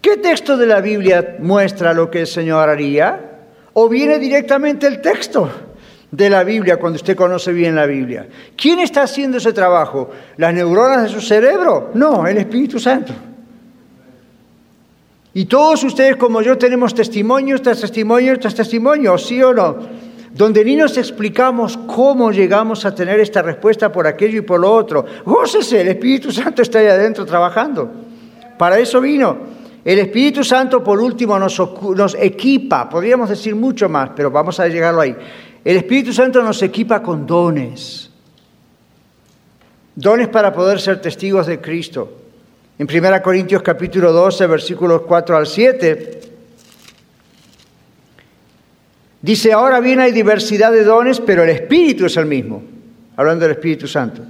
¿Qué 0.00 0.18
texto 0.18 0.56
de 0.56 0.68
la 0.68 0.80
Biblia 0.80 1.34
muestra 1.40 1.92
lo 1.92 2.08
que 2.08 2.20
el 2.20 2.26
Señor 2.28 2.68
haría? 2.68 3.32
o 3.74 3.88
viene 3.88 4.20
directamente 4.20 4.86
el 4.86 5.00
texto 5.00 5.50
de 6.12 6.30
la 6.30 6.44
Biblia 6.44 6.76
cuando 6.76 6.94
usted 6.96 7.16
conoce 7.16 7.52
bien 7.52 7.74
la 7.74 7.86
Biblia. 7.86 8.28
¿Quién 8.56 8.78
está 8.78 9.02
haciendo 9.02 9.38
ese 9.38 9.52
trabajo? 9.52 10.12
¿Las 10.36 10.54
neuronas 10.54 11.02
de 11.02 11.08
su 11.08 11.20
cerebro? 11.20 11.90
No, 11.94 12.24
el 12.24 12.38
Espíritu 12.38 12.78
Santo. 12.78 13.12
Y 15.34 15.46
todos 15.46 15.82
ustedes 15.82 16.14
como 16.16 16.42
yo 16.42 16.56
tenemos 16.56 16.94
testimonios 16.94 17.60
tras 17.60 17.80
testimonios 17.80 18.38
tras 18.38 18.54
testimonios, 18.54 19.26
¿sí 19.26 19.42
o 19.42 19.52
no? 19.52 19.76
Donde 20.32 20.64
ni 20.64 20.76
nos 20.76 20.96
explicamos 20.96 21.76
cómo 21.76 22.30
llegamos 22.30 22.84
a 22.84 22.94
tener 22.94 23.18
esta 23.20 23.42
respuesta 23.42 23.90
por 23.90 24.06
aquello 24.06 24.38
y 24.38 24.42
por 24.42 24.60
lo 24.60 24.72
otro. 24.72 25.04
Gócese, 25.24 25.80
el 25.80 25.88
Espíritu 25.88 26.30
Santo 26.32 26.62
está 26.62 26.78
ahí 26.78 26.86
adentro 26.86 27.26
trabajando. 27.26 27.90
Para 28.58 28.78
eso 28.78 29.00
vino. 29.00 29.36
El 29.84 29.98
Espíritu 29.98 30.42
Santo, 30.42 30.82
por 30.82 31.00
último, 31.00 31.38
nos, 31.38 31.60
nos, 31.94 32.14
equipa, 32.14 32.88
podríamos 32.88 33.28
decir 33.28 33.54
mucho 33.54 33.88
más, 33.88 34.10
pero 34.16 34.30
vamos 34.30 34.58
a 34.58 34.66
llegarlo 34.66 35.02
ahí. 35.02 35.14
El 35.64 35.76
Espíritu 35.76 36.12
Santo 36.12 36.42
nos 36.42 36.62
equipa 36.62 37.02
con 37.02 37.26
dones. 37.26 38.10
Dones 39.94 40.28
para 40.28 40.52
poder 40.52 40.80
ser 40.80 41.00
testigos 41.00 41.46
de 41.46 41.60
Cristo. 41.60 42.23
En 42.76 42.88
1 42.90 43.22
Corintios 43.22 43.62
capítulo 43.62 44.12
12, 44.12 44.46
versículos 44.48 45.02
4 45.02 45.36
al 45.36 45.46
7, 45.46 46.20
dice, 49.22 49.52
ahora 49.52 49.78
bien 49.78 50.00
hay 50.00 50.10
diversidad 50.10 50.72
de 50.72 50.82
dones, 50.82 51.20
pero 51.20 51.44
el 51.44 51.50
Espíritu 51.50 52.06
es 52.06 52.16
el 52.16 52.26
mismo, 52.26 52.64
hablando 53.16 53.44
del 53.44 53.52
Espíritu 53.52 53.86
Santo. 53.86 54.22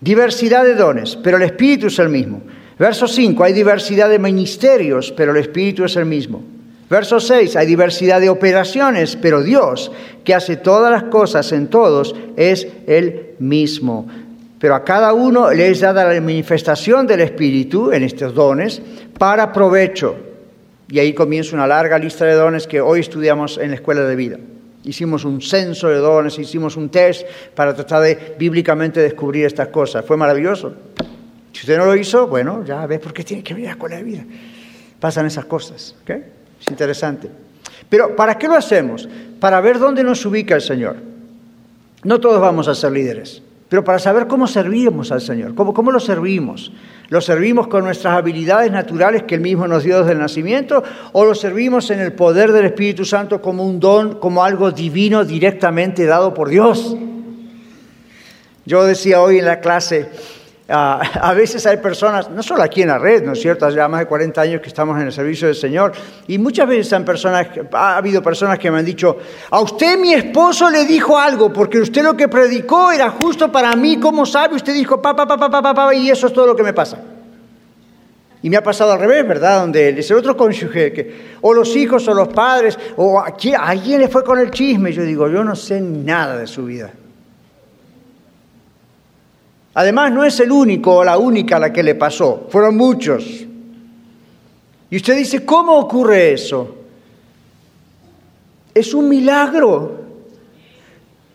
Diversidad 0.00 0.64
de 0.64 0.74
dones, 0.74 1.16
pero 1.16 1.36
el 1.36 1.42
Espíritu 1.42 1.88
es 1.88 1.98
el 1.98 2.08
mismo. 2.08 2.40
Verso 2.78 3.06
5, 3.06 3.44
hay 3.44 3.52
diversidad 3.52 4.08
de 4.08 4.18
ministerios, 4.18 5.12
pero 5.12 5.32
el 5.32 5.38
Espíritu 5.38 5.84
es 5.84 5.96
el 5.96 6.06
mismo. 6.06 6.42
Verso 6.88 7.20
6, 7.20 7.56
hay 7.56 7.66
diversidad 7.66 8.22
de 8.22 8.30
operaciones, 8.30 9.16
pero 9.16 9.42
Dios, 9.42 9.92
que 10.24 10.34
hace 10.34 10.56
todas 10.56 10.90
las 10.90 11.10
cosas 11.10 11.52
en 11.52 11.68
todos, 11.68 12.14
es 12.36 12.66
el 12.86 13.34
mismo. 13.38 14.08
Pero 14.58 14.74
a 14.74 14.84
cada 14.84 15.12
uno 15.12 15.50
le 15.52 15.68
es 15.68 15.80
dada 15.80 16.04
la 16.04 16.20
manifestación 16.20 17.06
del 17.06 17.20
Espíritu 17.20 17.92
en 17.92 18.02
estos 18.02 18.34
dones 18.34 18.82
para 19.18 19.52
provecho. 19.52 20.16
Y 20.90 20.98
ahí 20.98 21.12
comienza 21.12 21.54
una 21.54 21.66
larga 21.66 21.98
lista 21.98 22.24
de 22.24 22.34
dones 22.34 22.66
que 22.66 22.80
hoy 22.80 23.00
estudiamos 23.00 23.58
en 23.58 23.70
la 23.70 23.76
escuela 23.76 24.02
de 24.02 24.16
vida. 24.16 24.38
Hicimos 24.84 25.24
un 25.24 25.42
censo 25.42 25.88
de 25.88 25.98
dones, 25.98 26.38
hicimos 26.38 26.76
un 26.76 26.88
test 26.88 27.26
para 27.54 27.74
tratar 27.74 28.02
de 28.02 28.36
bíblicamente 28.38 29.00
descubrir 29.00 29.44
estas 29.44 29.68
cosas. 29.68 30.04
Fue 30.04 30.16
maravilloso. 30.16 30.72
Si 31.52 31.60
usted 31.60 31.76
no 31.76 31.84
lo 31.84 31.94
hizo, 31.96 32.26
bueno, 32.26 32.64
ya 32.64 32.86
ve 32.86 32.98
por 32.98 33.12
qué 33.12 33.22
tiene 33.24 33.42
que 33.42 33.52
venir 33.52 33.68
a 33.68 33.70
la 33.70 33.74
escuela 33.74 33.96
de 33.96 34.02
vida. 34.02 34.24
Pasan 34.98 35.26
esas 35.26 35.44
cosas, 35.44 35.94
¿ok? 36.02 36.10
Es 36.60 36.68
interesante. 36.70 37.28
Pero 37.88 38.16
¿para 38.16 38.38
qué 38.38 38.48
lo 38.48 38.54
hacemos? 38.54 39.08
Para 39.40 39.60
ver 39.60 39.78
dónde 39.78 40.02
nos 40.02 40.24
ubica 40.24 40.54
el 40.54 40.62
Señor. 40.62 40.96
No 42.04 42.20
todos 42.20 42.40
vamos 42.40 42.68
a 42.68 42.74
ser 42.74 42.92
líderes, 42.92 43.42
pero 43.68 43.84
para 43.84 43.98
saber 43.98 44.26
cómo 44.26 44.46
servimos 44.46 45.12
al 45.12 45.20
Señor, 45.20 45.54
cómo, 45.54 45.74
cómo 45.74 45.90
lo 45.90 46.00
servimos. 46.00 46.72
¿Lo 47.10 47.20
servimos 47.20 47.68
con 47.68 47.84
nuestras 47.84 48.14
habilidades 48.14 48.70
naturales 48.70 49.22
que 49.22 49.34
Él 49.34 49.40
mismo 49.40 49.66
nos 49.66 49.82
dio 49.82 50.00
desde 50.00 50.12
el 50.12 50.18
nacimiento? 50.18 50.82
¿O 51.12 51.24
lo 51.24 51.34
servimos 51.34 51.90
en 51.90 52.00
el 52.00 52.12
poder 52.12 52.52
del 52.52 52.66
Espíritu 52.66 53.04
Santo 53.04 53.40
como 53.40 53.66
un 53.66 53.80
don, 53.80 54.18
como 54.18 54.44
algo 54.44 54.70
divino 54.72 55.24
directamente 55.24 56.04
dado 56.04 56.34
por 56.34 56.48
Dios? 56.48 56.96
Yo 58.66 58.84
decía 58.84 59.22
hoy 59.22 59.38
en 59.38 59.46
la 59.46 59.60
clase, 59.60 60.10
a 60.70 61.32
veces 61.34 61.64
hay 61.66 61.78
personas, 61.78 62.28
no 62.28 62.42
solo 62.42 62.62
aquí 62.62 62.82
en 62.82 62.88
la 62.88 62.98
red, 62.98 63.24
¿no 63.24 63.32
es 63.32 63.40
cierto? 63.40 63.64
Hace 63.64 63.88
más 63.88 64.00
de 64.00 64.06
40 64.06 64.38
años 64.38 64.60
que 64.60 64.68
estamos 64.68 65.00
en 65.00 65.06
el 65.06 65.12
servicio 65.12 65.46
del 65.46 65.56
Señor. 65.56 65.92
Y 66.26 66.36
muchas 66.36 66.68
veces 66.68 66.92
han 66.92 67.06
personas, 67.06 67.46
ha 67.72 67.96
habido 67.96 68.22
personas 68.22 68.58
que 68.58 68.70
me 68.70 68.78
han 68.78 68.84
dicho, 68.84 69.16
a 69.50 69.60
usted 69.60 69.98
mi 69.98 70.12
esposo 70.12 70.68
le 70.68 70.84
dijo 70.84 71.18
algo, 71.18 71.50
porque 71.50 71.80
usted 71.80 72.02
lo 72.02 72.14
que 72.14 72.28
predicó 72.28 72.92
era 72.92 73.08
justo 73.08 73.50
para 73.50 73.74
mí, 73.76 73.98
¿cómo 73.98 74.26
sabe? 74.26 74.56
Usted 74.56 74.74
dijo, 74.74 75.00
papá, 75.00 75.26
papá, 75.26 75.50
papá, 75.50 75.74
papá, 75.74 75.94
y 75.94 76.10
eso 76.10 76.26
es 76.26 76.34
todo 76.34 76.46
lo 76.46 76.54
que 76.54 76.62
me 76.62 76.74
pasa. 76.74 76.98
Y 78.42 78.50
me 78.50 78.58
ha 78.58 78.62
pasado 78.62 78.92
al 78.92 79.00
revés, 79.00 79.26
¿verdad? 79.26 79.60
Donde 79.60 79.88
es 79.98 80.10
el 80.10 80.18
otro 80.18 80.36
cónyuge, 80.36 80.92
que, 80.92 81.16
o 81.40 81.54
los 81.54 81.74
hijos 81.76 82.06
o 82.08 82.14
los 82.14 82.28
padres, 82.28 82.78
o 82.96 83.18
a 83.18 83.32
quién 83.32 84.00
le 84.00 84.08
fue 84.08 84.22
con 84.22 84.38
el 84.38 84.50
chisme. 84.50 84.92
Yo 84.92 85.02
digo, 85.02 85.28
yo 85.28 85.42
no 85.42 85.56
sé 85.56 85.80
nada 85.80 86.36
de 86.36 86.46
su 86.46 86.66
vida. 86.66 86.92
Además, 89.78 90.10
no 90.10 90.24
es 90.24 90.40
el 90.40 90.50
único 90.50 90.96
o 90.96 91.04
la 91.04 91.18
única 91.18 91.54
a 91.54 91.60
la 91.60 91.72
que 91.72 91.84
le 91.84 91.94
pasó, 91.94 92.48
fueron 92.48 92.76
muchos. 92.76 93.46
Y 94.90 94.96
usted 94.96 95.16
dice, 95.16 95.44
¿cómo 95.44 95.78
ocurre 95.78 96.32
eso? 96.32 96.74
Es 98.74 98.92
un 98.92 99.08
milagro. 99.08 100.00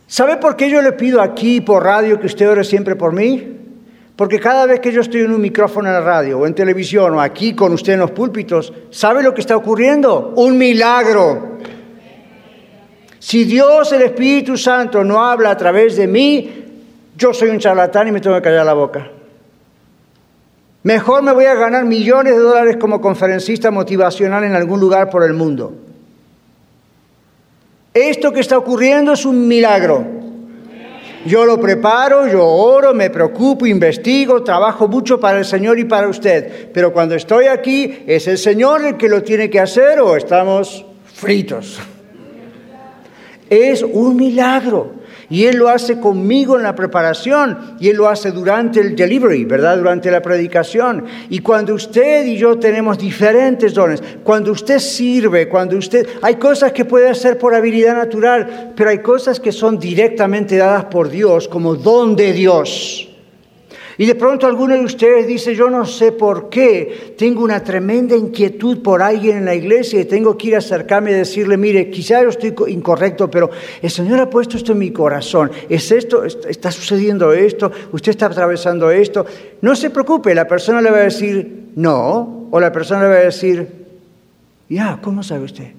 ¿Sabe 0.07 0.35
por 0.35 0.57
qué 0.57 0.69
yo 0.69 0.81
le 0.81 0.91
pido 0.91 1.21
aquí 1.21 1.61
por 1.61 1.83
radio 1.83 2.19
que 2.19 2.25
usted 2.25 2.49
ore 2.49 2.65
siempre 2.65 2.97
por 2.97 3.13
mí? 3.13 3.47
Porque 4.17 4.41
cada 4.41 4.65
vez 4.65 4.81
que 4.81 4.91
yo 4.91 4.99
estoy 4.99 5.21
en 5.21 5.31
un 5.31 5.39
micrófono 5.39 5.87
en 5.87 5.93
la 5.93 6.01
radio 6.01 6.39
o 6.39 6.45
en 6.45 6.53
televisión 6.53 7.13
o 7.13 7.21
aquí 7.21 7.55
con 7.55 7.71
usted 7.71 7.93
en 7.93 8.01
los 8.01 8.11
púlpitos, 8.11 8.73
¿sabe 8.89 9.23
lo 9.23 9.33
que 9.33 9.39
está 9.39 9.55
ocurriendo? 9.55 10.33
Un 10.35 10.57
milagro. 10.57 11.59
Si 13.19 13.45
Dios, 13.45 13.93
el 13.93 14.01
Espíritu 14.01 14.57
Santo, 14.57 15.01
no 15.05 15.23
habla 15.23 15.51
a 15.51 15.55
través 15.55 15.95
de 15.95 16.07
mí, 16.07 16.62
yo 17.17 17.33
soy 17.33 17.49
un 17.49 17.59
charlatán 17.59 18.07
y 18.07 18.11
me 18.11 18.21
tengo 18.21 18.35
que 18.37 18.41
callar 18.41 18.65
la 18.65 18.73
boca. 18.73 19.09
Mejor 20.83 21.23
me 21.23 21.31
voy 21.31 21.45
a 21.45 21.55
ganar 21.55 21.85
millones 21.85 22.33
de 22.33 22.39
dólares 22.39 22.77
como 22.77 22.99
conferencista 22.99 23.71
motivacional 23.71 24.43
en 24.43 24.55
algún 24.55 24.79
lugar 24.79 25.09
por 25.09 25.23
el 25.23 25.33
mundo. 25.33 25.73
Esto 27.93 28.33
que 28.33 28.41
está 28.41 28.57
ocurriendo 28.57 29.13
es 29.13 29.25
un 29.25 29.47
milagro. 29.47 30.03
Yo 31.25 31.45
lo 31.45 31.57
preparo, 31.57 32.27
yo 32.27 32.45
oro, 32.45 32.93
me 32.93 33.09
preocupo, 33.09 33.65
investigo, 33.65 34.43
trabajo 34.43 34.89
mucho 34.89 35.21
para 35.21 35.39
el 35.39 35.45
Señor 35.45 35.79
y 35.79 35.85
para 35.85 36.09
usted. 36.09 36.69
Pero 36.73 36.91
cuando 36.91 37.15
estoy 37.15 37.45
aquí, 37.45 38.03
¿es 38.05 38.27
el 38.27 38.37
Señor 38.37 38.83
el 38.83 38.97
que 38.97 39.07
lo 39.07 39.23
tiene 39.23 39.49
que 39.49 39.61
hacer 39.61 40.01
o 40.01 40.17
estamos 40.17 40.85
fritos? 41.05 41.79
Es 43.49 43.83
un 43.83 44.17
milagro. 44.17 45.02
Y 45.33 45.47
Él 45.47 45.57
lo 45.57 45.67
hace 45.67 45.99
conmigo 45.99 46.57
en 46.57 46.61
la 46.61 46.75
preparación 46.75 47.75
y 47.79 47.89
Él 47.89 47.97
lo 47.97 48.07
hace 48.07 48.29
durante 48.29 48.79
el 48.79 48.95
delivery, 48.95 49.45
¿verdad? 49.45 49.77
Durante 49.77 50.11
la 50.11 50.21
predicación. 50.21 51.05
Y 51.27 51.39
cuando 51.39 51.73
usted 51.73 52.23
y 52.23 52.37
yo 52.37 52.59
tenemos 52.59 52.99
diferentes 52.99 53.73
dones, 53.73 54.03
cuando 54.23 54.51
usted 54.51 54.77
sirve, 54.77 55.49
cuando 55.49 55.75
usted... 55.75 56.07
Hay 56.21 56.35
cosas 56.35 56.71
que 56.71 56.85
puede 56.85 57.09
hacer 57.09 57.39
por 57.39 57.55
habilidad 57.55 57.95
natural, 57.95 58.73
pero 58.75 58.91
hay 58.91 58.99
cosas 58.99 59.39
que 59.39 59.51
son 59.51 59.79
directamente 59.79 60.55
dadas 60.57 60.85
por 60.85 61.09
Dios 61.09 61.47
como 61.47 61.73
don 61.73 62.15
de 62.15 62.31
Dios. 62.31 63.09
Y 63.97 64.05
de 64.05 64.15
pronto 64.15 64.47
alguno 64.47 64.75
de 64.75 64.83
ustedes 64.83 65.27
dice, 65.27 65.55
yo 65.55 65.69
no 65.69 65.85
sé 65.85 66.11
por 66.11 66.49
qué, 66.49 67.13
tengo 67.17 67.43
una 67.43 67.63
tremenda 67.63 68.15
inquietud 68.15 68.81
por 68.81 69.01
alguien 69.01 69.37
en 69.37 69.45
la 69.45 69.53
iglesia 69.53 70.01
y 70.01 70.05
tengo 70.05 70.35
que 70.35 70.47
ir 70.47 70.55
a 70.55 70.59
acercarme 70.59 71.11
y 71.11 71.15
decirle, 71.15 71.57
mire, 71.57 71.91
quizá 71.91 72.23
yo 72.23 72.29
estoy 72.29 72.55
incorrecto, 72.69 73.29
pero 73.29 73.51
el 73.81 73.89
Señor 73.91 74.19
ha 74.19 74.29
puesto 74.29 74.57
esto 74.57 74.71
en 74.71 74.79
mi 74.79 74.91
corazón. 74.91 75.51
¿Es 75.69 75.91
esto? 75.91 76.23
¿Está 76.25 76.71
sucediendo 76.71 77.33
esto? 77.33 77.71
¿Usted 77.91 78.11
está 78.11 78.25
atravesando 78.25 78.89
esto? 78.89 79.25
No 79.61 79.75
se 79.75 79.91
preocupe, 79.91 80.33
la 80.33 80.47
persona 80.47 80.81
le 80.81 80.89
va 80.89 80.97
a 80.97 81.03
decir 81.03 81.71
no, 81.75 82.47
o 82.49 82.59
la 82.59 82.71
persona 82.71 83.03
le 83.03 83.09
va 83.09 83.15
a 83.15 83.25
decir, 83.25 83.67
ya, 84.69 84.99
¿cómo 85.01 85.21
sabe 85.21 85.45
usted? 85.45 85.71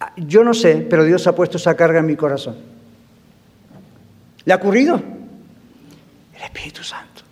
Ah, 0.00 0.12
yo 0.16 0.42
no 0.42 0.54
sé, 0.54 0.86
pero 0.90 1.04
Dios 1.04 1.26
ha 1.26 1.34
puesto 1.34 1.56
esa 1.56 1.76
carga 1.76 2.00
en 2.00 2.06
mi 2.06 2.16
corazón. 2.16 2.56
¿Le 4.44 4.52
ha 4.52 4.56
ocurrido? 4.56 5.15
Espíritu 6.46 6.82
Santo. 6.82 7.22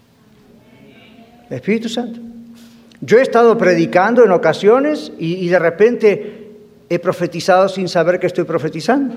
Espíritu 1.51 1.89
Santo. 1.89 2.21
Yo 3.01 3.19
he 3.19 3.23
estado 3.23 3.57
predicando 3.59 4.25
en 4.25 4.31
ocasiones 4.31 5.12
y, 5.19 5.47
de 5.49 5.59
repente 5.59 6.41
he 6.89 6.99
profetizado 6.99 7.69
sin 7.69 7.89
saber 7.89 8.19
que 8.19 8.27
estoy 8.27 8.45
profetizando. 8.45 9.15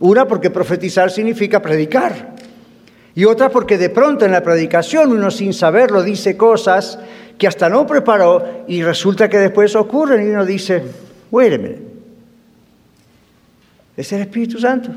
Una 0.00 0.26
porque 0.26 0.50
profetizar 0.50 1.10
significa 1.10 1.62
predicar. 1.62 2.34
Y 3.14 3.24
otra 3.26 3.48
porque 3.48 3.78
de 3.78 3.90
pronto 3.90 4.24
en 4.24 4.32
la 4.32 4.42
predicación 4.42 5.12
uno 5.12 5.30
sin 5.30 5.54
saberlo 5.54 6.02
dice 6.02 6.36
cosas 6.36 6.98
que 7.38 7.46
hasta 7.46 7.68
no 7.68 7.86
preparó 7.86 8.64
y 8.66 8.82
resulta 8.82 9.28
que 9.28 9.38
después 9.38 9.76
ocurren 9.76 10.26
y 10.26 10.30
uno 10.30 10.44
dice, 10.44 10.82
wait 11.30 11.78
Es 13.96 14.12
el 14.12 14.22
Espíritu 14.22 14.58
Santo. 14.58 14.90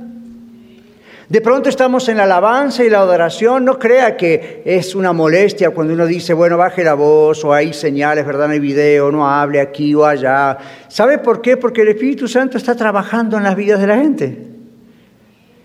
De 1.29 1.41
pronto 1.41 1.67
estamos 1.67 2.07
en 2.07 2.15
la 2.15 2.23
alabanza 2.23 2.85
y 2.85 2.89
la 2.89 2.99
adoración, 2.99 3.65
no 3.65 3.77
crea 3.77 4.15
que 4.15 4.61
es 4.63 4.95
una 4.95 5.11
molestia 5.11 5.71
cuando 5.71 5.93
uno 5.93 6.05
dice, 6.05 6.33
bueno, 6.33 6.55
baje 6.55 6.85
la 6.85 6.93
voz 6.93 7.43
o 7.43 7.53
hay 7.53 7.73
señales, 7.73 8.25
¿verdad? 8.25 8.47
No 8.47 8.53
hay 8.53 8.61
video, 8.61 9.11
no 9.11 9.27
hable 9.27 9.59
aquí 9.59 9.93
o 9.93 10.05
allá. 10.05 10.57
¿Sabe 10.87 11.17
por 11.17 11.41
qué? 11.41 11.57
Porque 11.57 11.81
el 11.81 11.89
Espíritu 11.89 12.29
Santo 12.29 12.57
está 12.57 12.75
trabajando 12.75 13.35
en 13.35 13.43
las 13.43 13.57
vidas 13.57 13.81
de 13.81 13.87
la 13.87 13.97
gente. 13.97 14.37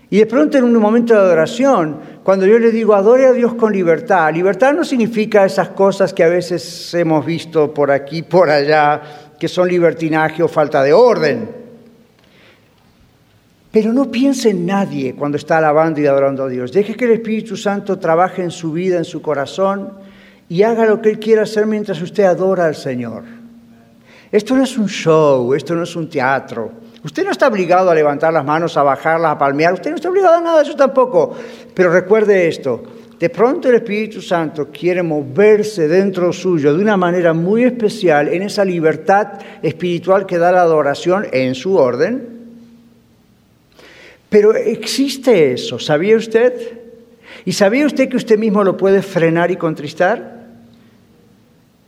Y 0.09 0.17
de 0.17 0.25
pronto 0.25 0.57
en 0.57 0.65
un 0.65 0.75
momento 0.75 1.13
de 1.13 1.21
adoración, 1.21 1.97
cuando 2.23 2.45
yo 2.45 2.59
le 2.59 2.69
digo, 2.69 2.93
adore 2.93 3.25
a 3.27 3.31
Dios 3.31 3.53
con 3.53 3.71
libertad, 3.71 4.33
libertad 4.33 4.73
no 4.73 4.83
significa 4.83 5.45
esas 5.45 5.69
cosas 5.69 6.13
que 6.13 6.25
a 6.25 6.27
veces 6.27 6.93
hemos 6.93 7.25
visto 7.25 7.73
por 7.73 7.89
aquí, 7.89 8.21
por 8.21 8.49
allá, 8.49 9.01
que 9.39 9.47
son 9.47 9.69
libertinaje 9.69 10.43
o 10.43 10.49
falta 10.49 10.83
de 10.83 10.91
orden. 10.91 11.62
Pero 13.73 13.91
no 13.91 14.11
piense 14.11 14.51
en 14.51 14.67
nadie 14.67 15.15
cuando 15.15 15.35
está 15.35 15.57
alabando 15.57 15.99
y 15.99 16.05
adorando 16.05 16.43
a 16.43 16.47
Dios. 16.47 16.71
Deje 16.71 16.93
que 16.93 17.05
el 17.05 17.11
Espíritu 17.13 17.57
Santo 17.57 17.97
trabaje 17.97 18.43
en 18.43 18.51
su 18.51 18.71
vida, 18.71 18.99
en 18.99 19.03
su 19.03 19.19
corazón 19.19 19.93
y 20.47 20.61
haga 20.61 20.85
lo 20.85 21.01
que 21.01 21.09
Él 21.09 21.17
quiera 21.17 21.41
hacer 21.41 21.65
mientras 21.65 21.99
usted 21.99 22.25
adora 22.25 22.67
al 22.67 22.75
Señor. 22.75 23.23
Esto 24.31 24.55
no 24.55 24.63
es 24.63 24.77
un 24.77 24.87
show, 24.87 25.55
esto 25.55 25.73
no 25.73 25.81
es 25.81 25.95
un 25.95 26.07
teatro. 26.07 26.71
Usted 27.03 27.25
no 27.25 27.31
está 27.31 27.47
obligado 27.47 27.89
a 27.89 27.95
levantar 27.95 28.31
las 28.31 28.45
manos, 28.45 28.77
a 28.77 28.83
bajarlas, 28.83 29.31
a 29.31 29.37
palmear. 29.39 29.73
Usted 29.73 29.89
no 29.89 29.95
está 29.95 30.09
obligado 30.09 30.35
a 30.35 30.41
nada 30.41 30.57
de 30.57 30.69
eso 30.69 30.75
tampoco. 30.75 31.35
Pero 31.73 31.91
recuerde 31.91 32.47
esto. 32.47 32.83
De 33.19 33.31
pronto 33.31 33.69
el 33.69 33.75
Espíritu 33.75 34.21
Santo 34.21 34.67
quiere 34.71 35.01
moverse 35.01 35.87
dentro 35.87 36.31
suyo 36.31 36.75
de 36.75 36.83
una 36.83 36.95
manera 36.95 37.33
muy 37.33 37.63
especial 37.63 38.27
en 38.27 38.43
esa 38.43 38.63
libertad 38.63 39.29
espiritual 39.63 40.27
que 40.27 40.37
da 40.37 40.51
la 40.51 40.61
adoración 40.61 41.25
en 41.31 41.55
su 41.55 41.75
orden 41.75 42.32
pero 44.33 44.55
existe 44.55 45.53
eso, 45.53 45.77
¿sabía 45.77 46.17
usted? 46.17 46.79
¿Y 47.45 47.51
sabía 47.51 47.85
usted 47.85 48.09
que 48.09 48.17
usted 48.17 48.39
mismo 48.39 48.63
lo 48.63 48.75
puede 48.75 49.03
frenar 49.03 49.51
y 49.51 49.57
contristar? 49.57 50.47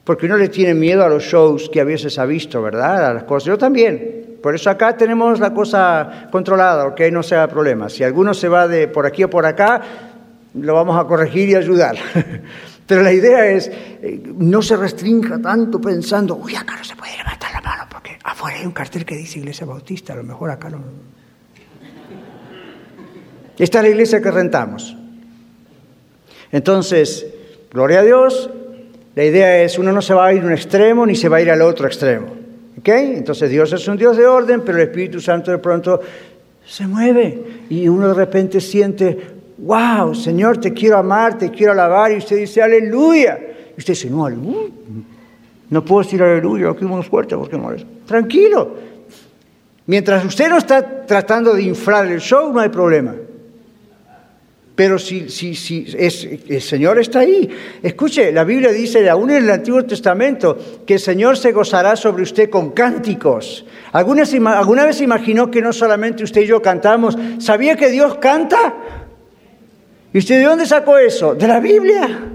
Porque 0.04 0.28
uno 0.28 0.38
le 0.38 0.50
tiene 0.50 0.76
miedo 0.76 1.04
a 1.04 1.10
los 1.10 1.24
shows 1.24 1.72
que 1.74 1.82
a 1.82 1.84
veces 1.84 2.20
ha 2.20 2.26
visto, 2.28 2.62
¿verdad? 2.62 3.04
A 3.04 3.14
las 3.16 3.24
cosas. 3.24 3.48
Yo 3.48 3.58
también. 3.58 4.38
Por 4.43 4.54
eso 4.54 4.70
acá 4.70 4.96
tenemos 4.96 5.39
la 5.39 5.56
cosa 5.56 6.28
controlada, 6.32 6.86
ok, 6.86 7.02
no 7.12 7.24
sea 7.24 7.48
problema. 7.48 7.89
Si 7.89 8.04
alguno 8.04 8.32
se 8.36 8.48
va 8.48 8.68
de 8.68 8.89
por 8.89 9.08
aquí 9.08 9.24
o 9.24 9.30
por 9.32 9.48
acá, 9.48 9.82
lo 10.54 10.76
vamos 10.76 11.04
a 11.04 11.06
corregir 11.06 11.50
y 11.50 11.56
ayudar. 11.56 11.98
Pero 12.86 13.02
la 13.02 13.12
idea 13.12 13.48
es, 13.48 13.72
eh, 13.72 14.22
no 14.38 14.62
se 14.62 14.78
restrinja 14.78 15.41
tanto 15.41 15.82
pensando, 15.82 16.36
uy, 16.36 16.56
acá 16.56 16.76
no 16.78 16.84
se 16.84 16.96
puede 16.96 17.18
levantar 17.18 17.52
la 17.54 17.62
mano, 17.62 17.86
porque 17.89 18.20
afuera 18.24 18.60
hay 18.60 18.68
un 18.68 18.72
cartel 18.72 19.04
que 19.04 19.16
dice 19.16 19.39
Iglesia 19.39 19.66
Bautista, 19.66 20.14
a 20.14 20.18
lo 20.18 20.24
mejor 20.24 20.52
acá 20.52 20.70
no... 20.70 21.14
Esta 23.58 23.80
es 23.80 23.84
la 23.84 23.89
iglesia 23.89 24.22
que 24.22 24.32
rentamos. 24.32 24.95
Entonces, 26.51 27.26
gloria 27.72 27.99
a 27.99 28.03
Dios, 28.03 28.49
la 29.16 29.24
idea 29.24 29.64
es, 29.64 29.80
uno 29.80 29.91
no 29.91 30.01
se 30.01 30.14
va 30.14 30.28
a 30.28 30.34
ir 30.34 30.43
a 30.43 30.45
un 30.45 30.51
extremo 30.51 31.06
ni 31.06 31.16
se 31.16 31.30
va 31.30 31.38
a 31.38 31.41
ir 31.41 31.49
al 31.49 31.62
otro 31.62 31.88
extremo. 31.88 32.28
¿Ok? 32.78 32.89
Entonces 32.89 33.49
Dios 33.49 33.72
es 33.72 33.88
un 33.88 33.97
Dios 33.97 34.18
de 34.18 34.28
orden, 34.28 34.62
pero 34.62 34.78
el 34.78 34.84
Espíritu 34.84 35.22
Santo 35.22 35.51
de 35.51 35.58
pronto 35.58 36.01
se 36.66 36.86
mueve 36.88 37.43
y 37.70 37.88
uno 37.88 38.10
de 38.10 38.14
repente 38.14 38.60
siente, 38.60 39.18
wow, 39.58 40.14
Señor, 40.14 40.58
te 40.58 40.74
quiero 40.74 40.97
amar, 40.97 41.38
te 41.38 41.51
quiero 41.51 41.72
alabar, 41.72 42.12
y 42.12 42.18
usted 42.18 42.38
dice, 42.38 42.62
aleluya. 42.62 43.39
Y 43.76 43.80
usted 43.80 43.93
dice, 43.93 44.10
no, 44.10 44.26
aleluya. 44.26 44.72
No 45.70 45.84
puedo 45.84 46.03
decir 46.03 46.22
aleluya, 46.22 46.70
aquí 46.70 46.86
muy 46.86 47.03
fuerte 47.03 47.36
porque 47.36 47.58
molesta. 47.58 47.88
Tranquilo. 48.06 48.76
Mientras 49.88 50.26
usted 50.26 50.49
no 50.49 50.58
está 50.58 51.06
tratando 51.06 51.53
de 51.53 51.64
inflar 51.64 52.08
el 52.08 52.20
show, 52.20 52.51
no 52.51 52.60
hay 52.60 52.70
problema. 52.70 53.16
Pero 54.76 55.00
si, 55.00 55.30
si, 55.30 55.56
si 55.56 55.86
el 55.98 56.62
Señor 56.62 57.00
está 57.00 57.20
ahí. 57.20 57.50
Escuche, 57.82 58.34
la 58.34 58.44
Biblia 58.44 58.74
dice, 58.74 59.10
aún 59.10 59.32
en 59.32 59.46
el 59.46 59.50
Antiguo 59.50 59.86
Testamento, 59.86 60.58
que 60.86 60.96
el 60.96 61.00
Señor 61.00 61.38
se 61.38 61.54
gozará 61.54 61.96
sobre 61.96 62.24
usted 62.24 62.50
con 62.50 62.72
cánticos. 62.72 63.66
¿Alguna, 63.94 64.24
¿Alguna 64.58 64.86
vez 64.86 65.00
imaginó 65.00 65.50
que 65.50 65.62
no 65.62 65.72
solamente 65.72 66.26
usted 66.26 66.42
y 66.42 66.48
yo 66.48 66.62
cantamos? 66.62 67.18
¿Sabía 67.40 67.78
que 67.78 67.90
Dios 67.90 68.18
canta? 68.18 68.76
¿Y 70.12 70.18
usted 70.18 70.40
de 70.40 70.46
dónde 70.46 70.66
sacó 70.66 70.98
eso? 70.98 71.36
De 71.36 71.48
la 71.48 71.62
Biblia. 71.62 72.32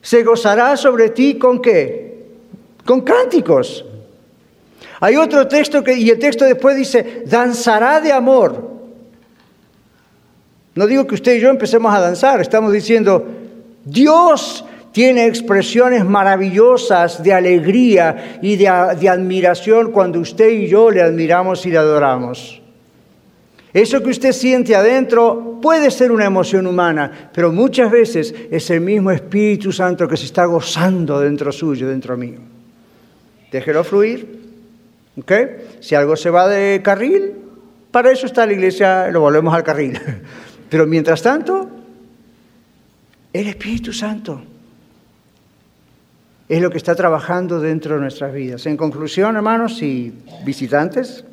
Se 0.00 0.24
gozará 0.24 0.76
sobre 0.76 1.10
ti 1.10 1.38
con 1.38 1.62
qué? 1.62 2.26
Con 2.84 3.02
cánticos. 3.02 3.84
Hay 4.98 5.14
otro 5.14 5.46
texto 5.46 5.84
que, 5.84 5.94
y 5.94 6.10
el 6.10 6.18
texto 6.18 6.44
después 6.44 6.76
dice, 6.76 7.22
danzará 7.26 8.00
de 8.00 8.10
amor. 8.10 8.71
No 10.74 10.86
digo 10.86 11.06
que 11.06 11.14
usted 11.14 11.36
y 11.36 11.40
yo 11.40 11.50
empecemos 11.50 11.94
a 11.94 12.00
danzar, 12.00 12.40
estamos 12.40 12.72
diciendo, 12.72 13.26
Dios 13.84 14.64
tiene 14.92 15.26
expresiones 15.26 16.04
maravillosas 16.04 17.22
de 17.22 17.32
alegría 17.32 18.38
y 18.42 18.56
de, 18.56 18.68
admiración 18.68 19.90
cuando 19.90 20.20
usted 20.20 20.50
y 20.50 20.68
yo 20.68 20.90
le 20.90 21.02
admiramos 21.02 21.64
y 21.66 21.70
le 21.70 21.78
adoramos. 21.78 22.60
Eso 23.72 24.02
que 24.02 24.10
usted 24.10 24.32
siente 24.32 24.76
adentro 24.76 25.58
puede 25.62 25.90
ser 25.90 26.12
una 26.12 26.26
emoción 26.26 26.66
humana, 26.66 27.30
pero 27.32 27.50
muchas 27.52 27.90
veces 27.90 28.34
es 28.50 28.70
el 28.70 28.82
mismo 28.82 29.10
Espíritu 29.10 29.72
Santo 29.72 30.06
que 30.06 30.18
se 30.18 30.26
está 30.26 30.44
gozando 30.44 31.20
dentro 31.20 31.50
suyo, 31.52 31.88
dentro 31.88 32.16
mío. 32.18 32.38
Déjelo 33.50 33.82
fluir. 33.82 34.40
Si 35.80 35.94
algo 35.94 36.16
se 36.16 36.28
va 36.28 36.48
de 36.48 36.80
carril, 36.82 37.32
para 37.90 38.10
eso 38.10 38.26
está 38.26 38.44
la 38.46 38.52
iglesia, 38.52 39.08
lo 39.08 39.20
volvemos 39.20 39.54
al 39.54 39.62
carril. 39.62 39.98
Pero 40.72 40.86
mientras 40.86 41.20
tanto, 41.20 41.68
el 43.30 43.46
Espíritu 43.46 43.92
Santo 43.92 44.40
es 46.48 46.62
lo 46.62 46.70
que 46.70 46.78
está 46.78 46.94
trabajando 46.94 47.60
dentro 47.60 47.96
de 47.96 48.00
nuestras 48.00 48.32
vidas. 48.32 48.64
En 48.64 48.78
conclusión, 48.78 49.36
hermanos 49.36 49.82
y 49.82 50.14
visitantes, 50.46 51.26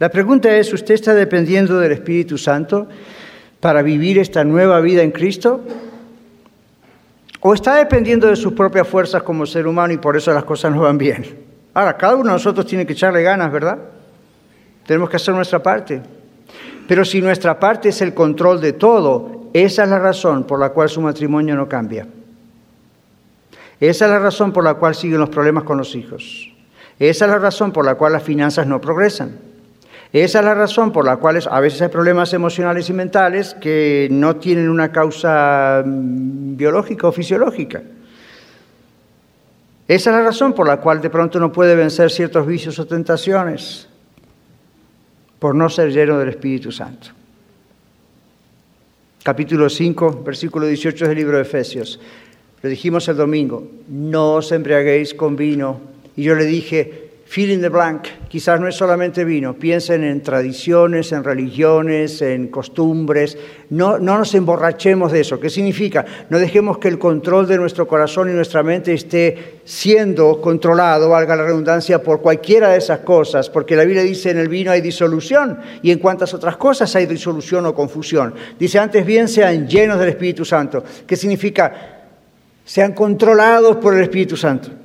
la 0.00 0.08
pregunta 0.08 0.56
es, 0.56 0.72
¿usted 0.72 0.94
está 0.94 1.14
dependiendo 1.14 1.78
del 1.78 1.92
Espíritu 1.92 2.36
Santo 2.36 2.88
para 3.60 3.82
vivir 3.82 4.18
esta 4.18 4.42
nueva 4.42 4.80
vida 4.80 5.04
en 5.04 5.12
Cristo? 5.12 5.62
¿O 7.38 7.54
está 7.54 7.76
dependiendo 7.76 8.26
de 8.26 8.34
sus 8.34 8.54
propias 8.54 8.88
fuerzas 8.88 9.22
como 9.22 9.46
ser 9.46 9.68
humano 9.68 9.94
y 9.94 9.98
por 9.98 10.16
eso 10.16 10.34
las 10.34 10.42
cosas 10.42 10.74
no 10.74 10.80
van 10.80 10.98
bien? 10.98 11.24
Ahora, 11.74 11.96
cada 11.96 12.16
uno 12.16 12.30
de 12.30 12.32
nosotros 12.32 12.66
tiene 12.66 12.84
que 12.84 12.94
echarle 12.94 13.22
ganas, 13.22 13.52
¿verdad? 13.52 13.78
Tenemos 14.84 15.08
que 15.08 15.14
hacer 15.14 15.32
nuestra 15.32 15.62
parte. 15.62 16.02
Pero 16.86 17.04
si 17.04 17.22
nuestra 17.22 17.58
parte 17.58 17.88
es 17.88 18.02
el 18.02 18.14
control 18.14 18.60
de 18.60 18.72
todo, 18.72 19.48
esa 19.52 19.84
es 19.84 19.88
la 19.88 19.98
razón 19.98 20.44
por 20.44 20.58
la 20.58 20.70
cual 20.70 20.88
su 20.88 21.00
matrimonio 21.00 21.56
no 21.56 21.68
cambia. 21.68 22.06
Esa 23.80 24.04
es 24.04 24.10
la 24.10 24.18
razón 24.18 24.52
por 24.52 24.64
la 24.64 24.74
cual 24.74 24.94
siguen 24.94 25.20
los 25.20 25.30
problemas 25.30 25.64
con 25.64 25.78
los 25.78 25.94
hijos. 25.94 26.52
Esa 26.98 27.24
es 27.24 27.30
la 27.30 27.38
razón 27.38 27.72
por 27.72 27.84
la 27.84 27.96
cual 27.96 28.12
las 28.12 28.22
finanzas 28.22 28.66
no 28.66 28.80
progresan. 28.80 29.38
Esa 30.12 30.38
es 30.38 30.44
la 30.44 30.54
razón 30.54 30.92
por 30.92 31.04
la 31.04 31.16
cual 31.16 31.42
a 31.50 31.60
veces 31.60 31.82
hay 31.82 31.88
problemas 31.88 32.32
emocionales 32.32 32.88
y 32.88 32.92
mentales 32.92 33.54
que 33.54 34.06
no 34.12 34.36
tienen 34.36 34.68
una 34.68 34.92
causa 34.92 35.82
mm, 35.84 36.56
biológica 36.56 37.08
o 37.08 37.12
fisiológica. 37.12 37.82
Esa 39.88 40.10
es 40.10 40.16
la 40.16 40.22
razón 40.22 40.52
por 40.52 40.68
la 40.68 40.76
cual 40.76 41.02
de 41.02 41.10
pronto 41.10 41.40
no 41.40 41.50
puede 41.52 41.74
vencer 41.74 42.10
ciertos 42.10 42.46
vicios 42.46 42.78
o 42.78 42.86
tentaciones, 42.86 43.88
por 45.44 45.54
no 45.54 45.68
ser 45.68 45.92
lleno 45.92 46.18
del 46.18 46.30
Espíritu 46.30 46.72
Santo. 46.72 47.08
Capítulo 49.22 49.68
5, 49.68 50.22
versículo 50.24 50.66
18 50.66 51.06
del 51.06 51.18
libro 51.18 51.36
de 51.36 51.42
Efesios. 51.42 52.00
Le 52.62 52.70
dijimos 52.70 53.06
el 53.08 53.18
domingo, 53.18 53.68
no 53.90 54.36
os 54.36 54.52
embriaguéis 54.52 55.12
con 55.12 55.36
vino. 55.36 55.82
Y 56.16 56.22
yo 56.22 56.34
le 56.34 56.46
dije, 56.46 57.03
fill 57.26 57.50
in 57.50 57.60
the 57.60 57.68
blank, 57.68 58.06
quizás 58.28 58.60
no 58.60 58.68
es 58.68 58.76
solamente 58.76 59.24
vino, 59.24 59.54
piensen 59.54 60.04
en 60.04 60.22
tradiciones, 60.22 61.10
en 61.12 61.24
religiones, 61.24 62.22
en 62.22 62.48
costumbres, 62.48 63.36
no, 63.70 63.98
no 63.98 64.18
nos 64.18 64.34
emborrachemos 64.34 65.10
de 65.10 65.20
eso. 65.20 65.40
¿Qué 65.40 65.50
significa? 65.50 66.04
No 66.28 66.38
dejemos 66.38 66.78
que 66.78 66.88
el 66.88 66.98
control 66.98 67.48
de 67.48 67.56
nuestro 67.56 67.88
corazón 67.88 68.30
y 68.30 68.32
nuestra 68.32 68.62
mente 68.62 68.92
esté 68.92 69.60
siendo 69.64 70.40
controlado, 70.40 71.08
valga 71.08 71.34
la 71.34 71.44
redundancia, 71.44 72.02
por 72.02 72.20
cualquiera 72.20 72.68
de 72.68 72.78
esas 72.78 73.00
cosas, 73.00 73.48
porque 73.48 73.74
la 73.74 73.84
Biblia 73.84 74.02
dice 74.02 74.30
en 74.30 74.38
el 74.38 74.48
vino 74.48 74.70
hay 74.70 74.80
disolución 74.80 75.58
y 75.82 75.90
en 75.90 75.98
cuantas 75.98 76.34
otras 76.34 76.56
cosas 76.56 76.94
hay 76.94 77.06
disolución 77.06 77.66
o 77.66 77.74
confusión. 77.74 78.34
Dice 78.58 78.78
antes 78.78 79.04
bien 79.04 79.28
sean 79.28 79.66
llenos 79.66 79.98
del 79.98 80.10
Espíritu 80.10 80.44
Santo. 80.44 80.84
¿Qué 81.06 81.16
significa? 81.16 81.72
Sean 82.64 82.92
controlados 82.92 83.76
por 83.76 83.94
el 83.94 84.02
Espíritu 84.02 84.36
Santo. 84.36 84.83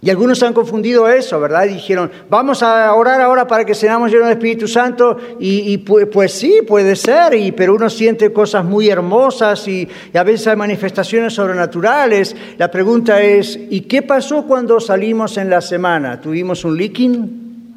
Y 0.00 0.10
algunos 0.10 0.40
han 0.44 0.52
confundido 0.52 1.08
eso, 1.08 1.40
¿verdad? 1.40 1.64
Y 1.64 1.74
dijeron, 1.74 2.08
vamos 2.30 2.62
a 2.62 2.94
orar 2.94 3.20
ahora 3.20 3.48
para 3.48 3.64
que 3.64 3.74
seamos 3.74 4.12
llenos 4.12 4.28
del 4.28 4.36
Espíritu 4.36 4.68
Santo. 4.68 5.16
Y, 5.40 5.76
pues, 5.78 6.32
sí, 6.32 6.60
puede 6.66 6.94
ser, 6.94 7.34
y, 7.34 7.50
pero 7.50 7.74
uno 7.74 7.90
siente 7.90 8.32
cosas 8.32 8.64
muy 8.64 8.88
hermosas 8.88 9.66
y, 9.66 9.88
a 10.14 10.22
veces 10.22 10.46
hay 10.46 10.56
manifestaciones 10.56 11.34
sobrenaturales. 11.34 12.36
La 12.58 12.70
pregunta 12.70 13.20
es, 13.20 13.58
¿y 13.70 13.80
qué 13.82 14.02
pasó 14.02 14.44
cuando 14.44 14.78
salimos 14.78 15.36
en 15.36 15.50
la 15.50 15.60
semana? 15.60 16.20
¿Tuvimos 16.20 16.64
un 16.64 16.76
leaking? 16.76 17.74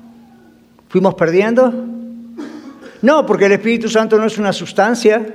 ¿Fuimos 0.89 1.15
perdiendo? 1.15 1.73
No, 3.01 3.25
porque 3.25 3.45
el 3.47 3.53
Espíritu 3.53 3.89
Santo 3.89 4.17
no 4.17 4.25
es 4.25 4.37
una 4.37 4.53
sustancia, 4.53 5.25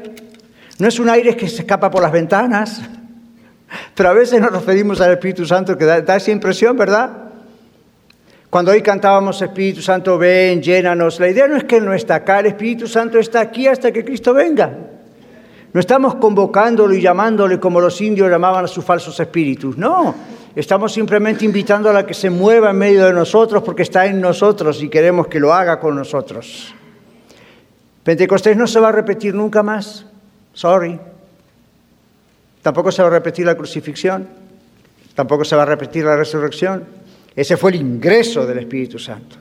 no 0.79 0.87
es 0.87 1.01
un 1.01 1.09
aire 1.09 1.37
que 1.37 1.49
se 1.49 1.63
escapa 1.63 1.91
por 1.91 2.01
las 2.01 2.13
ventanas. 2.13 2.81
Pero 3.95 4.09
a 4.09 4.13
veces 4.13 4.41
nos 4.41 4.53
referimos 4.53 5.01
al 5.01 5.13
Espíritu 5.13 5.45
Santo 5.47 5.77
que 5.77 5.85
da, 5.85 6.17
esa 6.17 6.31
impresión, 6.31 6.77
¿verdad? 6.77 7.11
Cuando 8.51 8.71
hoy 8.71 8.81
cantábamos 8.81 9.43
Espíritu 9.43 9.83
Santo, 9.83 10.17
ven, 10.19 10.63
llénanos, 10.63 11.19
la 11.19 11.29
idea 11.29 11.49
no 11.49 11.57
es 11.57 11.65
que 11.65 11.81
no 11.81 11.93
está 11.93 12.17
acá, 12.17 12.41
el 12.41 12.47
Espíritu 12.47 12.87
Santo 12.87 13.19
está 13.19 13.41
aquí 13.41 13.67
hasta 13.67 13.93
que 13.93 14.05
Cristo 14.05 14.33
venga. 14.33 14.71
No 15.73 15.81
estamos 15.81 16.15
convocándolo 16.15 16.95
y 16.95 17.03
llamándole 17.03 17.61
como 17.61 17.81
los 17.81 18.01
indios 18.01 18.31
llamaban 18.31 18.65
a 18.65 18.69
sus 18.69 18.85
falsos 18.85 19.19
espíritus, 19.21 19.77
no. 19.77 20.15
Estamos 20.55 20.93
simplemente 20.93 21.45
invitando 21.45 21.91
a 21.91 22.07
que 22.07 22.15
se 22.15 22.31
mueva 22.31 22.71
en 22.71 22.79
medio 22.79 23.05
de 23.05 23.13
nosotros 23.13 23.63
porque 23.63 23.83
está 23.83 24.07
en 24.07 24.23
nosotros 24.23 24.83
y 24.83 24.89
queremos 24.89 25.27
que 25.27 25.39
lo 25.39 25.53
haga 25.53 25.79
con 25.79 25.95
nosotros. 25.95 26.75
Pentecostés 28.03 28.57
no 28.57 28.67
se 28.67 28.81
va 28.81 28.89
a 28.89 28.93
repetir 28.93 29.35
nunca 29.35 29.63
más. 29.63 30.07
Sorry. 30.55 30.99
Tampoco 32.67 32.91
se 32.91 33.01
va 33.01 33.07
a 33.07 33.13
repetir 33.13 33.47
la 33.47 33.55
crucifixión, 33.55 34.27
tampoco 35.15 35.45
se 35.45 35.55
va 35.55 35.63
a 35.63 35.67
repetir 35.67 36.05
la 36.05 36.17
resurrección. 36.17 36.83
Ese 37.37 37.57
fue 37.57 37.71
el 37.71 37.77
ingreso 37.77 38.45
del 38.45 38.59
Espíritu 38.59 38.99
Santo 38.99 39.37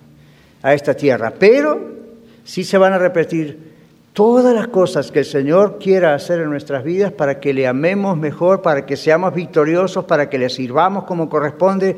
a 0.61 0.75
esta 0.75 0.93
tierra. 0.93 1.33
Pero 1.35 1.91
sí 2.43 2.63
se 2.63 2.77
van 2.77 2.93
a 2.93 2.99
repetir 2.99 3.57
todas 4.13 4.53
las 4.53 4.67
cosas 4.67 5.11
que 5.11 5.17
el 5.17 5.25
Señor 5.25 5.79
quiera 5.79 6.13
hacer 6.13 6.39
en 6.39 6.51
nuestras 6.51 6.83
vidas 6.83 7.11
para 7.13 7.39
que 7.39 7.51
le 7.51 7.65
amemos 7.65 8.15
mejor, 8.15 8.61
para 8.61 8.85
que 8.85 8.95
seamos 8.95 9.33
victoriosos, 9.33 10.05
para 10.05 10.29
que 10.29 10.37
le 10.37 10.47
sirvamos 10.47 11.05
como 11.05 11.27
corresponde. 11.27 11.95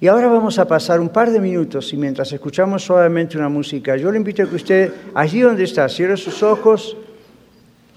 Y 0.00 0.06
ahora 0.06 0.28
vamos 0.28 0.58
a 0.58 0.66
pasar 0.66 0.98
un 0.98 1.10
par 1.10 1.30
de 1.30 1.40
minutos 1.40 1.92
y 1.92 1.98
mientras 1.98 2.32
escuchamos 2.32 2.82
suavemente 2.84 3.36
una 3.36 3.50
música, 3.50 3.98
yo 3.98 4.10
le 4.10 4.16
invito 4.16 4.42
a 4.42 4.46
que 4.46 4.56
usted, 4.56 4.94
allí 5.12 5.40
donde 5.40 5.64
está, 5.64 5.86
cierre 5.90 6.16
sus 6.16 6.42
ojos 6.42 6.96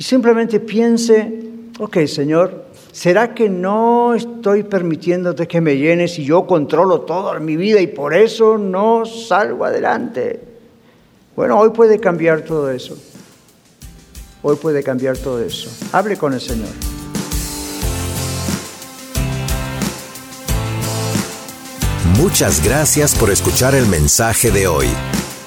simplemente 0.03 0.59
piense, 0.59 1.31
ok 1.79 2.05
Señor, 2.05 2.65
¿será 2.91 3.33
que 3.33 3.49
no 3.49 4.13
estoy 4.13 4.63
permitiéndote 4.63 5.47
que 5.47 5.61
me 5.61 5.77
llenes 5.77 6.19
y 6.19 6.25
yo 6.25 6.45
controlo 6.45 7.01
toda 7.01 7.39
mi 7.39 7.55
vida 7.55 7.79
y 7.79 7.87
por 7.87 8.13
eso 8.13 8.57
no 8.57 9.05
salgo 9.05 9.65
adelante? 9.65 10.41
Bueno, 11.35 11.57
hoy 11.57 11.71
puede 11.71 11.99
cambiar 11.99 12.41
todo 12.41 12.69
eso. 12.69 12.97
Hoy 14.43 14.57
puede 14.57 14.83
cambiar 14.83 15.17
todo 15.17 15.41
eso. 15.41 15.69
Hable 15.93 16.17
con 16.17 16.33
el 16.33 16.41
Señor. 16.41 16.69
Muchas 22.17 22.63
gracias 22.63 23.15
por 23.15 23.31
escuchar 23.31 23.73
el 23.73 23.87
mensaje 23.87 24.51
de 24.51 24.67
hoy. 24.67 24.87